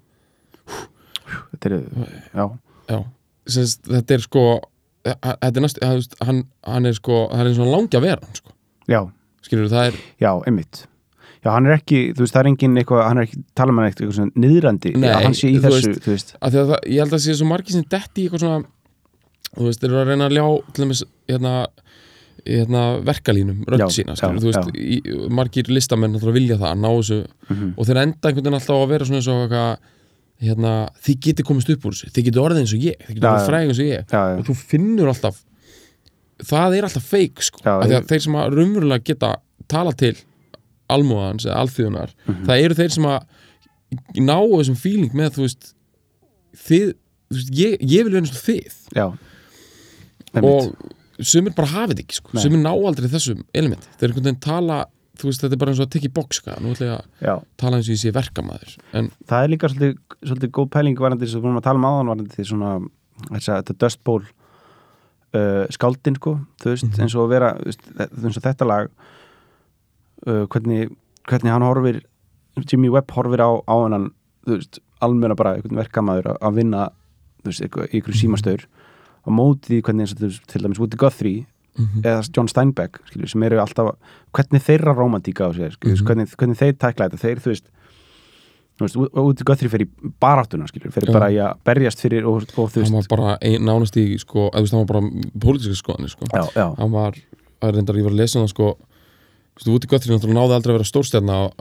Þetta 1.55 1.71
er 1.71 1.77
já, 2.35 2.47
Já, 2.91 2.99
Sens, 3.55 3.77
þetta 3.85 4.17
er 4.19 4.23
sko 4.25 4.43
þetta 5.05 5.51
er 5.53 5.65
næst, 5.65 5.79
hann, 6.25 6.43
hann, 6.65 6.89
er 6.89 6.97
sko 6.97 7.23
það 7.31 7.41
er 7.45 7.49
eins 7.51 7.59
og 7.61 7.65
hann 7.67 7.75
langi 7.75 7.99
að 7.99 8.05
vera 8.07 8.25
hann, 8.25 8.37
sko. 8.39 8.53
já, 8.89 9.01
skilur 9.45 9.71
það 9.73 9.89
er, 9.91 9.99
já, 10.25 10.31
einmitt. 10.49 10.83
Já, 11.45 11.51
hann 11.53 11.67
er 11.69 11.75
ekki, 11.77 11.99
þú 12.17 12.25
veist, 12.25 12.33
það 12.37 12.41
er 12.41 12.49
engin 12.53 12.79
eitthvað, 12.81 13.03
hann 13.05 13.21
er 13.21 13.27
ekki, 13.29 13.41
tala 13.61 13.75
með 13.77 13.89
eitthvað 13.91 14.15
svona 14.17 14.45
niðrandi 14.45 14.95
Nei, 14.97 15.11
að 15.13 15.27
hann 15.27 15.37
sé 15.37 15.51
í 15.53 15.59
þú 15.59 15.65
þessu, 15.67 15.91
veist- 15.91 16.05
þú 16.07 16.15
veist. 16.15 16.33
að 16.41 16.57
að 16.63 16.71
það, 16.73 16.79
ég 16.95 17.03
held 17.05 17.17
að 17.19 17.23
sé 17.27 17.35
svo 17.37 17.49
margir 17.51 17.77
sem 17.77 17.85
detti 17.93 18.23
í 18.23 18.29
eitthvað 18.29 18.45
svona 18.47 18.61
þú 19.55 19.67
veist, 19.69 19.83
þeir 19.83 19.91
eru 19.91 20.01
að 20.01 20.09
reyna 20.13 20.29
að 20.31 20.37
ljá 20.39 20.47
til 20.73 20.85
dæmis, 20.87 21.03
hérna, 21.29 21.53
hérna 22.47 23.01
verkalínum, 23.05 23.65
Já, 23.79 23.87
sína 23.89 24.15
já, 24.17 24.29
þú 24.29 24.51
veist, 24.51 24.77
í, 24.77 24.99
margir 25.33 25.69
listamenn 25.73 26.19
vilja 26.21 26.57
það, 26.61 26.75
ná 26.83 26.89
þessu 26.93 27.19
Mhm. 27.49 27.75
og 27.79 27.87
þeir 27.87 28.01
enda 28.03 28.29
einhvern 28.29 28.45
veginn 28.45 28.59
alltaf 28.59 28.77
að 28.85 28.89
vera 28.89 29.05
svona 29.05 29.21
eins 29.21 29.29
og 29.29 29.41
eitthvað, 29.45 29.79
hérna, 30.45 30.73
þið 31.01 31.19
getið 31.25 31.45
komist 31.49 31.71
upp 31.71 31.85
úr 31.89 31.93
þessu, 31.95 32.11
þið 32.13 32.25
getið 32.29 32.43
orðið 32.45 32.61
eins 32.61 32.75
og 32.75 32.81
ég 32.85 32.97
þið 33.09 33.21
Já, 33.23 33.31
orðið 33.31 33.41
já. 33.41 33.49
fræg 33.49 33.69
eins 33.69 33.79
og 33.81 33.87
ég 33.87 34.05
já, 34.05 34.23
já, 34.29 34.39
og 34.39 34.45
þú 34.45 34.55
finnur 34.57 35.09
alltaf 35.15 35.37
það 36.45 36.77
er 36.77 36.83
alltaf 36.89 37.05
feik 37.09 37.41
sko. 37.43 37.59
Já, 37.65 37.81
ég- 37.87 38.03
að 38.03 38.09
þeir 38.11 38.21
sem 38.23 38.35
að 38.35 38.55
raunverulega 38.59 39.05
geta 39.05 39.37
tala 39.69 39.93
til 39.93 40.15
almúðans 40.91 41.47
eða 41.47 41.57
alþjóðunar 41.63 42.11
Mhm. 42.29 42.45
það 42.47 42.63
eru 42.65 42.75
þeir 42.75 42.91
sem 42.93 43.05
að 43.05 43.23
ná 44.21 44.37
þessum 44.43 44.77
feeling 44.77 45.13
með 45.15 45.31
þú 45.39 45.41
veist 45.47 45.73
þið, 46.55 46.95
þú 47.31 47.37
veist, 47.39 47.51
ég, 47.55 47.79
ég 47.81 48.05
vil 48.05 48.13
vera 48.13 48.21
eins 48.21 48.35
og 48.35 48.43
þið 48.45 48.75
já 48.95 49.07
einmitt, 50.35 50.75
og 51.19 51.25
sumir 51.31 51.55
bara 51.55 51.69
hafið 51.75 52.01
ekki 52.05 52.19
sko. 52.21 52.31
Nei. 52.35 52.43
sumir 52.43 52.63
ná 52.65 52.73
aldrei 52.75 53.09
þessum 53.13 53.45
element 53.55 53.85
þeir 54.01 54.09
einhvern 54.11 54.25
veginn 54.29 54.41
tala, 54.45 54.79
þú 55.19 55.29
veist, 55.31 55.43
þetta 55.45 55.55
er 55.55 55.61
bara 55.63 55.71
eins 55.75 55.81
og 55.83 55.87
að 55.87 55.93
tekja 55.95 56.11
í 56.11 56.15
box 56.15 56.41
sko. 56.41 56.55
nú 56.61 56.73
ætla 56.75 56.87
ég 56.89 57.29
að 57.31 57.43
tala 57.61 57.77
eins 57.79 57.89
og 57.91 57.95
ég 57.95 58.01
sé 58.03 58.13
verkamaður 58.17 58.77
en 58.99 59.11
það 59.31 59.45
er 59.45 59.53
líka 59.55 59.71
svolítið, 59.71 59.99
svolítið 60.27 60.51
góð 60.59 60.71
pæling 60.75 60.99
varandi 60.99 61.25
þess 61.27 61.37
að 61.39 61.45
við 61.45 61.51
erum 61.53 61.61
að 61.61 61.67
tala 61.69 61.79
um 61.83 61.87
áðan 61.91 62.11
varandi 62.13 62.35
því 62.35 62.47
svona 62.51 62.73
þess 63.31 63.49
að 63.55 63.61
þetta 63.63 63.79
Dust 63.85 64.01
Bowl 64.05 64.23
uh, 64.25 65.65
skáldin 65.71 66.19
sko 66.19 66.35
þú 66.63 66.73
veist, 66.75 66.89
Mhm. 66.91 67.01
eins 67.05 67.15
og 67.15 67.29
vera 67.31 67.53
eins 67.63 68.37
og 68.39 68.43
þetta 68.43 68.67
lag 68.67 68.91
uh, 70.27 70.45
hvernig, 70.51 70.91
hvernig 71.29 71.53
hann 71.55 71.63
horfir 71.67 72.03
Jimmy 72.71 72.89
Webb 72.91 73.11
horfir 73.15 73.43
á, 73.43 73.51
á 73.67 73.75
hennan 73.85 74.11
þú 74.47 74.59
veist, 74.59 74.79
almenna 75.03 75.35
bara 75.39 75.55
einhvern 75.57 75.79
verkamaður 75.79 76.35
að, 76.39 76.55
vinna 76.59 76.89
þú 77.43 77.51
veist, 77.51 77.63
eitthvað, 77.67 77.89
í 77.95 78.01
ykkur 78.03 78.19
símastöður 78.19 78.67
á 79.25 79.29
móti 79.33 79.81
hvernig 79.83 80.05
eins 80.07 80.13
og 80.15 80.21
veist, 80.21 80.47
til 80.47 80.63
dæmis 80.63 80.79
Woody 80.79 80.97
Guthrie 81.01 81.47
Mhm. 81.75 82.03
eða 82.07 82.29
John 82.37 82.47
Steinbeck 82.47 83.01
skilur, 83.11 83.27
sem 83.29 83.43
eru 83.43 83.57
alltaf, 83.59 83.97
hvernig 84.33 84.63
þeirra 84.63 84.93
romantíka 84.95 85.49
á 85.49 85.51
sér, 85.51 85.73
skilur, 85.75 85.97
Mhm. 85.99 86.07
hvernig, 86.07 86.29
hvernig 86.37 86.57
þeir 86.57 86.73
tækla 86.79 87.09
þetta, 87.11 87.19
þeir, 87.19 87.41
þú 87.43 87.51
veist 87.51 87.65
þú 88.79 88.85
veist, 88.87 88.95
í 89.41 89.45
Guthrie 89.45 89.71
fyrir 89.71 89.89
baráttuna 90.23 90.67
skilur, 90.71 90.93
fyrir 90.95 91.13
bara 91.13 91.31
í 91.31 91.39
að 91.43 91.59
berjast 91.67 91.99
fyrir 92.03 92.27
og, 92.27 92.43
og 92.59 92.71
þú 92.71 92.83
hann 92.85 92.93
veist, 92.95 93.09
var 93.11 93.17
bara 93.19 93.39
ein, 93.43 93.61
nánast 93.63 93.97
í 93.99 94.19
sko, 94.19 94.51
þú 94.55 94.63
veist, 94.65 94.73
hann 94.75 94.87
var 94.87 95.01
bara 95.01 95.11
pólitíska 95.39 95.79
skoðanir 95.79 96.11
sko. 96.11 96.27
já, 96.31 96.43
já, 96.55 96.67
hann 96.79 96.91
var, 96.93 97.13
það 97.13 97.69
er 97.69 97.73
reyndar 97.79 97.97
ég 97.97 98.05
var 98.05 98.13
að 98.13 98.21
lesa 98.23 98.39
um 98.41 98.47
það 98.47 98.55
sko, 98.55 98.69
þú 99.55 99.59
veist, 99.59 99.69
Woody 99.75 99.87
Guthrie 99.87 100.15
náttúrulega 100.17 100.39
náði 100.41 100.55
aldrei 100.59 100.73
að 100.75 100.79
vera 100.79 100.91
stórstjarna 100.91 101.37
og 101.47 101.53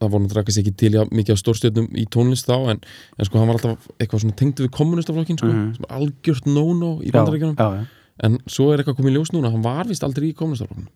það 0.00 0.10
voru 0.12 0.22
náttúrulega 0.26 0.54
ekki 0.62 0.72
til 0.82 0.92
já, 0.96 1.02
mikið 1.10 1.34
af 1.36 1.40
stórstjarnum 1.42 1.86
í 1.96 2.06
tónlist 2.12 2.48
þá 2.50 2.56
en, 2.74 2.80
en 3.18 3.28
sko 3.28 3.38
hann 3.40 3.48
var 3.50 3.58
alltaf 3.60 3.86
eitthvað 3.98 4.24
svona 4.24 4.36
tengdu 4.40 4.66
við 4.66 4.72
kommunistaflokkin 4.76 5.38
sko, 5.40 5.46
Mhm. 5.52 5.68
sem 5.76 5.86
algjört 5.98 6.46
no-no 6.46 6.90
í 7.02 7.12
bandaríkjunum, 7.14 7.86
en 8.26 8.38
svo 8.48 8.70
er 8.72 8.80
eitthvað 8.82 8.98
komið 9.00 9.16
ljós 9.18 9.32
núna, 9.34 9.50
hann 9.52 9.62
var 9.64 9.84
vist 9.88 10.04
aldrei 10.04 10.30
í 10.32 10.34
kommunistaflokkin 10.36 10.88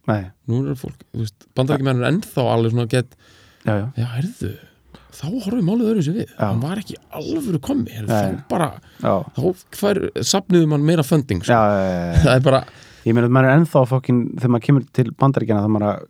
nú 0.48 0.62
er 0.70 0.74
fólk, 0.80 1.00
þú 1.14 1.24
veist, 1.24 1.46
bandaríkjumenn 1.56 2.02
er 2.04 2.10
ennþá 2.12 2.46
alveg 2.54 2.72
svona 2.74 2.88
gett, 2.92 3.16
já, 3.64 3.72
já, 3.76 3.86
já, 3.96 4.06
heyrðu 4.18 4.52
þá 5.10 5.24
horfum 5.44 5.66
málið 5.66 5.88
öðru 5.90 6.02
sér 6.06 6.14
við, 6.20 6.30
hann 6.38 6.60
var 6.62 6.78
ekki 6.80 6.94
alvöru 7.18 7.58
komið, 7.60 7.90
heyrðu, 7.96 8.12
Nei. 8.14 8.36
þá 8.36 8.48
bara 8.48 8.68
þá 9.02 9.64
hver, 9.80 10.00
sapniðu 10.22 10.68
mann 10.70 10.84
meira 10.86 11.02
funding 11.04 11.42
sko. 11.42 11.52
já, 11.52 11.60
já, 11.60 12.14
já. 12.14 12.22
það 12.24 12.34
er 12.36 12.44
bara 12.46 12.60
ég 13.04 13.16
meina, 13.16 13.28
maður 13.32 13.48
er 13.50 13.58
ennþá 13.58 13.82
fokkin, 13.90 14.20
þegar 14.36 14.52
maður 14.54 14.64
kemur 14.68 14.86
til 14.96 15.06
bandaríkjana 15.20 15.64
þá 15.64 15.70
maður 15.74 15.86
að 15.88 16.00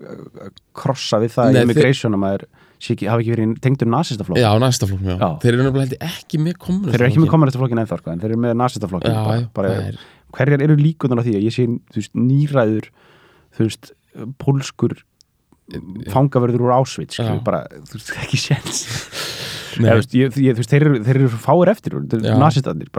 uh, 0.44 0.50
krossa 0.74 1.20
við 1.22 1.34
það 1.36 1.52
Nei, 1.54 1.60
í 1.60 1.64
immigration 1.68 2.16
að 2.18 2.22
maður 2.26 2.44
sé 2.80 2.94
ekki, 2.96 3.08
hafi 3.10 3.24
ekki 3.24 3.34
verið 3.34 3.52
tengdur 3.64 3.90
nasistaflokk 3.92 4.40
Já, 4.40 4.48
næsta 4.62 4.88
flokk, 4.88 5.04
já. 5.04 5.16
Já. 5.20 5.28
Þeir 5.42 5.52
eru 5.52 5.66
ég 5.66 5.94
ekki 6.06 6.40
með 6.40 6.56
kommunist 6.64 6.94
þeir 6.94 7.00
eru 7.00 7.10
ekki 7.10 7.22
með 7.24 7.32
kommunistaflokkin 7.34 7.82
ennþá 7.84 8.00
sko, 8.00 8.14
en 8.14 8.22
þeir 8.22 8.32
eru 8.32 8.40
með 8.46 8.56
er 9.90 10.00
hverjar 10.30 10.64
eru 10.66 10.78
líkunar 10.78 11.20
á 11.20 11.26
því 11.26 11.36
að 11.38 11.46
ég 11.46 11.54
sé 11.54 11.66
veist, 11.68 12.12
nýræður 12.16 12.90
veist, 13.58 13.92
pólskur 14.40 14.96
fangaverður 16.10 16.66
úr 16.66 16.74
Já. 17.20 17.44
bara, 17.46 17.64
þú 17.90 17.98
veist, 17.98 18.14
ekki 18.24 18.40
séns 18.40 18.82
Eða, 19.80 20.02
þeir 20.10 20.82
eru, 20.82 20.96
eru 21.14 21.28
fáir 21.30 21.70
eftir 21.70 21.94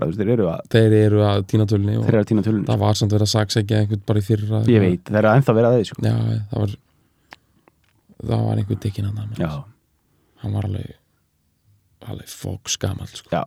veist, 0.08 0.22
þeir 0.22 0.32
eru 0.38 0.48
að 0.54 0.62
Þeir 0.72 0.96
eru 1.02 1.26
að 1.28 1.42
týna 1.52 1.66
tölni 1.68 1.98
og 2.00 2.06
þeir 2.06 2.16
eru 2.16 2.24
að 2.24 2.30
týna 2.30 2.46
tölun 2.46 2.64
það 2.70 2.80
var 2.86 3.02
samt 3.02 3.16
verið 3.16 3.28
að 3.28 3.34
saksækja 3.34 3.82
einhvern 3.82 4.06
bara 4.08 4.22
í 4.22 4.26
fyrra 4.30 4.62
ég 4.72 4.86
veit, 4.86 5.04
þeir 5.10 5.20
eru 5.20 5.32
að 5.34 5.42
ennþá 5.42 5.58
vera 5.58 5.72
að 5.72 5.78
þeir 5.78 5.90
sko. 5.92 6.06
Já, 6.08 6.16
það 6.54 6.64
var 6.64 6.78
það 8.22 8.46
var 8.48 8.62
einhver 8.62 8.82
dikkin 8.84 9.10
hann 9.10 9.36
hann 10.42 10.56
var 10.56 10.68
alveg 10.68 10.96
alveg 12.10 12.32
fóks 12.34 12.78
gamall 12.82 13.10
sko. 13.12 13.44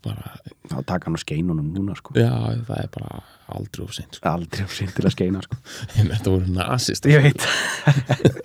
bara, 0.00 0.34
þá 0.70 0.76
taka 0.88 1.08
hann 1.08 1.18
á 1.18 1.20
skeinunum 1.22 1.70
núna 1.74 1.96
sko. 1.98 2.14
já, 2.18 2.30
það 2.66 2.76
er 2.78 2.90
bara 2.94 3.22
aldrei 3.56 3.84
of 3.84 3.94
seint 3.94 4.18
sko. 4.18 4.28
aldrei 4.30 4.66
á 4.66 4.70
sinn 4.72 4.92
til 4.96 5.06
að 5.06 5.14
skeina 5.16 5.42
sko. 5.44 5.58
þetta 5.96 6.30
voru 6.30 6.54
nazist 6.56 7.08
ég 7.10 7.24
veit 7.24 7.46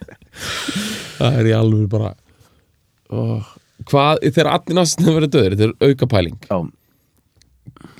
það 1.20 1.40
er 1.42 1.52
í 1.52 1.56
alveg 1.58 1.92
bara 1.92 2.14
oh. 3.10 3.54
hvað, 3.86 4.26
þegar 4.28 4.52
allir 4.56 4.80
nazistinu 4.82 5.18
verið 5.20 5.38
döður 5.38 5.58
þetta 5.58 5.70
er 5.72 5.94
auka 5.94 6.12
pæling 6.16 6.50
já, 6.50 6.58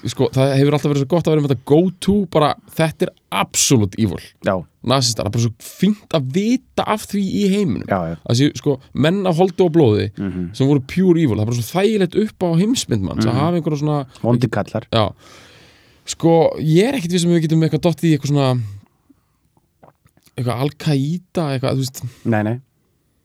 sko, 0.10 0.28
það 0.34 0.54
hefur 0.60 0.78
alltaf 0.78 0.92
verið 0.92 1.04
svo 1.04 1.10
gott 1.12 1.28
að 1.28 1.34
vera 1.34 1.44
með 1.44 1.52
þetta 1.54 1.68
go 1.72 1.80
to 2.06 2.16
bara, 2.34 2.52
þetta 2.78 3.08
er 3.08 3.12
absolutt 3.42 3.98
evil. 4.02 4.22
Nazistar, 4.86 5.26
það 5.26 5.30
er 5.30 5.36
bara 5.36 5.46
svo 5.46 5.70
fínt 5.82 6.16
að 6.18 6.28
vita 6.36 6.86
af 6.96 7.08
því 7.10 7.24
í 7.26 7.46
heiminum. 7.54 7.88
Já, 7.90 8.12
já. 8.12 8.18
að 8.22 8.40
sé, 8.40 8.50
sko, 8.62 8.76
menn 9.06 9.24
af 9.30 9.42
holdi 9.42 9.66
og 9.66 9.74
blóði 9.76 10.12
Mm 10.20 10.52
sem 10.56 10.70
voru 10.70 10.84
pure 10.88 11.20
evil, 11.20 11.40
það 11.40 11.44
er 11.44 11.50
bara 11.50 11.58
svo 11.58 11.80
þægilegt 11.80 12.20
upp 12.22 12.46
á 12.46 12.50
heimsmyndmanns 12.62 13.26
að 13.26 13.40
hafa 13.40 13.58
einhverja 13.60 13.82
svona 13.82 13.98
vondi 14.22 14.52
kallar. 14.52 14.88
Já, 14.94 15.06
sko, 16.14 16.36
ég 16.62 16.88
er 16.92 17.00
ekkit 17.00 17.16
við 17.16 17.26
sem 17.26 17.34
við 17.34 17.44
getum 17.48 17.66
eitthvað 17.66 17.84
dottið 17.88 18.10
í 18.10 18.14
eitthvað 18.16 18.34
svona 18.34 18.52
eitthvað 20.36 20.64
Al-Qaida 20.66 21.50
eitthvað, 21.56 21.76
þú 21.76 21.84
veist. 21.84 22.02
Nei, 22.24 22.42
nei, 22.46 22.56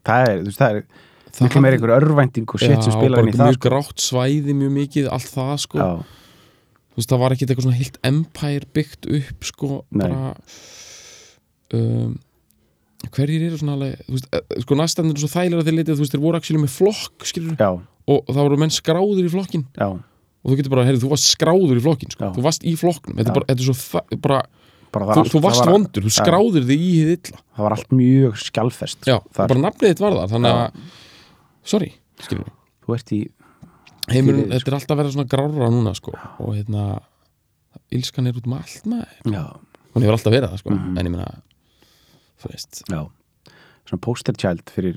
það 0.06 0.26
er, 0.26 0.40
þú 0.40 0.50
veist, 0.50 0.60
það 0.62 0.80
er 0.80 0.84
það 1.30 1.46
miklu 1.46 1.62
meira 1.64 1.78
einhver 1.78 1.92
örvænting 1.96 2.48
og 2.48 2.62
shit 2.62 2.84
sem 2.84 2.94
spilar 2.94 3.22
inn 3.22 3.32
í 3.32 3.36
það 3.36 3.50
mjög 3.50 3.58
sko. 3.58 3.68
grátt 3.68 4.04
svæði 4.04 4.56
mjög 4.56 4.72
mikið, 4.76 5.10
allt 5.14 5.30
það 5.30 5.52
sko. 5.64 5.80
Já, 5.80 6.19
veist, 7.00 7.10
það 7.12 7.22
var 7.24 7.34
ekkit 7.36 7.52
eitthvað 7.52 7.66
svona 7.68 7.80
heilt 7.80 8.00
empire 8.10 8.68
byggt 8.76 9.08
upp 9.20 9.48
sko 9.50 9.70
bara 9.90 10.34
um, 11.76 12.14
hverjir 13.08 13.46
eru 13.48 13.58
svona 13.60 13.78
alveg 13.78 14.04
veist, 14.10 14.28
eh, 14.36 14.62
sko 14.64 14.78
næstandinn 14.78 15.16
er 15.16 15.24
svo 15.24 15.32
þægilega 15.32 15.66
þegar 15.66 15.78
litið, 15.78 15.96
þú 15.96 16.04
veist, 16.04 16.14
þeir 16.14 16.24
voru 16.26 16.40
actually 16.40 16.62
með 16.62 16.76
flokk 16.76 17.28
skilur, 17.30 17.58
og 18.10 18.30
þá 18.30 18.40
voru 18.42 18.60
menn 18.60 18.74
skráður 18.74 19.24
í 19.24 19.32
flokkin 19.32 19.66
já, 19.78 19.88
og 20.40 20.52
þú 20.52 20.60
getur 20.60 20.72
bara, 20.72 20.86
heyrðu, 20.88 21.02
þú 21.04 21.12
varst 21.12 21.28
skráður 21.34 21.80
í 21.80 21.84
flokkin 21.84 22.14
sko. 22.14 22.30
Þú 22.36 22.44
varst 22.46 22.62
í 22.64 22.72
flokknum, 22.80 23.18
þetta 23.18 23.32
er 23.32 23.36
bara, 23.36 23.48
þetta 23.50 23.60
er 23.60 23.68
svo 23.68 24.20
bara, 24.24 24.38
þú, 24.90 25.02
það 25.10 25.32
þú 25.34 25.42
varst 25.44 25.60
það 25.60 25.66
var, 25.66 25.74
vondur, 25.74 26.06
þú 26.06 26.12
skráður 26.16 26.68
þig 26.70 26.84
í 26.86 26.92
hið 26.94 27.10
illa. 27.16 27.42
Það 27.56 27.66
var 27.66 27.76
allt 27.76 27.92
mjög 27.98 28.38
skjálfest 28.46 29.10
já, 29.10 29.16
bara 29.36 29.60
nafnið 29.66 29.92
þitt 29.92 30.02
var 30.04 30.16
þar 30.16 30.32
þannig 30.32 30.56
að, 30.62 30.96
sorry, 31.74 31.90
skilur 32.24 32.48
þú 32.86 32.96
ert 32.96 33.14
í 33.16 33.20
heimurinn, 34.14 34.44
Fyrir, 34.46 34.58
þetta 34.58 34.70
er 34.72 34.76
alltaf 34.78 34.94
að 34.96 35.00
vera 35.02 35.12
svona 35.14 35.28
grára 35.34 35.70
núna 35.74 35.94
sko, 35.96 36.12
og 36.40 36.54
hérna 36.56 36.84
ílskan 37.94 38.26
er 38.30 38.38
út 38.38 38.46
um 38.46 38.56
allt 38.58 38.84
með 38.90 39.06
hún 39.24 40.02
hefur 40.04 40.16
alltaf 40.16 40.32
verið 40.34 40.50
það 40.52 40.58
sko, 40.62 40.70
Mhm. 40.74 40.98
en 40.98 41.06
ég 41.06 41.10
meina 41.10 41.42
þú 42.42 42.50
veist, 42.52 42.82
já, 42.88 43.00
svona 43.86 44.00
poster 44.00 44.32
child 44.34 44.64
fyrir, 44.70 44.96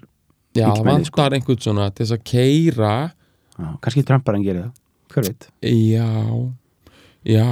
já, 0.55 0.67
það 0.69 0.77
Illmenni, 0.77 1.05
sko. 1.05 1.21
vantar 1.21 1.33
einhvern 1.37 1.61
svona 1.61 1.89
til 1.93 2.05
þess 2.05 2.17
að 2.17 2.23
keira 2.23 3.13
já, 3.59 3.79
kannski 3.81 4.05
Trump 4.05 4.23
bara 4.25 4.37
en 4.37 4.43
gerir 4.43 4.63
það 4.63 4.73
hver 5.13 5.23
veit, 5.29 5.47
já. 5.61 6.53
Já, 7.23 7.45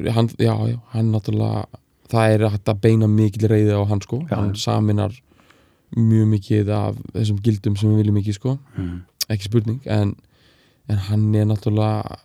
já, 0.00 0.12
hann, 0.14 0.28
já, 0.38 0.54
já. 0.70 0.78
Hann 0.94 1.10
náttúrulega, 1.12 1.66
það 2.08 2.34
er 2.34 2.48
hægt 2.48 2.64
að 2.72 2.80
beina 2.80 3.06
mikil 3.06 3.48
reyði 3.50 3.74
á 3.76 3.84
hann 3.86 4.00
sko, 4.00 4.20
Já. 4.30 4.36
hann 4.36 4.54
saminar 4.54 5.12
mjög 5.94 6.26
mikið 6.30 6.70
af 6.72 6.96
þessum 7.12 7.40
gildum 7.42 7.76
sem 7.76 7.90
við 7.90 8.00
viljum 8.02 8.16
ekki 8.22 8.32
sko. 8.34 8.58
Mm. 8.78 9.02
ekki 9.28 9.42
spurning, 9.44 9.80
en 9.86 10.14
en 10.88 10.98
hann 11.08 11.28
er 11.34 11.46
náttúrulega 11.48 12.18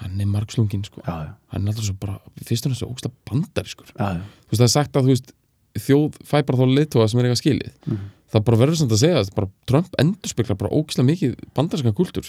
hann 0.00 0.20
er 0.20 0.28
margslungin 0.30 0.84
sko. 0.86 1.02
Hann 1.04 1.34
er 1.52 1.66
náttúrulega 1.66 1.90
svo 1.90 1.98
bara, 2.00 2.16
fyrst 2.46 2.66
og 2.66 2.72
næst 2.72 2.82
svo 2.82 2.88
ógsta 2.92 3.10
bandari 3.28 3.70
sko 3.70 3.84
þú 3.90 4.52
veist 4.52 4.60
það 4.62 4.66
er 4.68 4.72
sagt 4.74 4.96
að 4.96 5.10
veist 5.10 5.34
þjóð 5.78 6.16
fæ 6.26 6.40
bara 6.46 6.58
þá 6.58 6.64
leiðtóa 6.78 7.08
sem 7.10 7.20
er 7.20 7.28
eitthvað 7.28 7.42
skilið. 7.44 7.74
Mhm. 7.86 8.08
það 8.30 8.44
bara 8.46 8.60
verður 8.60 8.78
samt 8.78 8.92
að 8.94 9.02
segja 9.02 9.20
að 9.20 9.50
Trump 9.66 9.94
endurspeglar 9.98 10.58
bara 10.58 10.70
ógislega 10.70 11.08
mikið 11.10 11.36
bandarskan 11.54 11.94
kultúr 11.98 12.26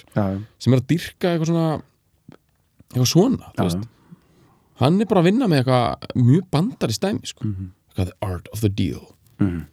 sem 0.59 0.73
er 0.73 0.79
að 0.81 0.87
dyrka 0.89 1.31
eitthvað 1.31 1.51
svona 1.51 1.81
eitthvað 2.91 3.11
svona 3.13 3.89
hann 4.81 5.01
er 5.01 5.05
bara 5.05 5.21
að 5.21 5.29
vinna 5.29 5.47
með 5.47 5.61
eitthvað 5.61 6.17
mjög 6.25 6.47
bandari 6.51 6.93
stæmi 6.97 7.29
sko. 7.29 7.45
Mhm. 7.45 7.71
eitthvað 7.89 8.05
the 8.09 8.17
art 8.21 8.47
of 8.51 8.61
the 8.61 8.69
deal. 8.69 9.15
Mhm. 9.39 9.65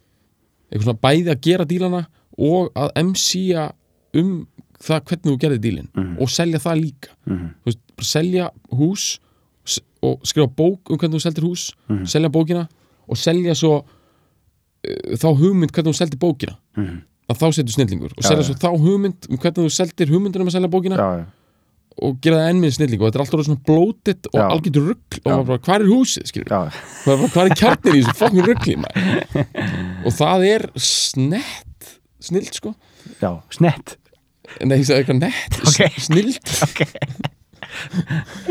eitthvað 0.71 0.85
svona 0.85 1.01
bæði 1.01 1.29
að 1.33 1.41
gera 1.41 1.65
dílana 1.65 2.07
og 2.37 2.71
að 2.73 2.91
MC-a 2.95 3.71
um 4.13 4.47
það 4.83 5.01
hvernig 5.09 5.25
þú 5.33 5.37
gerði 5.43 5.59
dílin 5.65 5.87
Mhm. 5.95 6.17
og 6.21 6.29
selja 6.29 6.59
það 6.59 6.81
líka 6.83 7.09
Mhm. 7.27 7.47
þú 7.63 7.65
veist, 7.65 7.79
selja 8.01 8.49
hús 8.71 9.19
og 10.01 10.21
skrifa 10.23 10.47
bók 10.47 10.79
um 10.89 10.97
hvernig 10.97 11.15
þú 11.19 11.21
seldir 11.25 11.43
hús 11.43 11.73
Mhm. 11.89 12.05
selja 12.07 12.29
bókina 12.29 12.67
og 13.09 13.17
selja 13.17 13.53
svo 13.55 13.83
uh, 13.83 15.15
þá 15.19 15.27
hugmynd 15.37 15.71
hvernig 15.71 15.91
þú 15.93 15.97
seldir 15.99 16.19
bókina 16.19 16.55
Mhm. 16.77 17.01
að 17.29 17.37
þá 17.37 17.53
setur 17.53 17.73
snillingur 17.75 18.11
og 18.17 18.23
Já, 18.23 18.27
selja 18.29 18.43
svo 18.43 18.55
þá 18.55 18.69
hugmynd 18.79 19.27
um 19.29 19.37
hvernig 19.37 19.65
þú 19.65 19.69
seldir 19.69 20.07
hugmyndunum 20.07 20.47
að 20.47 20.55
selja 20.55 20.69
bókina 20.71 20.95
já, 20.97 21.17
já. 21.19 21.25
og 22.01 22.21
gera 22.21 22.37
það 22.37 22.49
enn 22.49 22.61
með 22.63 22.71
snillingu 22.77 23.03
og 23.03 23.11
þetta 23.11 23.19
er 23.19 23.25
alltaf 23.25 23.45
svona 23.45 23.63
blótið 23.67 24.25
og 24.31 24.39
Já. 24.39 24.47
algjörður 24.49 24.87
rugg 24.87 25.19
og 25.25 25.45
bara, 25.47 25.57
hvað 25.59 25.75
er 25.75 25.89
húsið, 25.91 26.25
hvað 26.47 27.43
er, 27.43 27.51
er 27.51 27.55
kjarnir 27.59 27.93
í 27.99 28.03
þessu 28.03 28.15
fokkin 28.15 28.45
ruggli 28.47 28.75
og 30.05 30.11
það 30.15 30.45
er 30.55 30.69
snett 30.79 31.99
snild 32.21 32.53
sko 32.55 32.73
já. 33.21 33.41
snett 33.51 33.97
nei, 34.65 34.77
ég 34.81 34.85
sagði 34.89 34.99
eitthvað 35.03 35.21
nett, 35.23 35.53
Ok. 35.63 35.79
s- 35.85 36.09
snild. 36.09 36.35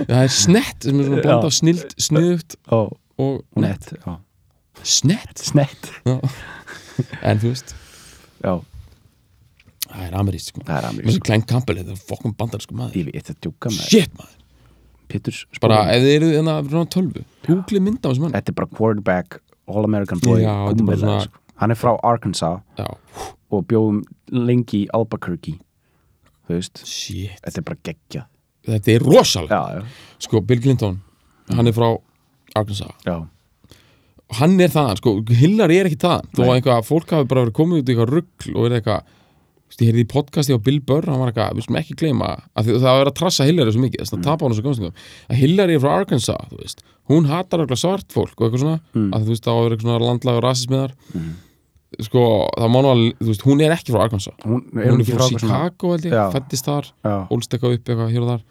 Það 0.09 0.20
er 0.22 0.30
snett 0.32 0.84
sem 0.86 1.01
er 1.01 1.05
svona 1.09 1.22
blanda 1.24 1.49
af 1.51 1.55
snild, 1.57 1.94
sniðugt 2.01 2.55
og 2.74 2.94
og 3.18 3.40
nett, 3.59 3.88
já. 3.99 4.12
snett? 4.86 5.40
Snett. 5.42 5.88
En 7.26 7.40
þú 7.42 7.51
veist, 7.51 7.72
já, 8.44 8.53
það 9.88 10.05
er 10.07 10.14
ameríst 10.20 10.53
sko. 10.53 10.62
Það 10.68 10.76
er 10.78 10.86
amerísk 10.92 11.09
þessu 11.11 11.24
Klein 11.26 11.42
Campbell, 11.51 11.80
þetta 11.80 11.96
er 11.96 12.05
fokkin 12.12 12.36
bandar 12.38 12.62
sko 12.62 12.78
maður. 12.78 12.94
Ég 13.01 13.09
veit 13.11 13.32
að 13.34 13.40
djúka 13.42 13.72
með 13.74 13.88
shit 13.90 14.14
maður, 14.20 14.36
Pitturs 15.11 15.40
bara 15.59 15.80
spórum. 15.82 15.90
ef 15.96 16.07
þið 16.07 16.14
eru 16.20 16.28
þarna 16.36 16.55
svona 16.70 16.92
tölvu, 16.94 17.24
google 17.49 17.82
mynda 17.88 18.05
á 18.07 18.09
þessu 18.12 18.22
mann 18.26 18.36
þetta 18.38 18.55
er 18.55 18.59
bara 18.62 18.70
quarterback 18.78 19.40
All-American 19.68 20.22
boy 20.22 20.38
Já, 20.44 20.55
þetta 20.70 20.84
er 20.84 20.90
bara 20.92 21.01
svona- 21.03 21.26
sko. 21.26 21.42
hann 21.59 21.74
er 21.74 21.78
frá 21.80 21.92
Arkansas 22.05 22.61
já, 22.78 22.86
og 23.51 23.66
bjóðum 23.66 24.05
lengi 24.30 24.84
í 24.84 24.86
Albuquerque 24.94 25.59
þú 26.49 26.57
veist, 26.59 26.82
shit, 26.88 27.38
þetta 27.44 27.61
er 27.62 27.66
bara 27.70 27.82
geggja 27.90 28.24
þetta 28.68 28.94
er 28.96 29.05
rosalega 29.07 29.59
já, 29.61 29.78
já, 29.78 29.84
sko, 30.26 30.40
Bill 30.49 30.61
Clinton, 30.64 30.99
hann 31.55 31.68
er 31.70 31.76
frá 31.76 31.88
Arkansas. 32.57 32.90
Já, 33.07 33.18
hann 34.40 34.59
er 34.61 34.72
það, 34.72 34.90
sko, 35.01 35.12
Hillary 35.38 35.78
er 35.82 35.88
ekki 35.88 36.01
það 36.03 36.26
Nei. 36.36 36.42
að 36.49 36.57
eitthvað, 36.59 36.82
fólk 36.88 37.14
hafi 37.14 37.28
bara 37.30 37.44
verið 37.46 37.57
komið 37.57 37.80
út 37.82 37.88
í 37.88 37.94
eitthvað 37.94 38.12
rugl 38.16 38.53
og 38.57 38.66
verið 38.66 38.80
eitthvað 38.82 39.07
þú 39.09 39.72
veist, 39.72 39.80
ég 39.84 39.88
heyrði 39.90 40.03
í 40.05 40.09
podcasti 40.12 40.57
á 40.57 40.64
Bill 40.64 40.78
Burr, 40.88 41.09
hann 41.12 41.20
var 41.22 41.30
eitthvað 41.32 41.57
við 41.59 41.64
skulum 41.66 41.78
ekki 41.82 41.96
gleyma, 42.03 42.28
að 42.57 42.68
það 42.72 42.84
var 42.88 42.99
verið 43.03 43.11
að 43.12 43.18
trassa 43.20 43.46
Hillary 43.49 43.74
svo 43.74 43.82
mikið, 43.84 44.03
þess 44.05 44.16
að 44.16 44.22
tapa 44.28 44.46
hann 44.49 44.57
svo 44.57 44.64
komstingum 44.64 45.03
að 45.28 45.40
Hillary 45.42 45.76
er 45.76 45.82
frá 45.84 45.90
Arkansas, 45.99 46.46
þú 46.53 46.61
veist. 46.62 46.80
Hún 47.09 47.28
hatar 47.28 47.62
eitthvað 47.64 47.80
svart 47.82 48.09
fólk 48.12 48.32
og 48.40 48.46
eitthvað 48.49 48.62
svona 48.64 48.80
Mm. 48.96 49.11
að 49.16 49.24
þú 49.28 49.32
veist, 49.34 49.44
það 49.44 49.59
var 49.61 49.70
eitthvað 49.76 49.86
svona 49.88 50.07
landlagur 50.09 50.44
rasismiðar 50.49 50.94
sko, 52.05 52.22
það 52.59 52.70
má 52.74 52.78
nú 52.84 52.89
alveg, 52.93 53.18
þú 53.22 53.28
veist, 53.32 53.45
hún 53.49 53.61
er 53.64 53.72
ekki 53.74 53.93
frá 53.95 54.03
Arkansas. 54.05 54.34
Hún 54.45 54.62
hún 54.68 54.80
er 54.82 54.86
er 54.93 54.99
ekki 55.01 55.14
frá 55.16 55.24
frá 55.24 55.41
Chicago, 55.41 55.93
held 55.95 56.05
ég, 56.09 56.16
fættist 56.34 56.68
þar 56.68 56.91
ólst 57.34 57.55
eitthvað 57.57 57.76
upp 57.78 57.89
eitthvað 57.93 58.12
hér 58.14 58.24
og 58.26 58.32
þar. 58.34 58.43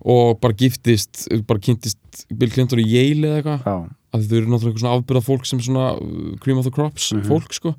Og 0.00 0.40
bara 0.40 0.54
giftist, 0.56 1.26
bara 1.46 1.60
kynntist 1.60 2.22
Bill 2.32 2.50
Clinton 2.54 2.80
í 2.80 2.86
Yale 2.88 3.28
eða 3.28 3.40
eitthvað. 3.42 3.88
Að 4.10 4.22
þau 4.30 4.36
eru 4.38 4.46
náttúrulega 4.50 4.70
eitthvað 4.70 4.84
svona 4.84 4.94
afbyrða 5.00 5.22
fólk 5.26 5.44
sem 5.46 5.60
svona 5.60 5.88
uh, 5.98 6.36
cream 6.42 6.58
of 6.58 6.64
the 6.64 6.70
crops 6.74 7.12
Mhm. 7.12 7.26
fólk 7.28 7.52
sko. 7.52 7.74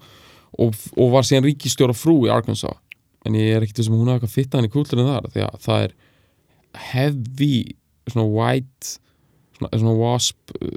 Og, 0.60 0.76
og 0.98 1.12
var 1.12 1.24
síðan 1.24 1.48
ríkistjóra 1.48 1.96
frú 1.96 2.26
í 2.28 2.32
Arkansas. 2.32 2.78
En 3.26 3.34
ég 3.34 3.56
er 3.56 3.62
ekkert 3.66 3.84
sem 3.84 3.94
hún 3.94 4.08
hafa 4.08 4.20
eitthvað 4.20 4.36
fitta 4.38 4.58
hann 4.58 4.68
í 4.68 4.72
kúlturinn 4.72 5.08
þar 5.08 5.28
því 5.32 5.42
að 5.48 5.58
það 5.66 5.84
er 5.88 5.92
heavy 6.92 7.76
svona 8.10 8.28
white 8.32 8.98
svona, 9.58 9.70
svona 9.78 9.96
wasp 10.00 10.56
uh, 10.62 10.70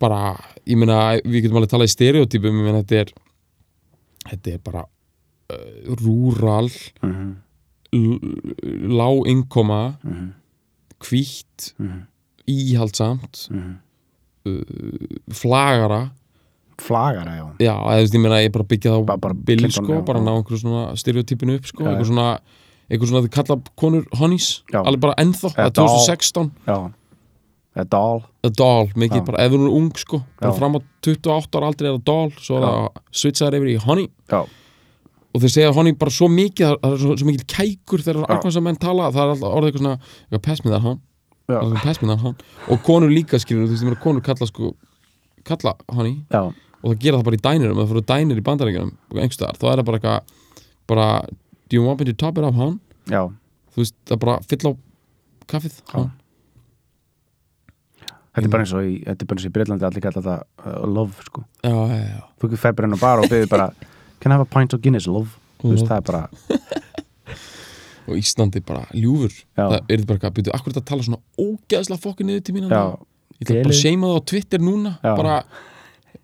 bara, 0.00 0.36
ég 0.68 0.78
meina 0.78 1.18
við 1.24 1.44
getum 1.46 1.60
alveg 1.60 1.72
talað 1.72 1.90
í 1.90 1.94
stereotypum 1.94 2.60
ég 2.60 2.66
meina 2.68 2.82
þetta 2.82 3.02
er 3.02 3.12
þetta 4.30 4.54
er 4.54 4.62
bara 4.64 4.84
uh, 4.86 5.92
rural 6.02 6.70
mhm, 7.02 7.28
lág 8.92 9.28
innkoma 9.32 9.82
mhm, 10.00 10.32
hvítt, 11.02 11.72
mhm, 11.78 12.02
íhaldsamt 12.48 13.46
mhm. 13.52 13.78
flagara. 15.30 16.10
Flagara, 16.82 17.36
já. 17.36 17.44
Já, 17.62 17.74
eða 17.92 18.06
ég 18.08 18.22
meina, 18.22 18.40
ég 18.42 18.50
bara 18.54 18.66
byggja 18.66 18.90
það 18.90 19.02
á 19.02 19.06
Bara- 19.06 19.22
bara 19.22 19.34
Bill, 19.34 19.68
sko, 19.70 20.00
bara 20.02 20.22
ná 20.22 20.32
einhverju 20.34 20.64
svona 20.64 20.96
stereotypinu 20.98 21.60
upp, 21.60 21.68
sko, 21.68 21.84
já. 21.84 22.04
svona 22.08 22.40
eitthvað 22.92 23.10
svona 23.10 23.22
þau 23.24 23.32
kalla 23.36 23.56
konur 23.78 24.08
honeys 24.18 24.48
Já. 24.72 24.82
alveg 24.82 25.00
bara 25.06 25.16
ennþá, 25.22 25.52
það 25.54 25.68
er 25.68 25.74
2016 25.78 26.50
já, 26.66 26.76
það 27.72 27.82
er 27.84 27.90
doll 27.94 28.22
a 28.42 28.50
doll, 28.58 28.88
mikið 28.98 29.20
Já. 29.20 29.24
bara, 29.28 29.44
ef 29.44 29.52
þú 29.52 29.60
eru 29.60 29.70
ung, 29.78 29.92
sko. 29.96 30.18
Fram 30.58 30.76
á 30.76 30.80
28 31.06 31.58
ára 31.58 31.70
aldrei 31.70 31.88
er 31.88 31.94
það 31.96 32.04
doll 32.10 32.32
svo 32.38 32.58
er 32.58 32.66
það 32.66 32.88
switchaðar 33.22 33.56
yfir 33.58 33.70
í 33.72 33.76
honey. 33.86 34.08
Já, 34.32 34.40
og 35.32 35.40
þeir 35.40 35.52
segja 35.54 35.72
honey 35.76 35.96
bara 35.96 36.12
svo 36.12 36.28
mikið 36.28 36.74
það 36.82 36.90
er 36.90 36.98
svo, 37.04 37.16
svo 37.16 37.28
mikið 37.30 37.46
kækur 37.54 38.04
þegar 38.04 38.26
arkvæmsa 38.34 38.62
menn 38.64 38.80
tala 38.82 39.08
það 39.14 39.22
er 39.22 39.34
alltaf 39.36 39.56
orðið 39.56 39.70
eitthvað 39.70 39.84
svona, 39.86 40.12
er 40.32 40.44
pass 40.44 40.64
me 40.64 40.72
that 40.72 40.84
hon 40.84 42.36
og 42.68 42.82
konur 42.86 43.10
líka 43.10 43.40
skilur, 43.40 43.66
þú 43.66 43.74
veist, 43.74 43.82
ég 43.82 43.88
meina, 43.90 44.00
konur 44.02 44.22
kalla 44.24 44.46
sko 44.48 44.74
kalla 45.48 45.72
honey. 45.90 46.20
Já, 46.30 46.52
og 46.82 46.92
það 46.92 46.98
gera 47.02 47.18
það 47.18 47.26
bara 47.28 47.38
í 47.38 47.42
dænirum 47.46 47.80
það 47.80 47.90
fyrir 47.92 48.06
dænir 48.12 48.38
í 48.40 48.44
bandaríkjunum 48.46 48.92
einhverstaðar, 49.16 49.58
þá 49.58 49.66
er 49.70 49.80
það 49.80 49.86
bara 49.88 49.98
eitthvað 50.00 50.20
bara, 50.92 51.06
do 51.68 51.76
you 51.78 51.84
want 51.86 52.00
me 52.00 52.06
to 52.08 52.14
top 52.14 52.38
it 52.38 52.44
up 52.44 52.54
hon 52.58 52.78
já, 53.10 53.22
þú 53.74 53.82
veist, 53.82 53.96
það 54.06 54.16
er 54.16 54.22
bara 54.26 54.36
fyll 54.50 54.64
á 54.68 54.72
kaffið 55.52 55.80
hon 55.94 56.10
þetta 58.32 58.46
er 58.46 58.52
bara 58.52 58.64
eins 58.64 58.74
og 58.76 58.86
í, 58.88 58.98
í 59.02 59.52
Breitlandi 59.52 59.86
allir 59.88 60.04
kalla 60.04 60.22
þetta 60.22 60.36
uh, 60.64 60.84
love, 60.88 61.26
sko. 61.26 61.44
Já, 61.64 61.72
já, 61.72 61.98
já, 62.00 62.20
þú 62.40 62.48
ekki 62.48 62.60
fer 62.62 62.76
bara 62.78 62.88
inn 62.88 62.96
á 62.96 63.00
bar 63.02 63.22
og 63.22 63.30
beðið 63.32 63.50
bara 63.52 63.70
can 64.22 64.32
I 64.32 64.36
have 64.38 64.46
a 64.46 64.48
pint 64.48 64.72
of 64.76 64.82
Guinness, 64.84 65.08
love? 65.10 65.34
Þú 65.62 65.74
veist, 65.74 65.88
það 65.88 65.98
er 65.98 66.06
bara, 66.08 66.22
og 68.08 68.18
Íslandi 68.18 68.62
bara 68.66 68.86
ljúfur. 68.94 69.34
Það 69.58 69.76
er 69.76 69.82
þetta 69.90 70.08
bara 70.08 70.18
eitthvað, 70.18 70.34
byrju, 70.38 70.54
akkur 70.56 70.74
þetta 70.74 70.88
tala 70.90 71.06
svona 71.06 71.20
ógeðslega 71.38 72.02
fokkin 72.02 72.30
niður 72.30 72.46
til 72.46 72.56
mín 72.56 72.66
já, 72.72 72.82
ég 73.38 73.44
ætla 73.44 73.58
bara 73.60 73.76
að 73.76 73.82
seima 73.82 74.10
það 74.10 74.18
á 74.18 74.28
Twitter 74.32 74.64
núna. 74.64 74.94
Bara, 75.04 75.36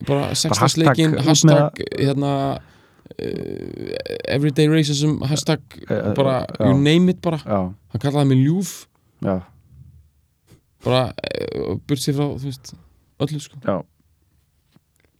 bara 0.09 0.33
sextasleikin 0.39 1.19
hashtag 1.27 1.85
hérna 1.99 2.33
uh, 2.57 3.93
everyday 4.31 4.71
racism 4.71 5.19
hashtag, 5.27 5.63
Eh, 5.89 5.95
eh, 5.95 6.11
bara, 6.19 6.41
you 6.61 6.75
name 6.75 7.15
it 7.15 7.23
bara, 7.23 7.39
hann 7.47 8.03
kallaði 8.03 8.35
mig 8.35 8.43
ljúf. 8.47 8.75
Já, 9.25 9.39
bara, 10.87 11.05
uh, 11.13 11.77
burt 11.89 12.03
sér 12.03 12.17
frá, 12.19 12.27
veist 12.43 12.75
öllu 13.19 13.41
sko, 13.43 13.61
já. 13.65 13.79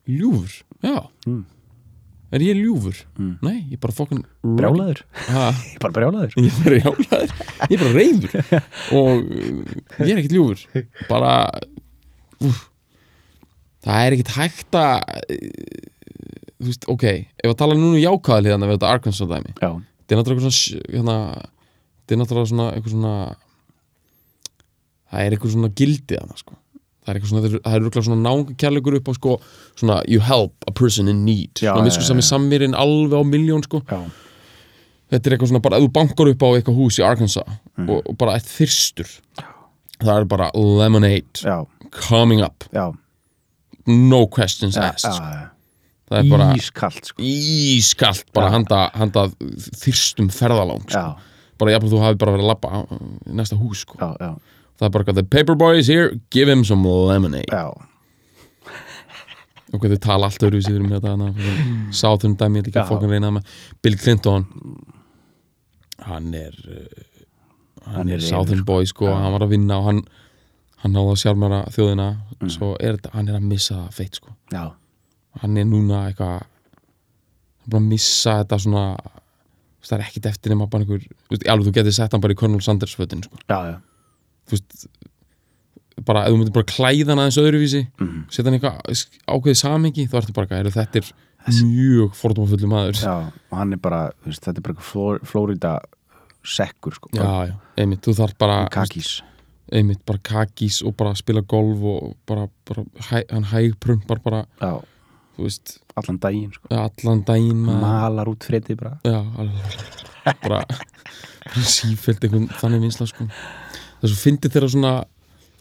Ljúfur, 0.09 0.53
já. 0.85 0.97
Mm. 1.27 1.45
er 2.33 2.45
ég 2.45 2.61
ljúfur? 2.61 3.03
Mm. 3.19 3.35
nei, 3.45 3.59
ég 3.71 3.77
er 3.79 3.83
bara 3.83 3.97
fokkin 3.97 4.25
brjálaður, 4.59 5.05
ég 5.27 5.75
er 5.75 5.83
bara 5.85 5.97
brjálaður. 5.99 6.39
Ég 6.39 7.77
er 7.77 7.83
bara 7.83 7.93
reyður 7.97 8.39
og 8.97 9.29
uh, 9.29 9.77
ég 10.05 10.15
er 10.15 10.23
ekkert 10.23 10.37
ljúfur. 10.39 10.87
Bara 11.11 11.35
úf, 12.45 12.67
það 13.85 14.07
er 14.07 14.19
ekkert 14.19 14.35
hægt 14.39 14.79
að 14.79 14.97
uh, 15.27 15.87
þú 16.59 16.71
veist, 16.71 16.89
ok. 16.91 17.05
Ef 17.39 17.53
að 17.53 17.59
tala 17.61 17.77
núna 17.79 17.97
um 17.97 18.03
jákvæðalíðan 18.03 18.67
við 18.67 18.75
þetta 18.77 18.95
Arkansas 18.95 19.31
dæmi. 19.31 19.53
Já, 19.59 19.71
þetta 20.03 20.15
er 20.15 20.21
náttúrulega 20.21 20.55
svona 20.55 20.89
hérna, 20.95 21.19
þetta 22.01 22.17
er 22.17 22.21
náttúrulega 22.23 22.51
svona 22.53 22.67
eitthvað 22.75 22.95
svona 22.97 23.15
það 25.13 25.25
er 25.27 25.37
eitthvað 25.37 25.55
svona 25.57 25.71
gildið 25.81 26.21
hana 26.23 26.37
sko 26.37 26.55
það 27.09 27.11
er 27.15 27.19
eitthvað 27.19 27.31
svona, 27.33 27.51
það 27.65 27.75
er 27.79 27.85
eitthvað 27.89 28.07
svona 28.09 28.23
nángkærleikur 28.29 28.97
upp 28.99 29.09
á 29.09 29.13
sko, 29.17 29.35
svona 29.81 29.99
you 30.09 30.21
help 30.21 30.53
a 30.69 30.73
person 30.73 31.09
in 31.09 31.25
need 31.25 31.53
Já, 31.63 31.73
svona 31.73 31.85
já, 31.85 31.89
misku 31.89 32.03
já, 32.05 32.09
sami 32.11 32.25
já. 32.25 32.29
samvirinn 32.33 32.75
alveg 32.77 33.17
á 33.17 33.23
miljón 33.25 33.65
sko 33.65 33.81
já, 33.89 34.01
þetta 35.09 35.25
er 35.31 35.37
eitthvað 35.39 35.53
svona 35.55 35.63
bara, 35.65 35.79
ef 35.81 35.87
þú 35.87 35.93
bankar 35.97 36.29
upp 36.35 36.43
á 36.45 36.49
eitthvað 36.59 36.77
hús 36.83 36.99
í 37.01 37.05
Arkansas 37.09 37.49
Mhm. 37.79 37.89
og, 37.95 38.03
og 38.11 38.17
bara 38.19 38.35
eitt 38.37 38.49
þyrstur 38.51 39.09
það 40.03 40.17
er 40.21 40.25
bara 40.29 40.51
lemonade 40.55 41.41
já, 41.47 41.65
coming 42.09 42.43
up, 42.45 42.65
já, 42.75 42.91
no 43.87 44.27
questions 44.27 44.77
asked 44.77 45.09
sko. 45.15 45.25
já, 45.25 45.49
það 46.11 46.19
er 46.19 46.29
bara 46.35 46.51
ískalt 46.59 47.05
sko. 47.09 47.23
ískalt 47.23 48.25
bara 48.35 48.51
handa, 48.53 48.91
handa 48.99 49.29
þyrstum 49.81 50.29
ferðalang 50.35 50.85
sko. 50.91 51.17
bara 51.59 51.73
jafnvel 51.75 51.93
þú 51.95 52.03
hafi 52.05 52.19
bara 52.21 52.35
verið 52.37 52.45
að 52.45 52.53
labba 52.53 52.69
á 52.69 52.79
í 53.31 53.35
næsta 53.41 53.57
hús 53.59 53.85
sko. 53.87 53.97
já, 53.99 54.11
já, 54.21 54.35
það 54.79 54.87
er 54.89 54.93
bara 54.95 55.05
eitthvað, 55.05 55.19
the 55.21 55.27
paper 55.37 55.57
boy 55.59 55.79
is 55.79 55.91
here. 55.91 56.13
Give 56.31 56.49
him 56.51 56.65
some 56.65 56.87
lemonade. 56.87 57.51
Já. 57.53 57.69
Og 59.69 59.83
hvað 59.83 59.99
þau 59.99 60.01
tala 60.07 60.29
allt 60.31 60.45
öðru 60.49 60.63
við 60.65 60.79
með 60.81 60.95
þetta 60.97 61.11
hana, 61.13 61.27
Southern 61.93 62.39
dæmi, 62.41 62.63
ég 62.63 62.65
ætla 62.65 62.71
ekki 62.71 62.79
Já. 62.79 62.85
að 62.87 62.93
fokkin 62.95 63.13
reyna 63.13 63.29
það 63.29 63.35
með. 63.37 63.59
Bill 63.85 63.99
Clinton. 64.01 64.47
Hann 66.09 66.31
er 66.39 66.55
uh, 66.65 66.87
hann, 67.85 67.99
Hann 67.99 68.13
er 68.15 68.17
er 68.17 68.25
Southern 68.25 68.65
boy 68.65 68.89
sko, 68.89 69.11
Já. 69.11 69.19
hann 69.21 69.35
var 69.35 69.45
að 69.45 69.53
vinna 69.53 69.81
og 69.83 69.91
hann 69.91 70.01
hann 70.79 70.95
náði 70.95 71.11
að 71.13 71.21
sjálfmæra 71.25 71.61
þjóðina. 71.75 72.09
Mm. 72.39 72.51
svo 72.55 72.71
er 72.79 72.95
þetta, 72.97 73.11
hann 73.17 73.29
er 73.29 73.37
að 73.41 73.47
missa 73.51 73.75
það 73.75 73.97
feitt 73.99 74.19
sko. 74.21 74.33
Já, 74.55 74.65
hann 75.43 75.57
er 75.59 75.67
núna 75.67 76.05
eitthvað 76.07 76.37
hann 76.39 77.67
er 77.67 77.73
bara 77.75 77.83
að 77.83 77.89
missa 77.91 78.37
þetta 78.41 78.59
svona 78.63 78.85
það 79.89 79.97
er 79.99 80.05
ekkit 80.07 80.29
eftir 80.31 80.53
nema 80.55 80.69
bara 80.71 80.85
einhver 80.85 81.49
alveg 81.51 81.69
þú 81.69 81.75
getur 81.81 81.97
sett 81.97 82.15
hann 82.15 82.23
bara 82.23 82.35
í 82.35 82.39
Colonel 82.39 82.63
Sanders 82.65 82.95
fötin 82.99 83.23
sko. 83.25 83.37
já, 83.49 83.59
já, 83.73 83.77
veist 84.51 84.87
bara, 86.05 86.25
ef 86.27 86.33
þú 86.33 86.39
myndir 86.39 86.55
bara 86.55 86.69
klæða 86.71 87.09
hann 87.13 87.19
aðeins 87.25 87.41
öðruvísi 87.43 87.81
Mhm. 88.01 88.25
setja 88.31 88.45
hann 88.51 88.59
eitthvað 88.59 89.07
ákveðið 89.29 89.61
samingi 89.63 90.09
þá 90.09 90.19
ertu 90.23 90.33
bara 90.35 90.47
"Heyrðu, 90.47 90.73
þetta 90.77 90.97
er 90.97 91.13
mjög 91.65 92.13
fordómafullu 92.15 92.69
maður. 92.69 92.99
Já 93.03 93.33
hann 93.53 93.73
er 93.73 93.77
bara, 93.79 94.13
veist, 94.27 94.43
þetta 94.45 94.59
er 94.59 94.67
bara 94.69 94.81
Flor- 94.81 95.21
Flórida 95.25 95.79
sekkur 96.45 96.93
sko, 96.95 97.09
já, 97.13 97.49
já, 97.49 97.55
einmitt, 97.77 98.01
þú 98.03 98.15
þarf 98.15 98.39
bara 98.39 98.69
kakís. 98.71 99.23
einmitt, 99.73 100.05
bara 100.07 100.19
kakís 100.19 100.83
og 100.87 100.97
bara 100.97 101.15
spila 101.15 101.41
golf 101.43 101.83
og 101.83 102.17
bara, 102.27 102.49
bara 102.65 102.85
hæ, 103.11 103.25
hann 103.31 103.45
hæg 103.45 103.75
prumpar 103.81 104.23
bara, 104.23 104.47
já, 104.61 104.83
veist. 105.39 105.79
Allan 105.97 106.19
daginn 106.19 106.53
sko. 106.53 106.69
allan 106.71 107.23
daginn 107.25 107.65
malar 107.65 108.27
út 108.27 108.39
frétti 108.47 108.77
bara. 108.77 108.99
Já, 109.05 109.19
alveg. 109.37 109.63
Bara, 110.43 110.65
bara 110.65 111.65
sífælt 111.65 112.21
einhvern 112.25 112.49
þannig 112.61 112.81
vinsla 112.83 113.07
sko. 113.09 113.27
Þess 114.01 114.13
að 114.15 114.25
fyndi 114.25 114.53
þeirra 114.55 114.73
svona 114.75 114.97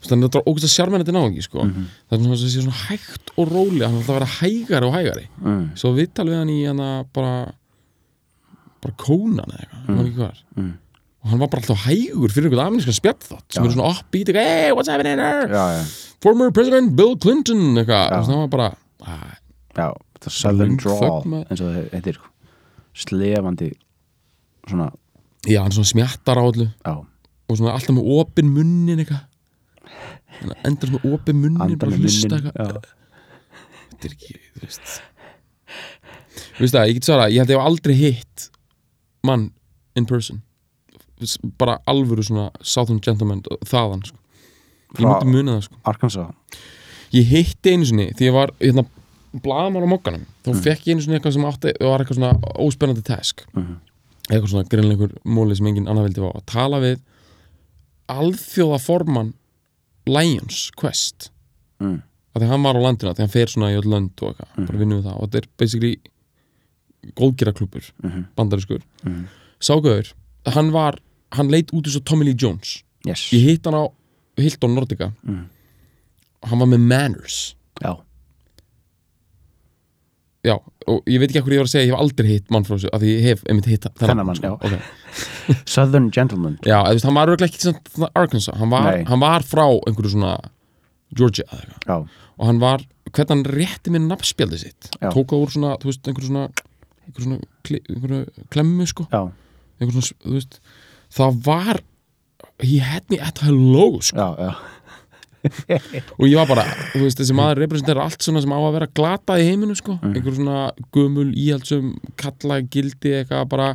þannig 0.08 0.28
að 0.28 0.34
það 0.34 0.42
er 0.42 0.52
ógæst 0.52 0.68
að 0.68 0.74
sjármenn 0.76 1.02
þetta 1.04 1.14
ná 1.16 1.24
ekki 1.26 1.44
sko. 1.48 1.64
Það 1.68 2.18
er 2.18 2.20
svona 2.24 2.36
að 2.36 2.42
sé 2.44 2.62
svona 2.62 2.82
hægt 2.86 3.32
og 3.34 3.48
róli 3.50 3.82
hann 3.82 3.96
alltaf 3.98 4.12
að 4.14 4.20
vera 4.20 4.34
hægari 4.38 4.88
og 4.88 4.94
hægari. 4.94 5.24
Mm, 5.42 5.64
svo 5.82 5.94
viðtal 5.98 6.28
við 6.30 6.38
hann 6.38 6.52
í 6.54 6.60
hann 6.68 6.84
bara 7.18 7.32
bara 8.84 8.98
kónan 9.02 9.54
eða 9.54 9.64
eitthvað, 9.64 9.88
mm. 9.88 10.02
ekki 10.02 10.14
hvað 10.18 10.28
var 10.28 10.42
mm. 10.58 10.74
og 11.24 11.32
hann 11.32 11.42
var 11.42 11.52
bara 11.54 11.64
alltaf 11.64 11.86
hægur 11.88 12.34
fyrir 12.34 12.50
einhvern 12.50 12.64
amerískan 12.72 12.98
spjallþátt 12.98 13.56
sem 13.56 13.66
eru 13.66 13.76
svona 13.76 13.90
eitthvað, 13.96 14.40
hey, 14.42 14.76
what's 14.76 14.92
happening 14.92 15.22
there 15.22 15.48
já, 15.50 15.66
já, 15.78 15.82
former 16.24 16.54
president 16.56 16.94
Bill 17.00 17.18
Clinton 17.24 17.82
eitthvað, 17.82 18.06
Já. 18.12 18.20
og 18.20 18.30
það 18.30 18.42
var 18.44 18.54
bara 18.54 18.70
ah, 19.08 19.36
já, 19.74 19.88
er 20.28 20.38
Southern 20.38 20.80
Drawl 20.82 21.38
eins 21.42 21.62
og 21.62 21.68
það 21.68 21.92
heitir 21.96 22.22
slefandi 22.98 23.72
svona, 24.68 24.90
já, 25.46 25.62
hann 25.64 25.76
svona 25.76 25.94
smjattar 25.94 26.42
á 26.42 26.44
allu 26.44 26.70
já, 26.70 26.94
og 27.48 27.58
svona 27.60 27.74
alltaf 27.78 27.96
með 27.96 28.10
opin 28.20 28.50
munnin 28.54 29.00
eitthvað. 29.04 29.24
Að 30.44 30.56
endar 30.68 30.92
með 30.96 31.06
opin 31.14 31.40
munnin 31.42 31.78
bara 31.82 31.98
hlusta 31.98 32.40
eitthvað. 32.40 32.90
þetta 33.92 34.10
er 34.10 34.16
ekki, 34.18 34.36
þú 34.58 34.66
veist. 34.66 34.98
Þú 36.58 36.66
veist 36.66 36.76
það, 36.76 36.88
ég 36.90 36.98
get 37.00 37.08
svara 37.08 37.30
ég 37.32 37.42
held 37.42 37.54
ég 37.54 37.58
hef 37.58 37.66
aldrei 37.70 37.96
hitt 37.98 38.50
mann 39.26 39.48
in 39.98 40.06
person. 40.10 40.42
Bara 41.58 41.80
alvöru 41.90 42.24
svona 42.26 42.50
Southern 42.62 43.00
gentleman 43.02 43.42
þaðan 43.66 44.04
sko. 44.06 44.18
ég 44.98 45.04
myndi 45.08 45.32
muna 45.34 45.56
það 45.58 45.64
sko. 45.68 45.80
Arkansas? 45.90 46.62
Ég 47.16 47.26
hitti 47.32 47.74
einu 47.74 47.86
sinni 47.88 48.12
því 48.14 48.28
ég 48.30 48.34
var 48.36 48.52
hérna, 48.60 48.84
blaðmann 49.44 49.84
á 49.88 49.90
mokkanum 49.90 50.24
þá 50.46 50.50
Mm. 50.54 50.62
fekk 50.64 50.86
ég 50.88 50.94
einu 50.96 51.02
sinni 51.04 51.18
eitthvað 51.20 51.34
sem 51.34 51.46
átti 51.50 51.74
var 51.82 52.00
eitthvað 52.04 52.20
svona 52.20 52.34
óspennandi 52.60 53.04
task. 53.04 53.44
Mhm. 53.56 53.76
eitthvað 54.30 54.50
svona 54.52 54.68
greinleikur 54.70 55.12
móli 55.26 55.56
sem 55.56 55.66
engin 55.68 55.88
annar 55.88 56.04
vildi 56.08 56.20
fá 56.22 56.32
að 56.36 56.46
tala 56.46 56.80
við 56.84 57.00
alþjóða 58.10 58.80
formann 58.82 59.34
Lions 60.08 60.70
Quest. 60.80 61.32
Mm. 61.82 62.02
að 62.34 62.42
því 62.44 62.48
hann 62.52 62.64
var 62.64 62.78
á 62.78 62.82
landinu, 62.82 63.10
að 63.12 63.16
því 63.18 63.24
hann 63.26 63.34
fer 63.34 63.50
svona 63.52 63.68
í 63.74 63.76
öll 63.78 63.90
lönd 63.90 64.22
og 64.22 64.30
eitthvað, 64.36 64.66
bara 64.68 64.78
vinnum 64.80 65.00
við 65.02 65.08
það. 65.10 65.16
Og 65.22 65.28
þetta 65.30 65.38
er 65.42 65.48
basically 65.58 65.96
góðgeraklubur 67.18 67.92
Mhm. 68.04 68.26
bandariskur 68.38 68.82
Mhm. 69.04 69.28
Ságauður, 69.60 70.14
hann 70.46 70.72
var 70.72 71.00
hann 71.32 71.50
leit 71.50 71.72
út 71.74 71.86
eins 71.88 71.96
og 71.98 72.06
Tommy 72.06 72.26
Lee 72.26 72.36
Jones. 72.38 72.84
Yes. 73.06 73.32
Ég 73.32 73.42
hitt 73.44 73.66
hann 73.66 73.74
á 73.74 73.92
Hilton 74.38 74.76
Nordica. 74.76 75.14
Og 75.28 76.50
hann 76.50 76.60
var 76.60 76.68
með 76.68 76.80
manners. 76.88 77.56
Já, 77.82 77.98
já, 80.44 80.60
og 80.88 81.10
ég 81.10 81.20
veit 81.22 81.32
ekki 81.32 81.42
hvað 81.44 81.56
ég 81.58 81.62
var 81.62 81.68
að 81.68 81.74
segja 81.74 81.86
ég 81.88 81.94
hef 81.94 82.02
aldrei 82.04 82.30
hitt 82.32 82.52
mann 82.54 82.66
frá 82.68 82.76
þessu, 82.78 82.92
af 82.96 83.02
því 83.04 83.14
ég 83.14 83.26
hef 83.28 83.42
einmitt 83.50 83.70
hitt 83.72 83.88
Þennan 84.00 84.28
mann, 84.30 84.38
sko. 84.40 84.52
já. 84.52 84.54
Ok. 84.68 84.76
Southern 85.74 86.08
Gentleman 86.16 86.56
já, 86.64 86.78
þú 86.88 86.94
veist, 86.98 87.08
hann 87.10 87.18
var 87.18 87.32
örugglega 87.32 87.52
ekki 87.52 87.64
svona 87.66 88.12
Arkansas, 88.16 88.56
hann 88.60 88.72
var, 88.74 88.90
hann 89.10 89.24
var 89.24 89.46
frá 89.48 89.66
einhverju 89.68 90.14
svona 90.16 90.36
Georgia 91.18 91.48
eða 91.52 91.68
eitthvað 91.76 92.08
og 92.38 92.46
hann 92.52 92.60
var, 92.62 92.84
hvernig 93.10 93.34
hann 93.34 93.46
rétti 93.58 93.94
mér 93.96 94.04
nafnspjaldið 94.06 94.64
sitt 94.64 94.90
Já. 95.02 95.10
tók 95.10 95.32
það 95.34 95.44
úr 95.44 95.54
svona, 95.56 95.76
þú 95.82 95.90
veist, 95.92 96.08
einhverju 96.12 96.32
svona 96.32 96.48
einhverju 97.08 97.28
svona, 97.28 97.40
kli, 97.68 97.80
einhverju 97.90 98.48
klemmu 98.54 98.88
sko 98.92 99.08
já, 99.12 99.22
einhverju 99.82 100.04
svona, 100.10 100.24
þú 100.28 100.36
veist 100.38 100.60
það 101.18 101.40
var 101.48 101.80
he 102.62 102.78
had 102.84 103.06
me 103.10 103.20
at 103.24 103.42
hello 103.46 103.88
sko 104.06 104.18
já, 104.18 104.48
já 104.48 104.52
og 106.20 106.26
ég 106.28 106.38
var 106.40 106.50
bara, 106.50 106.66
þú 106.94 107.04
veist, 107.06 107.20
þessi 107.22 107.36
maður 107.38 107.62
representerar 107.64 108.04
allt 108.08 108.26
svona 108.26 108.44
sem 108.44 108.54
á 108.56 108.60
að 108.60 108.76
vera 108.78 108.90
glatað 109.00 109.44
í 109.44 109.48
heiminu 109.50 109.78
sko. 109.78 109.98
Mm. 110.02 110.14
einhverju 110.14 110.38
svona 110.40 110.62
gömul 110.96 111.28
íhaldsum 111.34 111.92
kalla 112.20 112.60
gildi 112.62 113.16
eitthvað 113.22 113.50
bara, 113.54 113.70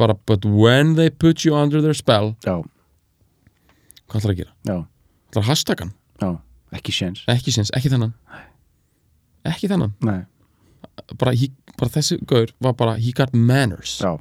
bara 0.00 0.16
but 0.28 0.46
when 0.46 0.96
they 0.98 1.10
put 1.10 1.44
you 1.46 1.56
under 1.58 1.82
their 1.84 1.96
spell 1.96 2.34
já, 2.46 2.56
hvað 4.08 4.20
ætlar 4.22 4.34
að 4.34 4.42
gera? 4.42 4.54
já, 4.68 4.78
ætlar 5.30 5.44
að 5.44 5.50
hashtagan? 5.52 5.94
já, 6.22 6.30
ekki 6.78 6.94
séns. 6.94 7.22
Ekki 7.30 7.54
séns, 7.54 7.72
ekki 7.76 7.92
þennan. 7.92 8.16
Ekki 9.48 9.70
þennan, 9.70 9.94
bara, 11.16 11.32
he, 11.36 11.50
bara 11.78 11.92
þessi 11.94 12.18
gaur 12.28 12.52
var 12.62 12.74
bara, 12.78 12.96
he 13.00 13.12
got 13.16 13.34
manners. 13.34 13.98
Já, 14.02 14.16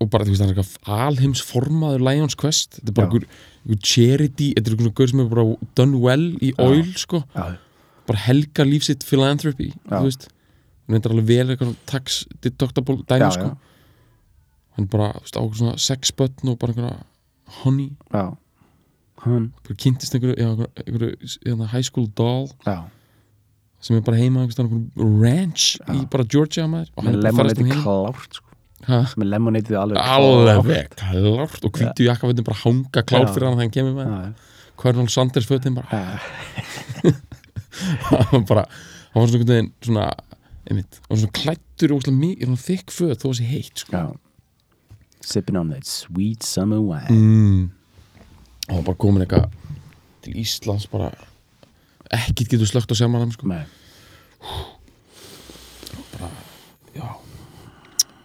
og 0.00 0.10
bara, 0.10 0.26
þú 0.26 0.34
veist, 0.34 0.42
það 0.42 0.50
er 0.50 0.54
eitthvað 0.54 1.00
alheims 1.06 1.42
formaður 1.44 2.04
Lions 2.08 2.36
Quest, 2.38 2.78
þetta 2.80 2.90
er 2.90 2.96
bara 2.98 3.08
einhver, 3.08 3.26
charity, 3.80 4.50
þetta 4.56 4.70
er 4.70 4.76
einhver 4.76 4.94
gaur 4.98 5.12
sem 5.12 5.22
er 5.22 5.28
bara 5.30 5.44
done 5.78 6.00
well 6.02 6.26
í 6.42 6.50
Já. 6.52 6.58
oil, 6.66 6.90
sko. 7.00 7.22
Já, 7.34 7.44
bara 8.08 8.22
helga 8.26 8.66
lífsitt 8.68 9.04
philanthropy 9.08 9.70
Já. 9.72 9.96
þú 9.96 10.02
veist, 10.08 10.26
hann 10.84 10.96
reyndar 10.98 11.14
alveg 11.14 11.30
vel 11.30 11.54
eitthvað 11.54 11.76
tax 11.88 12.22
deductible 12.44 12.98
dæmi, 13.08 13.30
sko. 13.36 13.50
já, 13.54 13.56
hann 14.76 14.88
er 14.88 14.90
bara, 14.96 15.12
þú 15.20 15.24
veist, 15.28 15.38
á 15.38 15.42
svona 15.60 15.76
sex 15.86 16.12
button 16.18 16.52
og 16.52 16.58
bara 16.60 16.74
einhverja 16.74 16.98
honey, 17.62 17.92
já. 18.12 18.26
Hann, 19.24 19.52
bara 19.64 19.78
kynntist 19.80 20.18
einhverju, 20.18 20.36
já, 20.36 20.50
einhverju, 20.50 20.72
einhverju 20.84 21.38
hérna, 21.46 21.70
high 21.72 21.86
school 21.86 22.10
doll 22.18 22.50
já. 22.66 22.82
sem 23.80 23.96
er 23.96 24.04
bara 24.04 24.18
heima 24.20 24.42
einhverjum 24.42 24.90
einhverjum 24.90 25.22
ranch 25.22 25.78
í 25.94 26.04
bara 26.12 26.26
Georgia 26.28 26.66
maður. 26.68 26.90
Og 26.96 27.06
hann 27.06 27.14
er 27.14 27.22
bara 27.22 27.38
ferðast 27.38 27.62
um 27.62 27.70
lemonade 27.70 27.86
heim 27.86 28.43
Ha? 28.88 28.98
með 29.20 29.28
lemonade 29.32 29.78
alveg 29.78 29.96
alveg 30.00 30.88
klárt 30.98 31.62
og 31.64 31.70
hvítu 31.78 32.00
jakkafötin 32.08 32.46
bara 32.46 32.62
hanga 32.64 33.00
klárt 33.04 33.30
Já. 33.30 33.34
fyrir 33.36 33.46
hann 33.48 33.56
þegar 33.56 33.64
hann 33.64 33.76
kemur 33.78 33.94
með 34.00 34.08
Colonel 34.80 35.12
Sanders 35.12 35.48
fötin 35.48 35.78
bara 35.78 35.88
hann 38.30 38.44
bara, 38.48 38.64
hann 39.12 39.22
var 39.22 39.28
svona 39.30 39.40
einhvern 39.40 39.54
veginn 39.54 39.72
svona, 39.84 40.06
einmitt, 40.68 40.92
hann 41.00 41.12
var 41.14 41.20
svona 41.22 41.38
klættur 41.40 41.90
og 41.96 42.00
svona 42.04 42.60
þykk 42.66 42.88
föt 42.98 43.18
þó 43.24 43.28
að 43.30 43.38
sé 43.40 43.44
heitt 43.48 43.76
sko. 43.86 43.92
já 43.96 44.06
sipping 45.24 45.56
on 45.56 45.70
that 45.70 45.86
sweet 45.86 46.42
summer 46.42 46.80
wine 46.80 47.10
mm. 47.10 47.70
og 48.68 48.74
hann 48.74 48.84
bara 48.84 49.00
komin 49.00 49.24
eitthvað 49.24 49.48
til 50.24 50.36
Íslands 50.40 50.86
bara 50.92 51.10
ekkit 52.14 52.54
getur 52.54 52.68
slögt 52.68 52.92
á 52.92 52.96
sjámanum 52.98 53.32
sko. 53.34 53.48
með, 53.48 53.64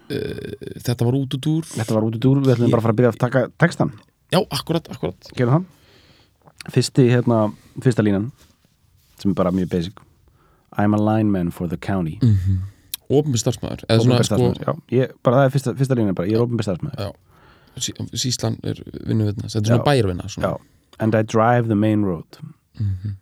uh, 0.10 0.76
þetta 0.86 1.06
var 1.08 1.18
út 1.20 1.36
út 1.38 1.50
úr 1.52 1.68
þetta 1.74 1.96
var 1.98 2.08
út 2.08 2.18
úr 2.18 2.24
dúr 2.26 2.42
við 2.46 2.56
ætlum 2.56 2.72
bara 2.74 2.82
að 2.82 2.88
fara 2.88 2.96
að 2.96 3.00
byrja 3.02 3.12
að 3.14 3.20
taka 3.24 3.44
textan 3.62 3.94
já, 4.34 4.40
akkurat, 4.54 4.90
akkurat. 4.94 5.32
Gerum 5.38 5.56
það. 5.56 5.64
Fyrsti 6.76 7.06
hérna, 7.10 7.38
fyrsta 7.82 8.04
línan 8.06 8.28
sem 9.20 9.32
er 9.32 9.36
bara 9.40 9.52
mjög 9.52 9.70
basic. 9.72 10.02
I'm 10.78 10.94
a 10.94 11.00
lineman 11.00 11.50
for 11.52 11.68
the 11.68 11.78
county. 11.78 12.20
Opinber 13.10 13.42
starfsmæður 13.42 13.82
Eða 13.88 14.04
svona 14.04 14.20
Opinber 14.20 14.28
sko 14.28 14.38
starfsmaður, 14.38 14.60
já. 14.68 14.74
Ég, 15.00 15.14
bara 15.26 15.40
það 15.40 15.48
er 15.48 15.54
fyrsta, 15.56 15.74
fyrsta 15.80 15.98
lína 15.98 16.14
bara, 16.14 16.30
ég 16.30 16.38
er 16.38 16.44
opinber 16.46 16.68
starfsmaður. 16.68 17.08
Já, 17.08 17.82
sí, 17.82 17.94
Síslan 18.22 18.60
er 18.70 18.82
vinnuvinna 19.08 19.48
Þetta 19.50 19.64
er 19.64 19.72
svona 19.72 19.80
Já. 19.80 19.86
bæjarvinna 19.88 20.28
Já, 20.36 20.52
and 21.00 21.16
I 21.18 21.24
drive 21.24 21.72
the 21.72 21.80
main 21.80 22.06
road. 22.06 22.38
Mhm. 22.78 23.16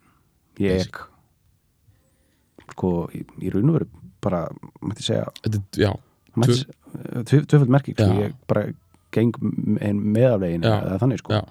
Ég 0.59 0.89
sko, 2.73 2.91
í, 3.15 3.23
í 3.45 3.53
raun 3.53 3.71
og 3.71 3.79
veru 3.79 3.87
bara, 4.25 4.43
mætti 4.83 5.05
segja 5.05 5.29
Þetta 5.45 5.61
já, 5.85 5.91
mætti, 6.35 6.65
tvöfald 7.27 7.71
merking 7.71 7.97
sko, 7.97 8.09
Já. 8.09 8.27
ég 8.27 8.35
bara 8.49 8.67
geng 9.15 9.37
meðaflegin 9.41 10.65
eða 10.67 10.99
þannig 11.03 11.21
sko. 11.23 11.41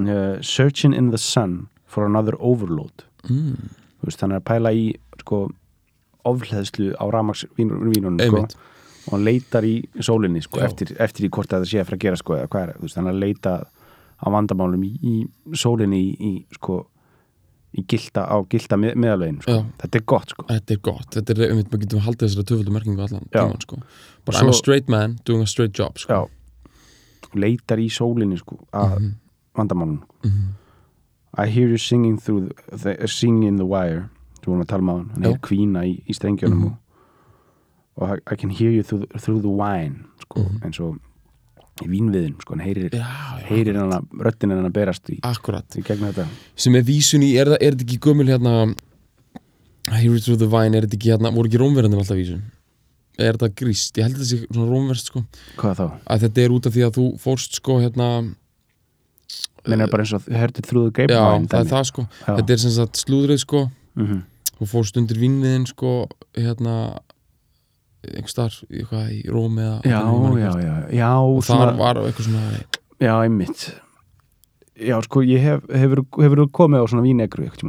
Uh, 0.00 0.38
Searching 0.40 0.94
in 0.94 1.10
the 1.10 1.18
sun 1.18 1.68
for 1.90 2.06
another 2.06 2.36
overload. 2.38 3.04
Mm, 3.28 3.70
veist, 4.04 4.20
þannig 4.22 4.40
að 4.40 4.46
pæla 4.48 4.72
í 4.76 4.84
sko, 5.20 5.42
ofleðslu 6.28 6.92
á 6.96 7.04
ramags 7.10 7.44
vínunum 7.58 8.20
sko, 8.20 8.44
og 9.08 9.12
hann 9.16 9.26
leitar 9.26 9.66
í 9.66 9.74
sólinni 10.00 10.42
sko, 10.44 10.62
eftir, 10.64 10.94
eftir 11.02 11.26
í 11.26 11.32
hvort 11.32 11.52
að 11.52 11.64
það 11.64 11.72
sé 11.72 11.82
að 11.82 11.90
fara 11.90 11.98
að 11.98 12.06
gera 12.06 12.20
sko, 12.20 12.38
er, 12.38 12.74
veist, 12.80 12.96
þannig 12.96 13.16
að 13.16 13.22
leita 13.24 13.54
á 14.20 14.26
vandamálum 14.30 14.84
í, 14.84 14.92
í 15.00 15.56
sólinni 15.56 16.00
í, 16.00 16.10
í 16.20 16.32
sko 16.56 16.82
gilda, 17.86 18.24
á 18.26 18.36
gilda 18.50 18.76
með, 18.76 18.94
meðalvegin 18.96 19.40
sko. 19.42 19.64
Þetta 19.78 19.96
er 20.00 20.04
gott 20.06 20.28
sko 20.34 20.44
Þetta 20.48 20.72
er 20.74 20.80
gott, 20.82 21.10
þetta 21.14 21.30
er, 21.36 21.42
einmitt, 21.50 21.68
maður 21.70 21.80
getum 21.84 22.00
haldið 22.00 22.28
þessari 22.28 22.46
töföldu 22.50 22.72
merkingu 22.74 23.02
allan 23.06 23.28
tíman, 23.30 23.60
sko. 23.62 23.76
Bara 24.26 24.38
I'm 24.42 24.48
a 24.48 24.52
straight 24.52 24.88
man 24.88 25.18
doing 25.24 25.42
a 25.42 25.46
straight 25.46 25.72
job, 25.72 25.98
sko. 25.98 26.28
Leitar 27.34 27.78
í 27.78 27.86
sólinni 27.88 28.38
sko 28.38 28.58
að 28.72 28.98
Mhm. 28.98 29.14
vandamálum 29.54 30.02
Mhm. 30.24 30.48
I 31.38 31.46
hear 31.46 31.68
you 31.68 31.78
singing 31.78 32.16
through 32.18 32.48
the, 32.48 32.96
the, 32.96 33.06
singing 33.08 33.44
in 33.44 33.56
the 33.56 33.64
wire 33.66 34.10
þú 34.42 34.46
vorum 34.46 34.62
að 34.64 34.66
tala 34.68 34.82
með 34.82 34.96
hann, 34.98 35.10
hann 35.14 35.24
er 35.34 35.38
kvína 35.38 35.84
í, 35.86 36.02
í 36.08 36.12
strengjónum 36.14 36.58
Mhm. 36.58 36.64
og, 36.66 36.76
og 38.02 38.08
I, 38.18 38.32
I 38.32 38.36
can 38.36 38.50
hear 38.50 38.70
you 38.70 38.82
through, 38.82 39.04
through 39.18 39.40
the 39.42 39.48
wine 39.48 40.06
sko, 40.22 40.40
Mhm. 40.42 40.58
eins 40.64 40.80
og 40.80 40.98
í 41.84 41.88
vínviðin 41.90 42.36
sko, 42.42 42.54
hann 42.54 42.64
heyrir, 42.64 42.92
Já, 42.92 43.06
já, 43.40 43.46
heyrir 43.48 43.78
hann 43.80 43.94
að 43.96 44.22
röddinn 44.26 44.54
hann 44.54 44.68
að 44.68 44.76
berast 44.76 45.10
í, 45.10 45.18
í 45.20 45.82
gegnum 45.86 46.10
þetta. 46.10 46.26
Sem 46.56 46.78
er 46.78 46.86
vísun 46.86 47.24
í, 47.26 47.34
er, 47.40 47.52
er 47.56 47.74
þetta 47.74 47.86
ekki 47.86 48.00
gömul 48.06 48.28
hérna 48.30 48.54
I 49.90 50.02
hear 50.02 50.14
it 50.14 50.24
through 50.24 50.38
the 50.38 50.48
vine, 50.50 50.76
er 50.76 50.86
þetta 50.86 50.98
ekki 50.98 51.12
hérna 51.14 51.32
voru 51.34 51.50
ekki 51.50 51.60
rómverðanir 51.60 52.02
alltaf 52.02 52.18
vísun? 52.20 52.42
Er 53.20 53.36
þetta 53.36 53.50
gríst, 53.58 53.96
ég 53.98 54.06
held 54.06 54.18
þetta 54.18 54.28
sé 54.28 54.38
svona 54.46 54.68
rómverst 54.70 55.10
sko. 55.10 55.24
Hvað 55.60 55.80
þá? 55.80 55.86
að 56.14 56.26
þetta 56.26 56.44
er 56.44 56.54
út 56.54 56.68
af 56.68 56.76
því 56.76 56.84
að 56.86 56.94
þú 56.98 57.06
fórst 57.20 57.58
sko 57.60 57.80
hérna, 57.82 58.10
Menn 59.68 59.84
er 59.84 59.90
bara 59.92 60.06
eins 60.06 60.14
og 60.16 60.24
hörtið 60.24 60.68
þrúðu 60.70 60.90
já, 60.90 60.94
grapevine 60.96 61.50
það 61.52 61.60
er 61.60 61.70
það 61.70 61.86
sko. 61.90 62.04
Já. 62.08 62.30
þetta 62.38 62.54
er 62.54 62.60
sem 62.62 62.72
sagt 62.76 63.00
slúðrið 63.02 63.40
sko. 63.42 63.60
Mm 63.98 64.06
-hmm. 64.06 64.20
þú 64.58 64.68
fórst 64.70 64.96
undir 64.96 65.20
vinnviðin 65.20 65.66
sko 65.68 65.92
hérna 66.38 66.74
einhvers 68.08 68.36
þar, 68.38 68.56
eitthvað 68.70 69.12
í 69.12 69.20
Rómi 69.28 69.62
eða 69.66 69.80
já, 69.84 70.00
já, 70.40 70.50
já, 70.64 70.74
já 70.96 71.10
og 71.20 71.42
svona, 71.44 71.68
þar 71.70 71.78
var 71.80 72.00
eitthvað 72.06 72.28
svona 72.30 72.44
já, 73.00 73.12
einmitt. 73.26 73.66
Já, 74.80 74.96
sko, 75.04 75.22
ég 75.28 75.42
hef, 75.44 75.64
hefur, 75.76 76.04
hefur 76.22 76.44
komið 76.56 76.80
á 76.80 76.86
svona 76.88 77.04
vínegru 77.04 77.44
eitthvað 77.44 77.62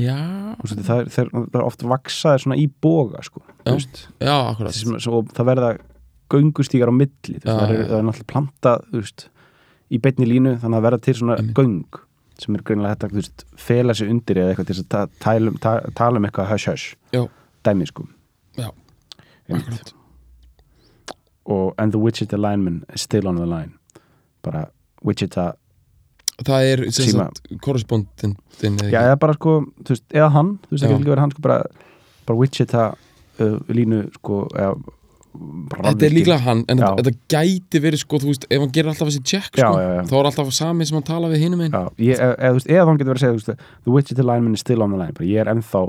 já, 0.00 0.18
veist, 0.60 0.78
það, 0.86 1.00
er, 1.02 1.08
það, 1.12 1.34
er, 1.48 1.64
oft 1.64 1.82
vaksaðir 1.88 2.44
svona 2.44 2.56
í 2.60 2.66
boga 2.84 3.20
sko, 3.24 3.42
Já. 3.64 3.74
já, 4.20 4.34
akkurat. 4.52 4.76
Sem, 4.76 4.94
svo, 5.04 5.22
það 5.36 5.48
verða 5.50 5.70
göngustígar 6.32 6.88
á 6.92 6.94
milli 6.96 7.36
Já, 7.36 7.44
það, 7.48 7.62
er, 7.74 7.82
það 7.88 7.98
er 7.98 8.06
náttúrulega 8.08 8.30
plantað 8.32 8.86
veist, 8.94 9.26
í 9.92 10.00
beinni 10.04 10.28
línu 10.28 10.54
þannig 10.62 10.80
að 10.80 10.86
verða 10.88 11.00
til 11.04 11.16
svona 11.20 11.36
Einmitt. 11.40 11.56
göng 11.58 12.00
sem 12.40 12.56
er 12.56 12.62
að 12.64 13.04
þú 13.12 13.20
veist, 13.20 13.44
fela 13.60 13.94
sig 13.94 14.10
undir 14.10 14.40
eða 14.42 14.54
eitthvað 14.54 14.70
til 14.72 14.78
að 14.80 14.88
ta- 14.90 15.08
tala 15.22 15.52
um, 15.52 15.58
ta, 15.62 15.74
tala 15.94 16.18
um 16.18 16.24
eitthvað 16.26 16.48
hush 16.50 16.70
hush 16.72 16.86
Já. 17.14 17.22
dæmi 17.64 17.86
sko. 17.86 18.06
Já, 18.58 18.70
og 21.44 21.74
and 21.78 21.92
the 21.92 22.00
Wichita 22.00 22.36
lineman 22.36 22.84
is 22.94 23.00
still 23.04 23.28
on 23.28 23.36
the 23.36 23.46
line. 23.46 23.72
Bara 24.42 24.66
Wichita 25.04 25.52
það 26.42 26.68
er 26.72 26.82
eða 26.88 27.28
já, 28.90 28.98
eða 29.04 29.16
bara 29.22 29.34
sko, 29.36 29.60
þú 29.84 29.94
veist, 29.94 30.04
eða 30.10 30.28
hann 30.34 30.52
þú 30.64 30.72
veist, 30.72 30.82
það 30.82 30.90
getur 30.90 31.00
ekki 31.00 31.12
verið 31.12 31.22
hann 31.22 31.34
sko 31.34 31.44
bara, 31.44 31.58
bara 32.26 32.38
Wichita 32.40 32.86
uh, 33.38 33.56
línu 33.70 34.04
sko 34.18 34.44
eða, 34.50 34.74
Þetta 35.34 36.06
er 36.06 36.12
líklega 36.14 36.42
hann, 36.44 36.60
en 36.70 36.78
þetta, 36.78 37.12
gæti 37.32 37.80
verið 37.82 38.00
sko, 38.04 38.20
þú 38.22 38.28
veist, 38.30 38.44
ef 38.46 38.60
hann 38.62 38.74
gerir 38.74 38.92
alltaf 38.92 39.08
þessi 39.10 39.22
check 39.26 39.48
sko, 39.50 39.62
Já, 39.62 39.82
já, 39.82 39.88
já. 39.98 40.02
þá 40.10 40.14
er 40.18 40.28
alltaf 40.30 40.52
sami 40.54 40.86
sem 40.86 40.98
hann 40.98 41.06
tala 41.08 41.30
við 41.32 41.42
hinum 41.42 41.64
einn 41.64 41.74
eða, 41.74 41.88
þú 41.94 42.52
veist, 42.58 42.68
eða 42.70 42.84
þá 42.86 42.92
getur 42.92 43.10
verið 43.10 43.16
að 43.16 43.24
segja 43.24 43.34
þú 43.34 43.40
veist, 43.40 43.64
the 43.86 43.94
Wichita 43.96 44.26
lineman 44.26 44.54
is 44.58 44.62
still 44.62 44.84
on 44.86 44.94
the 44.94 45.00
line 45.00 45.14
bara, 45.16 45.26
ég 45.26 45.42
er 45.42 45.50
ennþá 45.54 45.82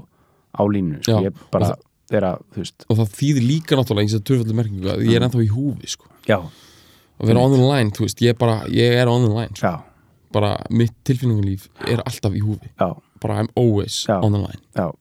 á 0.55 0.63
línu 0.65 1.01
sko. 1.03 1.19
Ég 1.25 1.43
bara 1.53 1.73
og 2.09 2.15
er 2.19 2.27
að, 2.29 2.41
þú 2.53 2.61
veist 2.63 2.85
og 2.89 2.97
það 2.99 3.09
þýðir 3.19 3.47
líka 3.49 3.75
náttúrulega 3.79 4.05
eins 4.05 4.15
og 4.19 4.23
törfaldur 4.27 4.55
merkingu 4.59 4.89
að 4.91 4.99
Mm. 5.01 5.09
ég 5.09 5.15
er 5.15 5.25
ennþá 5.27 5.41
í 5.45 5.49
húfi 5.49 5.87
sko. 5.89 6.05
já, 6.27 6.37
og 6.39 7.27
vera 7.27 7.39
on 7.39 7.51
the 7.53 7.61
line, 7.61 7.91
þú 7.91 8.05
veist, 8.05 8.21
ég 8.21 8.29
er 8.29 8.33
bara 8.39 8.61
ég 8.69 8.91
er 9.01 9.07
on 9.07 9.23
the 9.25 9.33
line, 9.33 9.55
sko. 9.55 9.67
já, 9.67 9.83
bara 10.31 10.57
mitt 10.69 10.93
tilfinningarlíf 11.03 11.67
er 11.87 12.01
alltaf 12.05 12.33
í 12.33 12.41
húfi 12.41 12.69
já, 12.79 12.95
bara 13.21 13.39
I'm 13.41 13.49
always 13.55 14.05
Já. 14.07 14.21
on 14.23 14.31
the 14.31 14.39
line 14.39 14.61
já 14.75 14.91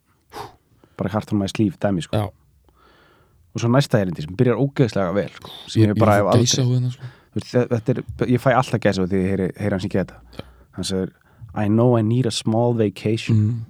bara 0.97 1.11
hart 1.11 1.33
on 1.33 1.39
my 1.39 1.47
sleeve 1.49 1.77
dæmi 1.81 2.03
sko. 2.03 2.17
Já. 2.17 2.25
og 3.55 3.61
svo 3.61 3.69
næsta 3.69 3.99
erindi 4.01 4.23
sem 4.23 4.35
byrjar 4.37 4.57
ógeðslega 4.59 5.13
vel 5.15 5.29
sko, 5.31 5.51
sem 5.69 5.83
ég, 5.83 5.89
ég, 5.93 5.99
bara 5.99 6.17
hef 6.17 6.25
fór 6.25 6.41
gæsa 6.41 6.63
aldrei 6.63 6.65
hú 6.67 6.75
hérna 6.79 6.91
sko. 6.93 7.05
Þú 7.35 7.41
veist, 7.41 7.55
þe- 7.55 7.69
þetta 7.69 7.91
er, 7.91 8.29
ég 8.31 8.41
fæ 8.41 8.51
alltaf 8.55 8.81
gæsa 8.81 9.07
því 9.11 9.21
ég 9.21 9.29
heyri, 9.31 9.47
heyri 9.59 9.75
hans 9.75 9.85
ekki 9.85 9.99
þetta 10.01 10.17
hann 10.79 10.85
segir 10.85 11.11
I 11.55 11.69
know 11.69 11.97
I 11.99 12.03
need 12.03 12.27
a 12.27 12.31
small 12.31 12.75
vacation 12.75 13.37
mm, 13.37 13.61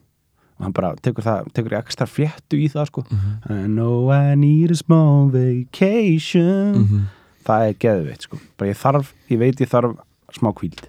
og 0.58 0.64
hann 0.64 0.72
bara 0.72 0.94
tekur 1.02 1.22
það, 1.26 1.48
tekur 1.52 1.72
ekstra 1.80 2.06
fléttu 2.06 2.56
í 2.60 2.68
það 2.70 2.86
sko 2.86 3.04
Mhm. 3.10 3.32
I 3.50 3.66
know 3.66 4.10
I 4.12 4.34
need 4.34 4.70
a 4.70 4.74
small 4.74 5.30
vacation 5.30 6.74
mm 6.74 6.84
-hmm. 6.84 7.02
það 7.44 7.68
er 7.68 7.74
geðveitt 7.74 8.22
sko 8.22 8.38
bara 8.58 8.70
ég 8.70 8.76
þarf, 8.76 9.12
ég 9.30 9.38
veit 9.38 9.60
ég 9.60 9.68
þarf 9.68 9.96
smá 10.32 10.52
kvíld 10.54 10.88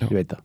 Já. 0.00 0.06
ég 0.08 0.12
veit 0.12 0.28
það 0.28 0.40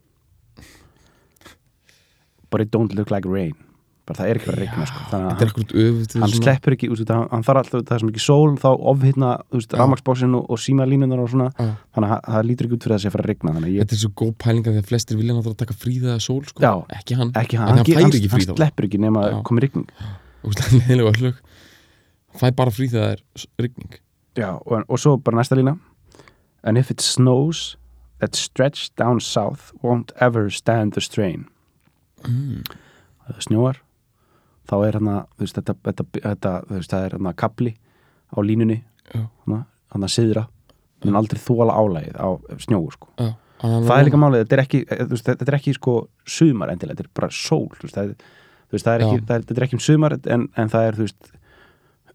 but 2.49 2.61
it 2.61 2.71
don't 2.71 2.93
look 2.95 3.09
like 3.11 3.25
rain 3.29 3.55
bara 4.03 4.17
það 4.19 4.29
er 4.29 4.39
ekki 4.39 4.49
að 4.51 4.57
regna 4.59 4.85
sko. 4.89 5.01
Þannig 5.11 5.27
að 5.31 6.15
hann, 6.23 6.33
sleppur 6.35 6.75
ekki, 6.75 6.89
úst, 6.91 7.11
hann, 7.13 7.27
hann 7.31 7.45
þarf 7.47 7.61
alltaf 7.61 7.83
það 7.87 7.93
er 7.95 8.01
sem 8.03 8.09
ekki 8.11 8.23
sól, 8.23 8.49
þá 8.59 8.67
ofhitna 8.91 9.29
Já. 9.53 9.61
rafmaksbásinn 9.79 10.35
og, 10.35 10.49
og 10.51 10.59
símalínunar 10.59 11.21
og 11.23 11.29
svona. 11.31 11.47
Já. 11.55 11.69
þannig 11.95 12.09
að 12.09 12.13
það- 12.13 12.25
það 12.33 12.47
lítur 12.49 12.67
ekki 12.67 12.75
út 12.77 12.83
fyrir 12.83 12.93
að 12.93 12.99
það 12.99 13.03
sé 13.05 13.07
að 13.07 13.15
fara 13.15 13.23
að 13.23 13.31
regna 13.31 13.53
ég, 13.69 13.79
Þetta 13.83 13.95
er 13.95 14.01
svo 14.03 14.11
góð 14.19 14.33
pælinga 14.43 14.73
að 14.73 14.89
flestir 14.91 15.17
vilja 15.21 15.33
náttúrulega 15.37 15.61
taka 15.63 15.73
fríða 15.79 16.17
sól 16.19 16.43
sko. 16.43 16.59
Já. 16.59 16.73
ekki 16.99 17.15
hann, 17.15 17.31
ekki 17.31 17.57
hann, 17.57 17.67
hann, 17.67 17.77
hann, 17.79 18.11
ekki 18.11 18.29
hann 18.33 18.41
sleppur 18.57 18.89
ekki 18.89 18.99
nema 18.99 19.23
Já. 19.23 19.37
að 19.39 19.43
komi 19.47 19.63
regning 19.63 19.87
hann 20.43 21.33
fæ 22.33 22.49
bara 22.55 22.73
frí 22.73 22.89
þegar 22.89 23.21
það 23.21 23.45
er 23.45 23.63
rigning. 23.67 23.97
Já, 24.39 24.49
og, 24.65 24.83
og 24.89 24.99
svo 24.99 25.17
bara 25.21 25.37
næsta 25.37 25.55
lína. 25.57 25.75
And 26.63 26.77
if 26.77 26.89
it 26.91 27.01
snows 27.01 27.75
that 28.19 28.35
stretch 28.35 28.89
down 28.97 29.19
south 29.19 29.71
won't 29.83 30.11
ever 30.19 30.49
stand 30.49 30.93
the 30.93 31.01
strain. 31.01 31.45
Mm. 32.23 32.63
Það 33.27 33.41
snjóar 33.47 33.81
þá 34.69 34.75
er 34.87 34.97
hann 34.99 35.11
að 35.11 35.21
veist, 35.41 35.59
þetta, 35.59 35.75
þetta, 35.89 36.07
þetta, 36.23 36.53
þú 36.67 36.79
veist, 36.79 36.93
það 36.93 37.07
er 37.07 37.15
hann 37.17 37.29
að 37.31 37.39
kapli 37.43 37.73
á 38.33 38.37
línunni 38.43 38.79
hann 39.93 40.07
að 40.07 40.13
siðra 40.15 40.47
mun 41.03 41.19
aldrei 41.19 41.41
þóla 41.43 41.75
álægið 41.75 42.15
á 42.19 42.29
snjóu 42.63 42.87
sko. 42.93 43.09
Já, 43.19 43.33
það 43.63 43.93
er 43.97 44.07
líka 44.07 44.19
málið, 44.19 44.43
þetta 44.43 44.55
er 44.55 44.63
ekki, 44.63 44.81
eh, 44.87 45.03
veist, 45.11 45.27
þetta 45.27 45.51
er 45.51 45.57
ekki 45.59 45.75
sko 45.77 45.95
sumar 46.25 46.71
endilega, 46.73 46.97
þetta 46.97 47.09
er 47.09 47.19
bara 47.19 47.29
sól 47.35 47.69
veist, 47.81 47.95
það 47.95 48.15
það 48.73 48.93
er 48.93 49.05
ekki, 49.05 49.23
það 49.27 49.45
þetta 49.45 49.59
er 49.59 49.67
ekki 49.67 49.77
um 49.77 49.83
sumar 49.83 50.17
en, 50.17 50.47
en 50.57 50.73
það 50.73 50.87
er, 50.87 50.97
þú 50.97 51.07
veist 51.07 51.31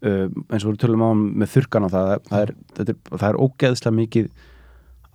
uh, 0.03 0.27
eins 0.49 0.65
og 0.65 0.73
við 0.73 0.81
tölum 0.83 1.05
á 1.05 1.11
með 1.15 1.53
þurrkan 1.55 1.87
og 1.87 1.93
það, 1.95 2.13
það 2.27 2.45
er, 2.45 2.53
er, 2.83 2.99
það 3.13 3.27
er 3.29 3.41
ógeðslega 3.45 3.97
mikið 3.99 4.29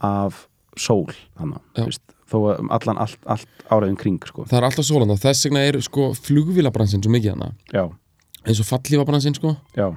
af 0.04 0.44
sól 0.80 1.10
þannig, 1.38 1.60
Já. 1.76 2.13
Þó 2.34 2.38
að 2.42 2.62
um 2.64 2.72
allan 2.76 3.00
allt, 3.06 3.18
allt 3.30 3.66
áraðum 3.70 3.98
kring, 4.00 4.18
sko. 4.28 4.46
Það 4.50 4.58
er 4.60 4.68
alltaf 4.68 4.88
sólanda, 4.88 5.18
þess 5.22 5.48
vegna 5.48 5.66
er 5.68 5.80
sko 5.86 6.08
flugvílabransinn 6.18 7.04
svo 7.04 7.14
mikið 7.14 7.36
hana. 7.36 7.52
Já, 7.72 7.84
eins 8.44 8.62
og 8.62 8.68
fallífabransinn 8.68 9.38
sko. 9.38 9.54
Já, 9.78 9.88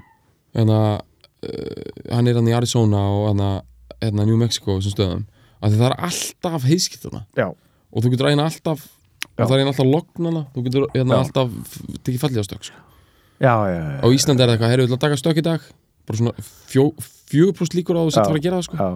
hérna, 0.58 0.82
uh, 0.98 1.88
hann 2.14 2.30
er 2.30 2.40
hann 2.40 2.52
í 2.52 2.56
Arizona 2.58 3.02
og 3.14 3.32
hann 3.32 3.44
hérna 4.02 4.28
New 4.28 4.38
Mexico 4.40 4.76
og 4.76 4.84
þessum 4.84 4.96
stöðum. 4.96 5.26
Að 5.58 5.80
það 5.80 5.88
er 5.90 5.98
alltaf 6.06 6.68
já, 7.38 7.48
og 7.48 8.04
þú 8.04 8.14
getur 8.14 8.30
eina 8.30 8.46
alltaf 8.46 8.86
Já. 9.38 9.44
og 9.44 9.50
það 9.50 9.56
er 9.56 9.62
eina 9.64 9.72
alltaf 9.74 9.88
lognana 9.90 10.44
þú 10.54 10.64
getur 10.68 10.86
hérna 10.94 11.18
alltaf 11.22 11.54
tekið 12.06 12.22
fallífastökk 12.22 12.68
sko. 12.68 12.80
já, 13.42 13.54
já, 13.70 13.82
á 14.02 14.08
Íslandi 14.14 14.44
er 14.44 14.50
það 14.50 14.56
eitthvað, 14.56 14.72
heyrðu, 14.74 14.88
við 14.88 14.96
að 14.98 15.04
taka 15.04 15.20
stökk 15.22 15.42
í 15.42 15.46
dag. 15.46 15.68
Bara 16.08 16.18
svona 16.22 16.46
fjó, 16.72 16.84
fjögur 17.30 17.56
próst 17.58 17.76
líkur 17.78 17.98
á 17.98 18.02
að 18.02 18.08
þú 18.08 18.14
sett 18.16 18.24
Já. 18.24 18.30
fara 18.30 18.40
að 18.40 18.46
gera 18.46 18.58
það 18.58 18.68
sko. 18.68 18.88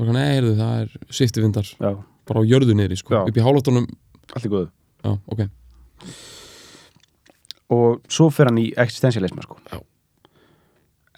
og 0.00 0.12
nei, 0.14 0.26
heyrðu, 0.30 0.52
það 0.56 0.74
er 0.80 0.94
sviftivindar 1.18 1.70
já, 1.74 1.90
bara 2.30 2.42
á 2.42 2.44
jörðu 2.46 2.76
niðri, 2.78 2.98
sko, 3.00 3.24
upp 3.26 3.36
í 3.38 3.44
hálóttunum 3.44 3.88
allt 4.30 4.46
í 4.46 4.52
góðu 4.52 4.68
já, 5.02 5.14
ok, 5.34 5.42
og 7.74 8.00
svo 8.10 8.28
fer 8.34 8.50
hann 8.50 8.60
í 8.62 8.70
existentialisma 8.78 9.44
sko. 9.46 9.58
Já. 9.70 9.80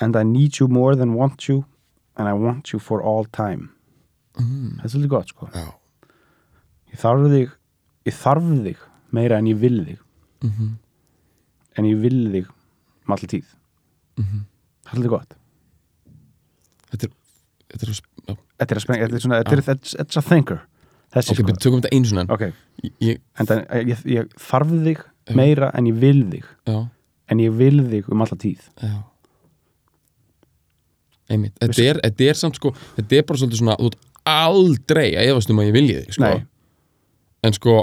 and 0.01 0.17
I 0.17 0.25
need 0.27 0.59
you 0.61 0.69
more 0.69 0.97
than 0.97 1.15
want 1.19 1.49
you 1.49 1.63
and 2.17 2.29
I 2.29 2.33
want 2.37 2.73
you 2.73 2.81
for 2.81 3.03
all 3.05 3.29
time 3.29 3.71
mm. 4.41 4.81
þetta 4.81 4.89
er 4.89 4.95
svolítið 4.97 5.15
gott 5.17 5.35
sko. 5.35 5.51
já 5.53 5.69
ég 6.93 7.01
þarf 7.01 7.29
þig 7.33 7.53
ég 8.09 8.17
þarf 8.21 8.49
þig 8.67 8.87
meira 9.13 9.39
en 9.41 9.51
ég 9.53 9.61
vil 9.61 9.77
þig 9.85 10.01
mm 10.49 10.79
en 11.73 11.87
ég 11.89 11.97
vil 12.03 12.19
þig 12.33 12.49
um 13.07 13.15
allir 13.17 13.31
tíð 13.33 13.59
Mhm. 14.21 14.43
Það 14.85 14.91
er 14.91 14.97
svolítið 14.99 15.13
gott 15.15 15.37
Þetta 16.93 17.07
er, 17.07 17.13
þetta 17.73 17.87
er. 17.87 18.01
Þetta 18.61 18.75
er 18.75 18.79
að 18.79 18.83
sprengja, 18.85 19.07
þetta 19.07 19.17
er 19.17 19.23
svona, 19.25 19.39
þetta 19.41 19.73
er, 20.03 20.19
a 20.21 20.23
thinker 20.27 20.59
Þessi 21.13 21.35
Ok, 21.35 21.41
sko 21.43 21.55
tökum 21.61 21.81
þetta 21.83 21.93
einu 21.93 22.09
svona 22.09 22.25
Ok, 22.33 22.45
Ég, 22.83 23.19
ég, 23.21 23.51
ég, 23.93 24.05
ég 24.09 24.37
þarf 24.41 24.71
þig 24.87 25.03
meira 25.37 25.69
en 25.79 25.87
ég 25.87 25.99
vil 26.03 26.23
þig. 26.33 26.47
Já, 26.67 26.79
en 27.31 27.43
ég 27.43 27.53
vil 27.59 27.83
þig 27.93 28.09
um 28.13 28.25
alla 28.25 28.39
tíð. 28.41 28.63
Einmitt, 31.33 31.55
þetta 31.61 31.85
er, 31.87 32.01
þetta 32.03 32.29
er 32.33 32.41
samt 32.41 32.59
sko 32.59 32.73
Þetta 32.97 33.19
er 33.19 33.27
bara 33.29 33.41
svolítið 33.41 33.61
svona, 33.63 33.77
þú 33.81 33.93
ert 33.93 34.09
aldrei 34.33 35.07
að 35.19 35.31
efast 35.33 35.53
um 35.53 35.61
að 35.63 35.69
ég 35.71 35.77
vilji 35.77 35.99
þig, 36.01 36.17
sko. 36.19 36.33
En 37.43 37.57
sko, 37.57 37.77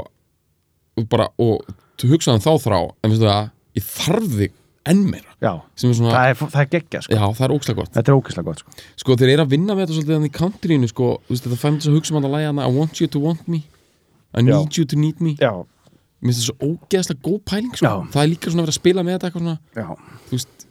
bara, 1.11 1.29
og 1.41 1.65
þú 1.99 2.11
hugsaðan 2.13 2.43
þá 2.43 2.51
þrá 2.65 2.77
En 3.03 3.11
veistu 3.13 3.25
það, 3.27 3.49
ég 3.79 3.87
þarf 3.89 4.29
þig 4.35 4.53
enn 4.89 5.05
meira 5.09 5.28
Já, 5.39 5.51
er 5.55 5.93
svona, 5.95 6.11
það 6.11 6.29
er, 6.29 6.37
það 6.51 6.61
er 6.61 6.69
geggja 6.73 6.99
sko. 7.05 7.15
Já, 7.15 7.21
það 7.37 7.43
er 7.45 7.51
ókslega 7.55 7.77
gott. 7.79 7.91
Þetta 7.95 8.11
er 8.11 8.17
ógeðslega 8.19 8.47
gott 8.49 8.59
sko. 8.63 8.73
Sko, 8.99 9.15
þeir 9.21 9.29
eru 9.33 9.43
að 9.45 9.51
vinna 9.53 9.75
með 9.77 9.85
þetta 9.85 9.95
svolítið 9.95 10.15
þannig 10.17 10.31
í 10.31 10.35
countryinu, 10.35 10.89
sko. 10.91 11.07
Þú 11.27 11.31
veist, 11.35 11.45
þetta 11.45 11.59
fæmdi 11.61 11.79
þess 11.79 11.89
að 11.91 11.95
hugsa 11.99 12.13
um 12.15 12.19
að 12.19 12.33
læga 12.33 12.49
hana 12.49 12.65
I 12.67 12.73
want 12.75 12.99
you 12.99 13.07
to 13.13 13.21
want 13.23 13.47
me. 13.47 13.61
I 14.35 14.43
Já. 14.43 14.49
need 14.51 14.77
you 14.81 14.85
to 14.91 14.99
need 14.99 15.21
me. 15.23 15.35
Já, 15.39 15.53
Mér 16.19 16.33
finnst 16.33 16.41
það 16.43 16.49
svo 16.49 16.67
ógeðslega 16.73 17.23
góð 17.29 17.39
pæling, 17.47 17.71
sko. 17.79 17.87
Já. 17.87 18.11
Það 18.11 18.23
er 18.25 18.29
líka 18.33 18.51
svona 18.51 18.59
að 18.59 18.67
vera 18.67 18.75
að 18.75 18.79
spila 18.81 19.05
með 19.07 19.15
þetta 19.15 19.29
eitthvað 19.29 19.45
svona. 19.45 19.57
Já, 19.79 19.87
Þú 20.27 20.35
veist, 20.35 20.67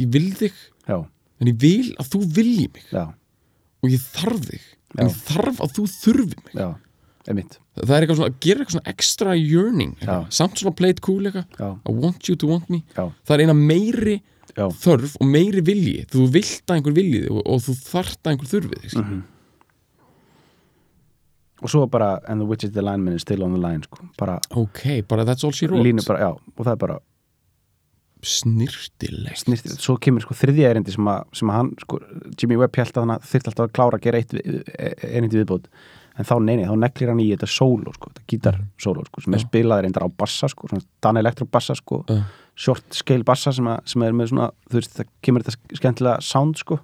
ég 0.00 0.08
vil 0.16 0.26
þig 0.40 0.56
já, 0.88 0.96
En 1.36 1.50
ég 1.52 1.58
vil 1.60 1.92
að 2.00 2.08
þú 2.14 2.22
vilji 2.40 2.66
mig. 2.72 2.86
Já, 2.96 3.04
Og 3.84 3.92
ég 3.92 4.00
þarf 4.16 4.48
þig 4.48 4.64
En 4.96 5.04
Já. 5.04 5.10
ég 5.12 5.16
þarf 5.28 5.60
að 5.60 5.76
þú 5.76 5.84
þurfi 5.92 6.40
mig. 6.40 6.54
Já 6.56 6.68
Einmitt, 7.26 7.56
Það 7.76 7.90
er 7.96 8.04
eitthvað 8.06 8.18
svona, 8.20 8.34
gera 8.40 8.60
eitthvað 8.62 8.76
svona 8.76 8.90
extra 8.92 9.32
yearning. 9.34 9.96
Samt 10.30 10.60
svona 10.60 10.76
play 10.78 10.90
it 10.94 11.00
cool 11.02 11.26
eitthvað. 11.26 11.78
I 11.88 11.92
want 11.92 12.28
you 12.28 12.36
to 12.36 12.46
want 12.46 12.68
me. 12.70 12.84
Já, 12.96 13.08
Það 13.26 13.34
er 13.34 13.42
eina 13.46 13.56
meiri 13.58 14.14
já. 14.56 14.66
þörf 14.84 15.16
og 15.20 15.26
meiri 15.26 15.60
vilji. 15.66 16.06
Þú 16.12 16.28
vilt 16.32 16.62
að 16.70 16.76
einhver 16.78 16.94
vilji 16.96 17.24
þig 17.26 17.32
og, 17.34 17.42
og 17.46 17.64
þú 17.66 17.74
þarft 17.82 18.20
að 18.22 18.32
einhver 18.36 18.52
þurfi 18.54 18.82
þig 18.84 19.00
Mhm. 19.02 19.24
Og 21.64 21.70
svo 21.72 21.86
bara, 21.88 22.20
and 22.28 22.38
the 22.40 22.44
witch 22.46 22.64
is 22.64 22.70
the 22.72 22.82
lineman 22.82 23.14
is 23.14 23.22
still 23.22 23.42
on 23.42 23.52
the 23.54 23.58
line 23.58 23.82
sko. 23.82 24.04
Bara 24.18 24.38
Ok, 24.54 25.00
bara 25.08 25.24
that's 25.24 25.42
all 25.42 25.52
she 25.52 25.66
wrote. 25.66 25.82
Bara, 26.06 26.18
já 26.20 26.30
Og 26.58 26.64
það 26.66 26.72
er 26.72 26.76
bara 26.76 26.98
Snirtilegt 28.26 29.42
snirtir 29.44 29.76
Svo 29.80 29.96
kemur 30.02 30.20
sko 30.24 30.34
þriðja 30.34 30.70
erindi 30.72 30.92
sem 30.94 31.04
að, 31.10 31.24
sem 31.36 31.50
að 31.52 31.58
hann 31.60 31.70
sko, 31.82 31.98
Jimmy 32.40 32.56
Webb 32.60 32.76
held 32.80 32.96
að 32.96 33.04
hann 33.10 33.20
þyrfti 33.24 33.50
alltaf 33.52 33.66
að 33.68 33.74
klára 33.76 33.98
að 33.98 34.04
gera 34.06 34.20
eitt 34.22 34.34
e- 34.34 34.94
erindi 35.16 35.40
viðbót 35.42 35.68
en 36.16 36.28
þá 36.28 36.34
neini, 36.40 36.64
þá 36.64 36.74
neklir 36.80 37.12
hann 37.12 37.20
í 37.22 37.28
þetta 37.34 37.48
sóló 37.50 37.92
sko, 37.94 38.10
þetta 38.12 38.26
gítar 38.32 38.58
sóló 38.80 39.04
sko, 39.06 39.22
sem 39.24 39.36
er 39.36 39.42
Já. 39.42 39.46
spilaður 39.46 39.86
reyndar 39.86 40.06
á 40.06 40.10
bassa 40.24 40.48
sko, 40.52 40.70
svona 40.70 40.86
Dan 41.04 41.20
Electro 41.20 41.46
bassa 41.52 41.76
sko, 41.76 42.02
Já. 42.08 42.20
short 42.66 42.96
scale 42.96 43.26
bassa 43.26 43.52
sem, 43.52 43.68
að, 43.68 43.82
sem 43.92 44.06
er 44.06 44.16
með 44.16 44.32
svona, 44.32 44.50
þú 44.70 44.80
veist, 44.80 44.96
það 44.96 45.10
kemur 45.26 45.44
þetta 45.46 45.80
skemmtilega 45.80 46.24
sound 46.24 46.60
sko. 46.62 46.80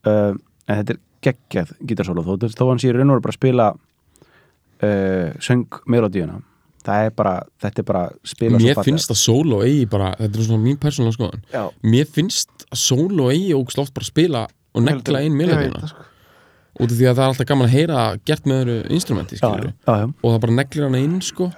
Uh, 0.00 0.32
en 0.64 0.80
þetta 0.80 0.96
er 0.96 1.00
geggjað 1.26 1.72
gítarsóló 1.84 2.24
þó, 2.24 2.46
þó 2.48 2.64
hann 2.70 2.80
sé 2.80 2.92
raun 2.94 3.10
og 3.10 3.18
veru 3.18 3.26
bara 3.26 3.34
að 3.34 3.40
spila 3.40 3.66
uh, 3.76 5.34
söng 5.44 5.80
melodíuna 5.92 6.38
það 6.86 7.06
er 7.06 7.12
bara, 7.16 7.34
þetta 7.60 7.82
er 7.82 7.88
bara 7.90 8.04
spila 8.24 8.60
Mér 8.62 8.80
finnst 8.86 9.12
að 9.12 9.20
solo 9.20 9.60
eigi 9.66 9.84
bara 9.90 10.14
Þetta 10.16 10.40
er 10.40 10.46
svona 10.46 10.64
mín 10.64 10.78
persónulega 10.80 11.16
skoðan 11.18 11.74
Mér 11.92 12.08
finnst 12.08 12.64
að 12.70 12.80
solo 12.80 13.28
eigi 13.34 13.52
og 13.56 13.74
slótt 13.74 13.92
bara 13.96 14.06
að 14.06 14.12
spila 14.14 14.46
og 14.70 14.86
negla 14.86 15.20
inn 15.26 15.34
melodíuna. 15.36 15.90
Út 16.78 16.90
af 16.90 16.96
því 16.96 17.06
að 17.10 17.14
það 17.18 17.22
er 17.24 17.28
alltaf 17.32 17.46
gaman 17.50 17.66
að 17.68 17.74
heyra 17.74 18.02
gert 18.30 18.44
með 18.46 18.60
öðru 18.62 18.76
instrumenti 18.94 19.38
já, 19.40 19.48
já, 19.50 19.72
já, 19.90 20.04
og 20.22 20.28
það 20.34 20.40
bara 20.44 20.56
neglir 20.60 20.84
hana 20.86 21.00
inn 21.02 21.20
sko. 21.24 21.50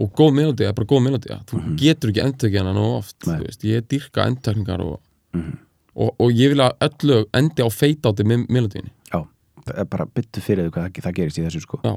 Og 0.00 0.08
góð 0.16 0.30
melodía 0.32 0.68
er 0.70 0.76
bara 0.78 0.88
góð 0.88 1.02
melodía 1.06 1.36
þú 1.50 1.58
getur 1.78 2.10
ekki 2.10 2.22
endtökja 2.24 2.62
hana 2.64 2.72
nóg 2.72 2.94
oft 3.02 3.26
ég 3.68 3.86
dyrka 3.90 4.26
endtökningar 4.30 4.80
og, 4.84 5.00
Mhm. 5.34 5.58
og, 5.94 6.14
og 6.18 6.30
ég 6.34 6.50
vil 6.50 6.58
að 6.64 6.72
öllu 6.88 7.18
endi 7.38 7.62
á 7.62 7.68
feitáti 7.70 8.24
með 8.26 8.46
melodíunni 8.50 8.90
já 9.12 9.20
það 9.66 9.76
er 9.78 9.84
bara 9.92 10.06
byttu 10.06 10.40
fyrir 10.42 10.66
því 10.66 10.72
hvað 10.74 10.86
það, 10.90 11.02
það 11.04 11.14
gerist 11.20 11.38
í 11.38 11.44
þessu 11.46 11.60
sko. 11.62 11.80
Já. 11.84 11.94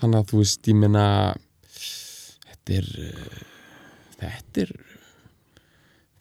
þannig 0.00 0.18
að 0.18 0.30
þú 0.32 0.40
veist, 0.42 0.62
ég 0.66 0.74
meina 0.80 1.04
þetta 2.50 2.78
er 2.80 2.88
uh, 2.98 3.42
þetta 4.20 4.64
er 4.64 4.72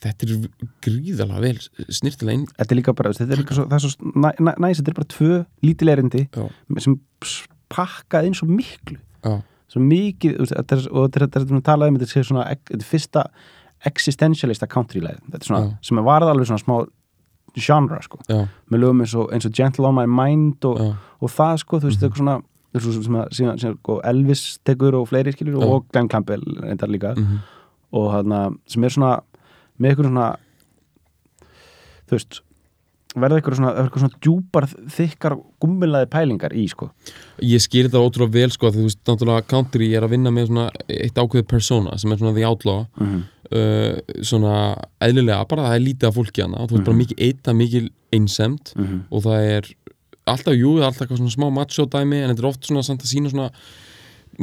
þetta 0.06 0.28
er 0.28 0.45
gríðalega 0.86 1.41
vel 1.43 1.89
snirtilega 1.89 2.39
inn 2.39 2.45
þetta 2.53 2.72
er 2.72 2.80
líka 2.80 2.93
bara, 2.97 3.12
þetta 3.18 3.36
er 3.36 3.41
líka 3.41 3.58
svo, 3.58 3.66
er 3.68 3.84
svo 3.84 4.14
næ, 4.14 4.30
næ, 4.39 4.53
næs, 4.62 4.80
þetta 4.80 4.93
er 4.93 4.99
bara 5.01 5.12
tvö 5.16 5.41
lítilegrindi 5.66 6.24
já, 6.30 6.47
sem 6.86 6.97
pakkað 7.74 8.30
inn 8.30 8.38
svo 8.38 8.47
miklu. 8.49 8.99
Já, 9.26 9.39
svo 9.74 9.82
mikið, 9.82 10.36
er, 10.38 10.84
og 10.93 11.08
þetta 11.10 11.26
er, 11.26 11.30
er, 11.41 11.47
er 11.58 11.64
talað 11.66 11.91
um 11.91 11.97
þetta 11.99 12.12
sé 12.12 12.26
svona, 12.28 12.45
þetta 12.53 12.78
er 12.78 12.89
fyrsta 12.89 13.24
existentialista 13.89 14.70
country-leið, 14.72 15.24
þetta 15.30 15.41
er 15.41 15.49
svona 15.49 15.64
Já. 15.66 15.72
sem 15.89 15.99
er 15.99 16.06
varð 16.06 16.32
alveg 16.32 16.49
svona 16.49 16.64
smá 16.64 16.76
genre 17.56 17.97
sko, 18.03 18.20
já, 18.28 18.41
með 18.72 18.82
lögum 18.84 19.03
eins 19.03 19.14
og, 19.16 19.30
eins 19.34 19.47
og 19.47 19.53
Gentle 19.56 19.88
on 19.88 19.95
my 19.97 20.06
mind 20.10 20.66
og, 20.68 20.82
og 21.24 21.32
það 21.32 21.62
sko, 21.64 21.80
þú 21.82 21.89
veist, 21.89 22.01
þetta 22.01 22.12
er 22.18 22.22
svona 22.22 22.38
þú 22.76 22.82
veist, 22.84 23.06
sem, 23.08 23.18
að, 23.20 23.36
síðan, 23.38 23.78
sko, 23.80 23.99
Elvis 24.12 24.43
tekur 24.68 24.97
og 24.99 25.08
fleiri 25.12 25.34
skilur 25.36 25.64
og 25.64 25.86
Glenn 25.93 26.10
Campbell 26.12 26.43
reyndar 26.60 26.91
líka. 26.91 27.14
Mhm, 27.16 27.38
og 27.95 28.10
þarna, 28.12 28.39
sem 28.68 28.84
er 28.84 28.91
svona 28.91 29.12
með 29.78 29.90
eitthvað 29.92 30.10
svona 30.10 30.28
þú 32.06 32.18
veist 32.18 32.42
verða 33.16 33.38
eitthvað 33.40 33.56
svona, 33.60 33.70
eitthvað 33.80 34.04
svona 34.04 34.20
djúpar 34.26 34.66
þykkar 34.98 35.36
gummilaði 35.64 36.10
pælingar 36.12 36.56
í 36.56 36.66
sko 36.68 36.90
ég 37.48 37.64
skýr 37.64 37.88
þetta 37.88 38.02
ótrúlega 38.04 38.36
vel 38.36 38.52
sko, 38.52 38.72
því 38.74 38.82
þú 38.82 38.88
veist, 38.90 39.00
náttúrulega 39.08 39.48
country 39.54 39.88
er 39.96 40.04
að 40.04 40.16
vinna 40.18 40.34
með 40.36 40.50
svona 40.50 40.66
eitt 40.92 41.16
ákveðið 41.22 41.48
persóna 41.54 41.96
sem 42.02 42.12
er 42.12 42.20
svona 42.20 42.36
the 42.36 42.44
outlaw 42.50 42.84
mm 43.00 43.08
-hmm. 43.08 43.24
uh, 43.56 44.22
svona 44.22 44.76
eðlilega, 45.00 45.48
bara 45.48 45.70
það 45.70 45.76
er 45.76 45.86
lítið 45.88 46.08
af 46.10 46.16
fólki 46.20 46.42
hana 46.44 46.58
og 46.60 46.70
þú 46.70 46.76
veist 46.76 46.86
bara 46.86 46.98
mikið 47.04 47.18
eitt, 47.28 47.48
er 47.48 47.54
mikið 47.54 47.90
einsemt 48.14 48.74
Mhm. 48.76 49.00
og 49.12 49.24
það 49.24 49.40
er 49.56 49.64
alltaf, 50.28 50.54
jú, 50.54 50.70
það 50.76 50.82
er 50.84 50.86
alltaf 50.86 51.18
svona 51.18 51.36
smá 51.38 51.50
macho 51.54 51.86
dæmi 51.86 52.16
en 52.24 52.30
þetta 52.36 52.44
er 52.44 52.52
oft 52.52 52.66
svona 52.66 52.84
samt 52.84 53.02
að 53.04 53.14
sína 53.14 53.30
svona 53.30 53.50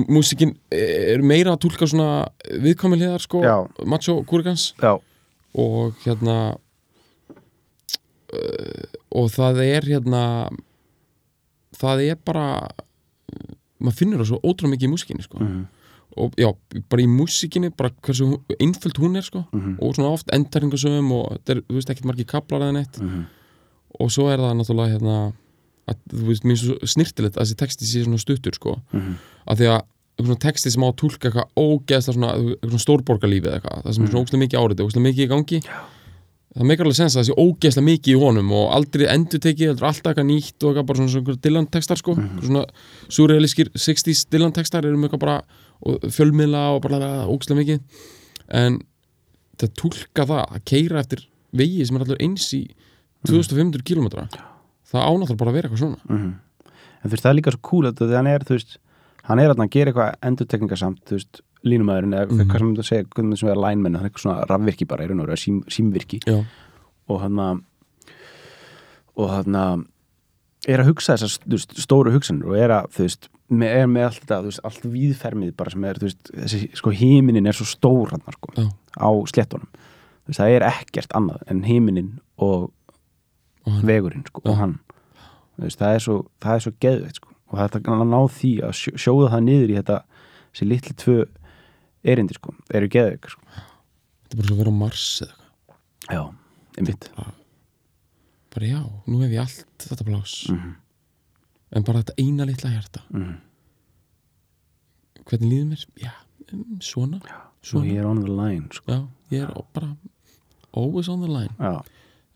músikin 0.08 0.56
er 0.70 1.20
meira 1.22 1.52
að 1.52 1.60
túlka 1.66 1.86
svona 1.86 2.28
viðkomiðlegar 2.48 3.20
sko 3.20 3.42
Já. 3.42 3.68
macho 3.84 4.22
kúrikans 4.24 4.72
já, 4.80 4.98
og 5.54 5.94
hérna 6.04 6.36
uh, 8.32 8.84
og 9.12 9.30
það 9.34 9.60
er 9.66 9.88
hérna 9.92 10.22
það 11.76 12.02
er 12.10 12.18
bara 12.24 12.46
maður 13.82 13.98
finnur 13.98 14.22
það 14.22 14.30
svo 14.30 14.40
ótrúlega 14.46 14.74
mikið 14.76 14.88
í 14.88 14.92
músikinni 14.92 15.24
sko. 15.26 15.38
Mhm. 15.42 15.62
og 16.12 16.34
já, 16.36 16.44
bara 16.92 17.00
í 17.02 17.08
músikinni 17.08 17.70
bara 17.72 17.88
hversu 18.04 18.26
einföld 18.60 18.98
hún 19.00 19.16
er 19.16 19.22
sko. 19.24 19.46
Mhm. 19.52 19.78
og 19.80 19.94
svona 19.96 20.12
oft 20.12 20.28
endtæringasöfum 20.32 21.10
og 21.12 21.38
er, 21.48 21.62
þú 21.64 21.74
veist, 21.78 21.88
ekkert 21.90 22.04
margir 22.04 22.26
kaplar 22.26 22.60
eða 22.60 22.72
neitt 22.76 23.00
Mhm. 23.00 23.24
og 24.00 24.10
svo 24.10 24.28
er 24.30 24.38
það 24.38 24.56
náttúrulega 24.60 24.92
hérna 24.98 25.32
að 25.88 25.96
þú 26.12 26.26
veist, 26.28 26.44
mér 26.44 26.52
er 26.52 26.56
svo 26.56 26.74
snirtilegt 26.86 27.36
að 27.36 27.42
þessi 27.42 27.56
texti 27.56 27.84
sé 27.84 28.04
svona 28.04 28.18
stuttur 28.18 28.54
sko 28.54 28.76
Mhm. 28.92 29.14
af 29.46 29.58
því 29.58 29.66
að 29.72 29.82
eitthvað 30.22 30.30
svona 30.30 30.44
texti 30.46 30.70
sem 30.72 30.84
á 30.84 30.88
að 30.88 30.98
túlka 31.02 31.28
eitthvað 31.28 31.48
ógeðslega 31.58 32.14
svona, 32.16 32.30
eitthvað 32.36 32.70
svona 32.70 32.84
stórborgarlífi 32.84 33.48
eða 33.48 33.58
eitthvað, 33.58 33.82
það 33.82 33.96
sem 33.96 34.04
er 34.04 34.12
svona 34.12 34.22
ógeðslega 34.22 34.42
mikið 34.42 34.62
árið 34.62 34.82
ógeðslega 34.82 35.06
mikið 35.08 35.24
í 35.24 35.30
gangi. 35.32 35.60
Það 36.52 36.68
meikar 36.68 36.84
alveg 36.84 36.98
sens 36.98 37.14
að 37.16 37.20
það 37.22 37.28
sé 37.28 37.34
ógeðslega 37.40 37.86
mikið 37.88 38.12
í 38.12 38.20
honum 38.20 38.50
og 38.52 38.66
aldrei 38.76 39.04
endur 39.08 39.40
tekið, 39.40 39.70
heldur 39.72 39.88
alltaf 39.88 40.10
eitthvað 40.12 40.28
nýtt 40.28 40.58
og 40.60 40.68
eitthvað 40.70 40.88
bara 40.90 41.00
svona, 41.00 41.12
svona 41.14 41.42
Dylan 41.46 41.68
textar 41.72 42.00
sko. 42.00 42.16
Svona 42.42 42.64
surrealískir 43.08 43.72
60s 43.72 44.26
Dylan 44.28 44.52
textar 44.52 44.84
eru 44.84 45.00
með 45.00 45.08
eitthvað 45.08 45.24
bara 45.24 46.10
fjölmiðla 46.12 46.62
og 46.76 46.82
bara 46.84 47.12
ógeðslega 47.24 47.62
mikið. 47.62 48.04
En 48.60 48.78
það 49.62 49.74
túlka 49.80 50.28
það 50.28 50.42
að 50.44 50.64
keira 50.68 51.00
eftir 51.00 51.24
vegi 51.56 51.88
sem 51.88 51.96
er 51.96 52.04
allur 52.04 52.20
eins 52.20 52.48
í 52.52 52.62
2500 53.28 53.84
km 53.86 54.08
það 54.92 55.08
ánáttúrulega 55.08 55.40
er 59.22 59.28
hann 59.28 59.38
er, 59.38 59.48
hann 59.52 59.60
er 59.60 59.66
að 59.66 59.70
gera 59.70 59.92
eitthvað 59.92 60.14
endurtekningasamt 60.30 61.02
þú 61.08 61.16
veist, 61.18 61.40
línumæðurinn 61.64 62.14
eða 62.18 62.26
Mhm. 62.32 62.48
hvað 62.50 62.58
sem 62.58 62.74
þú 62.76 62.84
segja, 62.88 63.04
hvernig 63.14 63.38
sem 63.38 63.48
er 63.48 63.60
lineman 63.62 63.92
það 63.94 64.00
er 64.04 64.08
eitthvað 64.10 64.24
svona 64.26 64.46
rafvirki 64.50 64.88
bara, 64.88 65.04
og 65.04 65.16
veru, 65.26 65.36
sím, 65.36 65.62
símvirki. 65.70 66.18
Já, 66.26 66.44
og 67.08 67.20
hann 67.20 67.36
að 67.38 67.62
og 69.16 69.30
hann 69.30 69.54
að 69.54 69.84
er 70.68 70.78
að 70.82 70.86
hugsa 70.92 71.16
þessar 71.16 71.48
veist, 71.50 71.74
stóru 71.82 72.12
hugsanir 72.14 72.46
og 72.48 72.56
er 72.56 72.70
að 72.70 72.90
þú 72.96 73.06
veist, 73.06 73.28
með, 73.52 73.72
er 73.82 73.88
með 73.90 74.06
allt 74.08 74.20
þetta 74.22 74.38
þú 74.40 74.50
veist, 74.50 74.62
allt 74.68 74.86
víðfermið 74.94 75.56
bara 75.58 75.70
sem 75.74 75.84
er 75.88 75.98
þú 76.00 76.06
veist, 76.08 76.30
þessi, 76.36 76.60
sko 76.78 76.92
himinin 76.96 77.46
er 77.50 77.58
svo 77.58 77.66
stór 77.68 78.10
hann 78.14 78.22
sko, 78.36 78.52
já, 78.56 78.68
á 78.98 79.08
sléttunum. 79.32 79.68
Þú 80.22 80.30
veist, 80.30 80.40
það 80.40 80.54
er 80.56 80.66
ekkert 80.70 81.16
annað 81.18 81.42
en 81.50 81.62
himinin 81.66 82.12
og 82.38 82.70
og 83.66 83.72
hann, 83.76 83.84
vegurinn 83.86 84.24
sko, 84.26 84.42
og 84.46 84.56
hann. 84.58 84.78
Þú 85.58 85.66
veist, 85.68 85.78
það 85.82 85.94
er 85.94 86.02
svo, 86.06 86.16
það 86.42 86.54
er 86.56 86.64
svo 86.64 86.72
geðveitt 86.82 87.18
sko, 87.20 87.31
og 87.52 87.58
það 87.58 87.76
er 87.76 87.92
að 87.92 88.08
ná 88.08 88.20
því 88.32 88.50
að 88.66 88.72
sjó, 88.80 88.92
sjóða 88.96 89.30
það 89.34 89.44
niður 89.46 89.70
í 89.72 89.76
þetta 89.78 89.98
þessi 90.52 90.68
litli 90.68 90.94
tvö 91.02 91.16
erindi 92.04 92.34
sko, 92.34 92.54
eru 92.74 92.88
geðveik 92.88 93.28
sko. 93.30 93.42
þetta 94.24 94.32
er 94.32 94.36
bara 94.40 94.48
svo 94.48 94.54
að 94.56 94.62
vera 94.62 94.72
á 94.72 94.80
Mars 94.82 95.04
eða 95.22 95.32
eitthvað. 95.32 95.78
Já, 96.12 96.22
einmitt. 96.78 97.08
Bara 98.52 98.66
já, 98.66 98.80
nú 99.06 99.20
hef 99.22 99.30
ég 99.32 99.40
allt 99.40 99.64
þetta 99.86 100.04
plás 100.08 100.34
Mhm. 100.50 100.74
en 101.72 101.82
bara 101.82 102.02
þetta 102.02 102.14
eina 102.18 102.44
litla 102.46 102.70
hjarta. 102.70 103.00
Mhm. 103.12 103.36
hvernig 105.24 105.48
líður 105.52 105.68
mér? 105.70 105.86
Já, 106.02 106.12
svona. 106.80 107.20
Svo 107.62 107.78
svona, 107.78 107.86
ég 107.92 107.98
er 108.00 108.06
on 108.06 108.20
the 108.24 108.28
line 108.32 108.68
sko. 108.72 108.90
já, 108.92 109.08
ég 109.30 109.42
er 109.48 109.52
á- 109.54 109.64
bara 109.72 109.96
Always 110.74 111.08
on 111.08 111.20
the 111.20 111.28
line. 111.28 111.54
Já, 111.60 111.82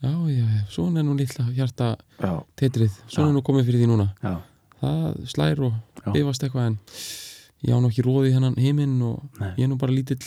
Já, 0.03 0.11
já, 0.29 0.45
já, 0.45 0.67
svona 0.69 0.99
er 1.01 1.05
nú 1.05 1.17
litla 1.17 1.45
hjarta 1.57 1.97
já, 2.21 2.45
teitrið, 2.57 2.91
svona 3.09 3.27
Já. 3.27 3.31
er 3.31 3.35
nú 3.35 3.43
komið 3.43 3.64
fyrir 3.64 3.81
því 3.81 3.87
núna. 3.89 4.14
Já, 4.23 4.43
það 4.87 5.26
slær 5.32 5.62
og 5.66 5.72
Já. 6.07 6.12
bifast 6.12 6.43
eitthvað 6.47 6.66
en 6.66 6.78
ég 7.66 7.72
á 7.74 7.78
nú 7.80 7.89
ekki 7.91 8.05
róði 8.07 8.32
hennan 8.34 8.57
heiminn 8.61 9.01
og 9.03 9.22
Nei. 9.41 9.53
ég 9.57 9.64
er 9.64 9.68
nú 9.72 9.78
bara 9.80 9.93
lítill 9.93 10.22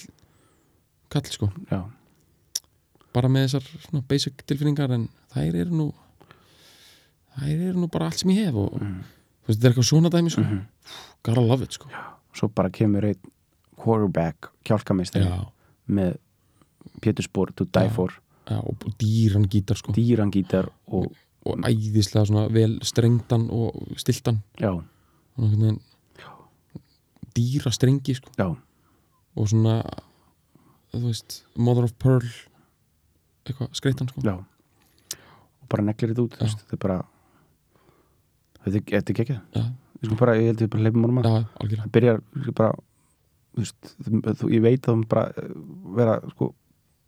kall 1.10 1.26
sko, 1.26 1.50
já, 1.72 1.84
bara 3.14 3.28
með 3.30 3.48
þessar 3.48 3.70
svona 3.88 4.04
basic 4.08 4.44
tilfinningar 4.46 4.92
en 4.94 5.08
þær 5.34 5.56
eru 5.64 5.76
nú 5.80 5.88
þær 7.40 7.64
eru 7.70 7.80
nú 7.84 7.90
bara 7.92 8.10
allt 8.10 8.20
sem 8.22 8.32
ég 8.34 8.46
hef 8.50 8.56
og 8.56 8.74
Mhm. 8.82 9.04
þú 9.44 9.48
veist, 9.48 9.60
þetta 9.60 9.66
er 9.66 9.72
eitthvað 9.74 9.90
svona 9.90 10.10
dæmi 10.10 10.30
sko 10.32 10.42
Mhm. 10.42 10.66
gotta 11.24 11.42
love 11.42 11.64
it 11.64 11.72
sko 11.74 11.88
svo 12.34 12.48
bara 12.54 12.70
kemur 12.70 13.04
einn 13.06 13.20
quarterback 13.76 14.50
kjálkamistari 14.66 15.26
já, 15.26 15.48
með 15.90 16.18
Pétur 17.02 17.24
Spór 17.24 17.54
to 17.56 17.66
die 17.66 17.88
Já. 17.88 17.92
for 17.92 18.10
já, 18.48 18.58
og, 18.60 18.76
og 18.86 18.94
dýran 18.98 19.48
gítar 19.48 19.78
sko 19.78 19.94
dýrangítar 19.94 20.70
og 20.88 21.12
og 21.46 21.62
æðislega 21.70 22.26
svona 22.28 22.48
vel 22.52 22.78
strengdan 22.84 23.48
og 23.52 23.76
stiltan. 23.98 24.42
Dýra 27.36 27.72
strengi 27.72 28.16
sko. 28.18 28.32
Já, 28.40 28.48
og 29.38 29.48
svona 29.48 29.78
veist, 30.94 31.44
mother 31.56 31.86
of 31.86 31.94
pearl 32.02 32.26
eitthvað 33.46 33.70
skreitan 33.78 34.10
sko. 34.10 34.22
Já. 34.26 34.36
Og 34.40 35.70
bara 35.72 35.86
neglir 35.86 36.12
þetta 36.14 36.26
út 36.26 36.36
þetta 36.40 36.74
er 36.76 36.82
bara 36.84 37.00
þetta 38.66 38.78
er- 38.78 40.18
bara, 40.20 40.36
ég 40.40 40.46
held 40.52 40.62
við 40.64 40.70
bara 40.74 40.84
leifum 40.84 41.04
honum 41.06 41.22
að. 41.22 41.26
Það 41.84 41.92
byrjar 41.96 42.22
bara 42.56 42.72
veist, 43.60 43.96
ég 44.50 44.62
veit 44.62 44.82
að 44.88 44.94
hún 44.96 45.08
bara 45.10 45.32
eh, 45.38 45.50
vera 45.96 46.20
sko 46.34 46.54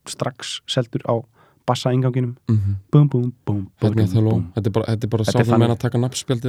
strax 0.10 0.62
seldur 0.68 1.04
á 1.08 1.16
bassa 1.68 1.92
inganginum 1.96 2.36
mm 2.50 2.76
búm, 2.92 3.08
búm, 3.10 3.10
búm, 3.10 3.32
búm, 3.46 3.66
Hérna 3.82 4.08
Hello, 4.14 4.32
búm. 4.36 4.46
þetta 4.56 4.68
er 4.68 4.76
bara, 4.78 4.86
þetta 4.92 5.06
er 5.08 5.12
bara 5.16 5.24
Þetta 5.24 5.38
sá 5.38 5.46
fyrir 5.46 5.62
menn 5.64 5.72
að 5.76 5.82
taka 5.86 5.98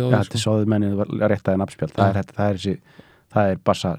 Já, 0.03 0.17
því 0.17 0.23
þetta 0.23 0.37
er 0.37 0.43
sko. 0.43 0.51
sáðið 0.51 0.67
mennið 0.73 0.93
réttaði 1.33 1.61
nafnspjald. 1.63 1.93
Það 1.97 2.09
er, 2.09 2.15
þetta, 2.21 2.35
það 2.39 2.47
er 2.51 2.57
þessi 2.63 2.75
það 3.33 3.51
er 3.53 3.57
bassa 3.71 3.95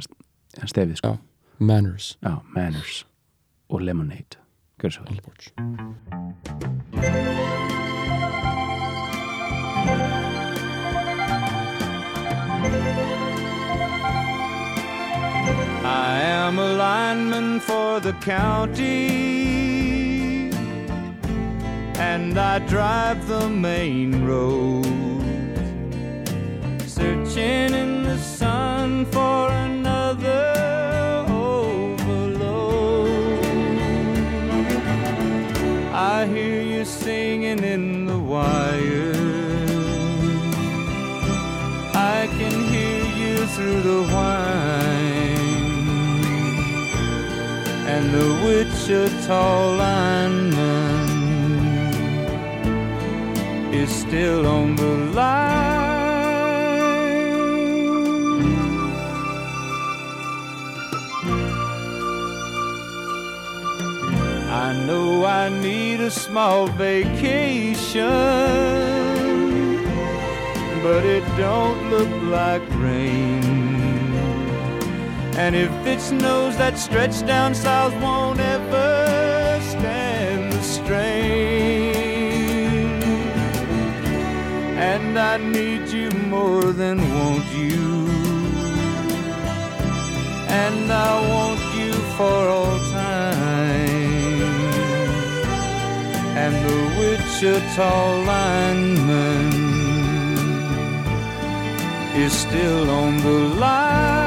stefið 0.73 0.95
sko. 1.01 1.07
Já. 1.13 1.17
Manners. 1.59 2.17
Manners 2.55 3.05
og 3.69 3.81
Lemonade. 3.81 4.37
Gjör 4.81 4.91
svo 4.91 5.03
vel. 5.07 6.33
I 15.85 16.19
am 16.21 16.59
a 16.59 16.73
lineman 16.73 17.59
for 17.59 17.99
the 17.99 18.13
county, 18.13 19.52
and 22.11 22.37
I 22.37 22.59
drive 22.73 23.19
the 23.27 23.47
main 23.49 24.25
road, 24.25 24.85
searching 26.97 27.69
in 27.83 27.91
the 28.09 28.17
sun 28.17 29.05
for 29.15 29.41
another 29.69 30.45
overload. 31.47 32.75
I 36.15 36.17
hear 36.33 36.59
you 36.73 36.83
singing 36.83 37.63
in 37.75 38.05
the 38.11 38.19
wire. 38.33 39.13
I 42.17 42.19
can 42.37 42.55
hear 42.73 43.03
you 43.21 43.35
through 43.53 43.81
the 43.91 44.01
whine 44.13 45.23
and 47.93 48.05
the 48.17 48.29
Wichita 48.43 49.43
lineman 49.81 50.82
is 53.73 53.89
still 53.89 54.47
on 54.47 54.75
the 54.75 54.95
line. 55.19 55.73
I 64.65 64.85
know 64.87 65.25
I 65.25 65.49
need 65.49 65.99
a 65.99 66.11
small 66.11 66.67
vacation 66.67 68.43
but 70.83 71.05
it 71.05 71.23
don't 71.37 71.89
look 71.89 72.09
like 72.23 72.61
rain. 72.75 73.41
And 75.37 75.55
if 75.55 75.71
it 75.87 76.01
snows, 76.01 76.57
that 76.57 76.77
stretch 76.77 77.25
down 77.25 77.55
south 77.55 77.95
won't 78.01 78.39
ever 78.39 78.52
And 85.05 85.19
I 85.19 85.37
need 85.37 85.89
you 85.89 86.09
more 86.29 86.63
than 86.63 86.97
want 87.13 87.45
you. 87.53 88.07
And 90.47 90.91
I 90.91 91.13
want 91.33 91.61
you 91.79 91.91
for 92.17 92.39
all 92.55 92.79
time. 92.91 93.33
And 96.41 96.53
the 96.65 96.79
Wichita 96.99 97.93
lineman 98.31 99.51
is 102.15 102.31
still 102.31 102.89
on 102.89 103.17
the 103.17 103.39
line. 103.59 104.23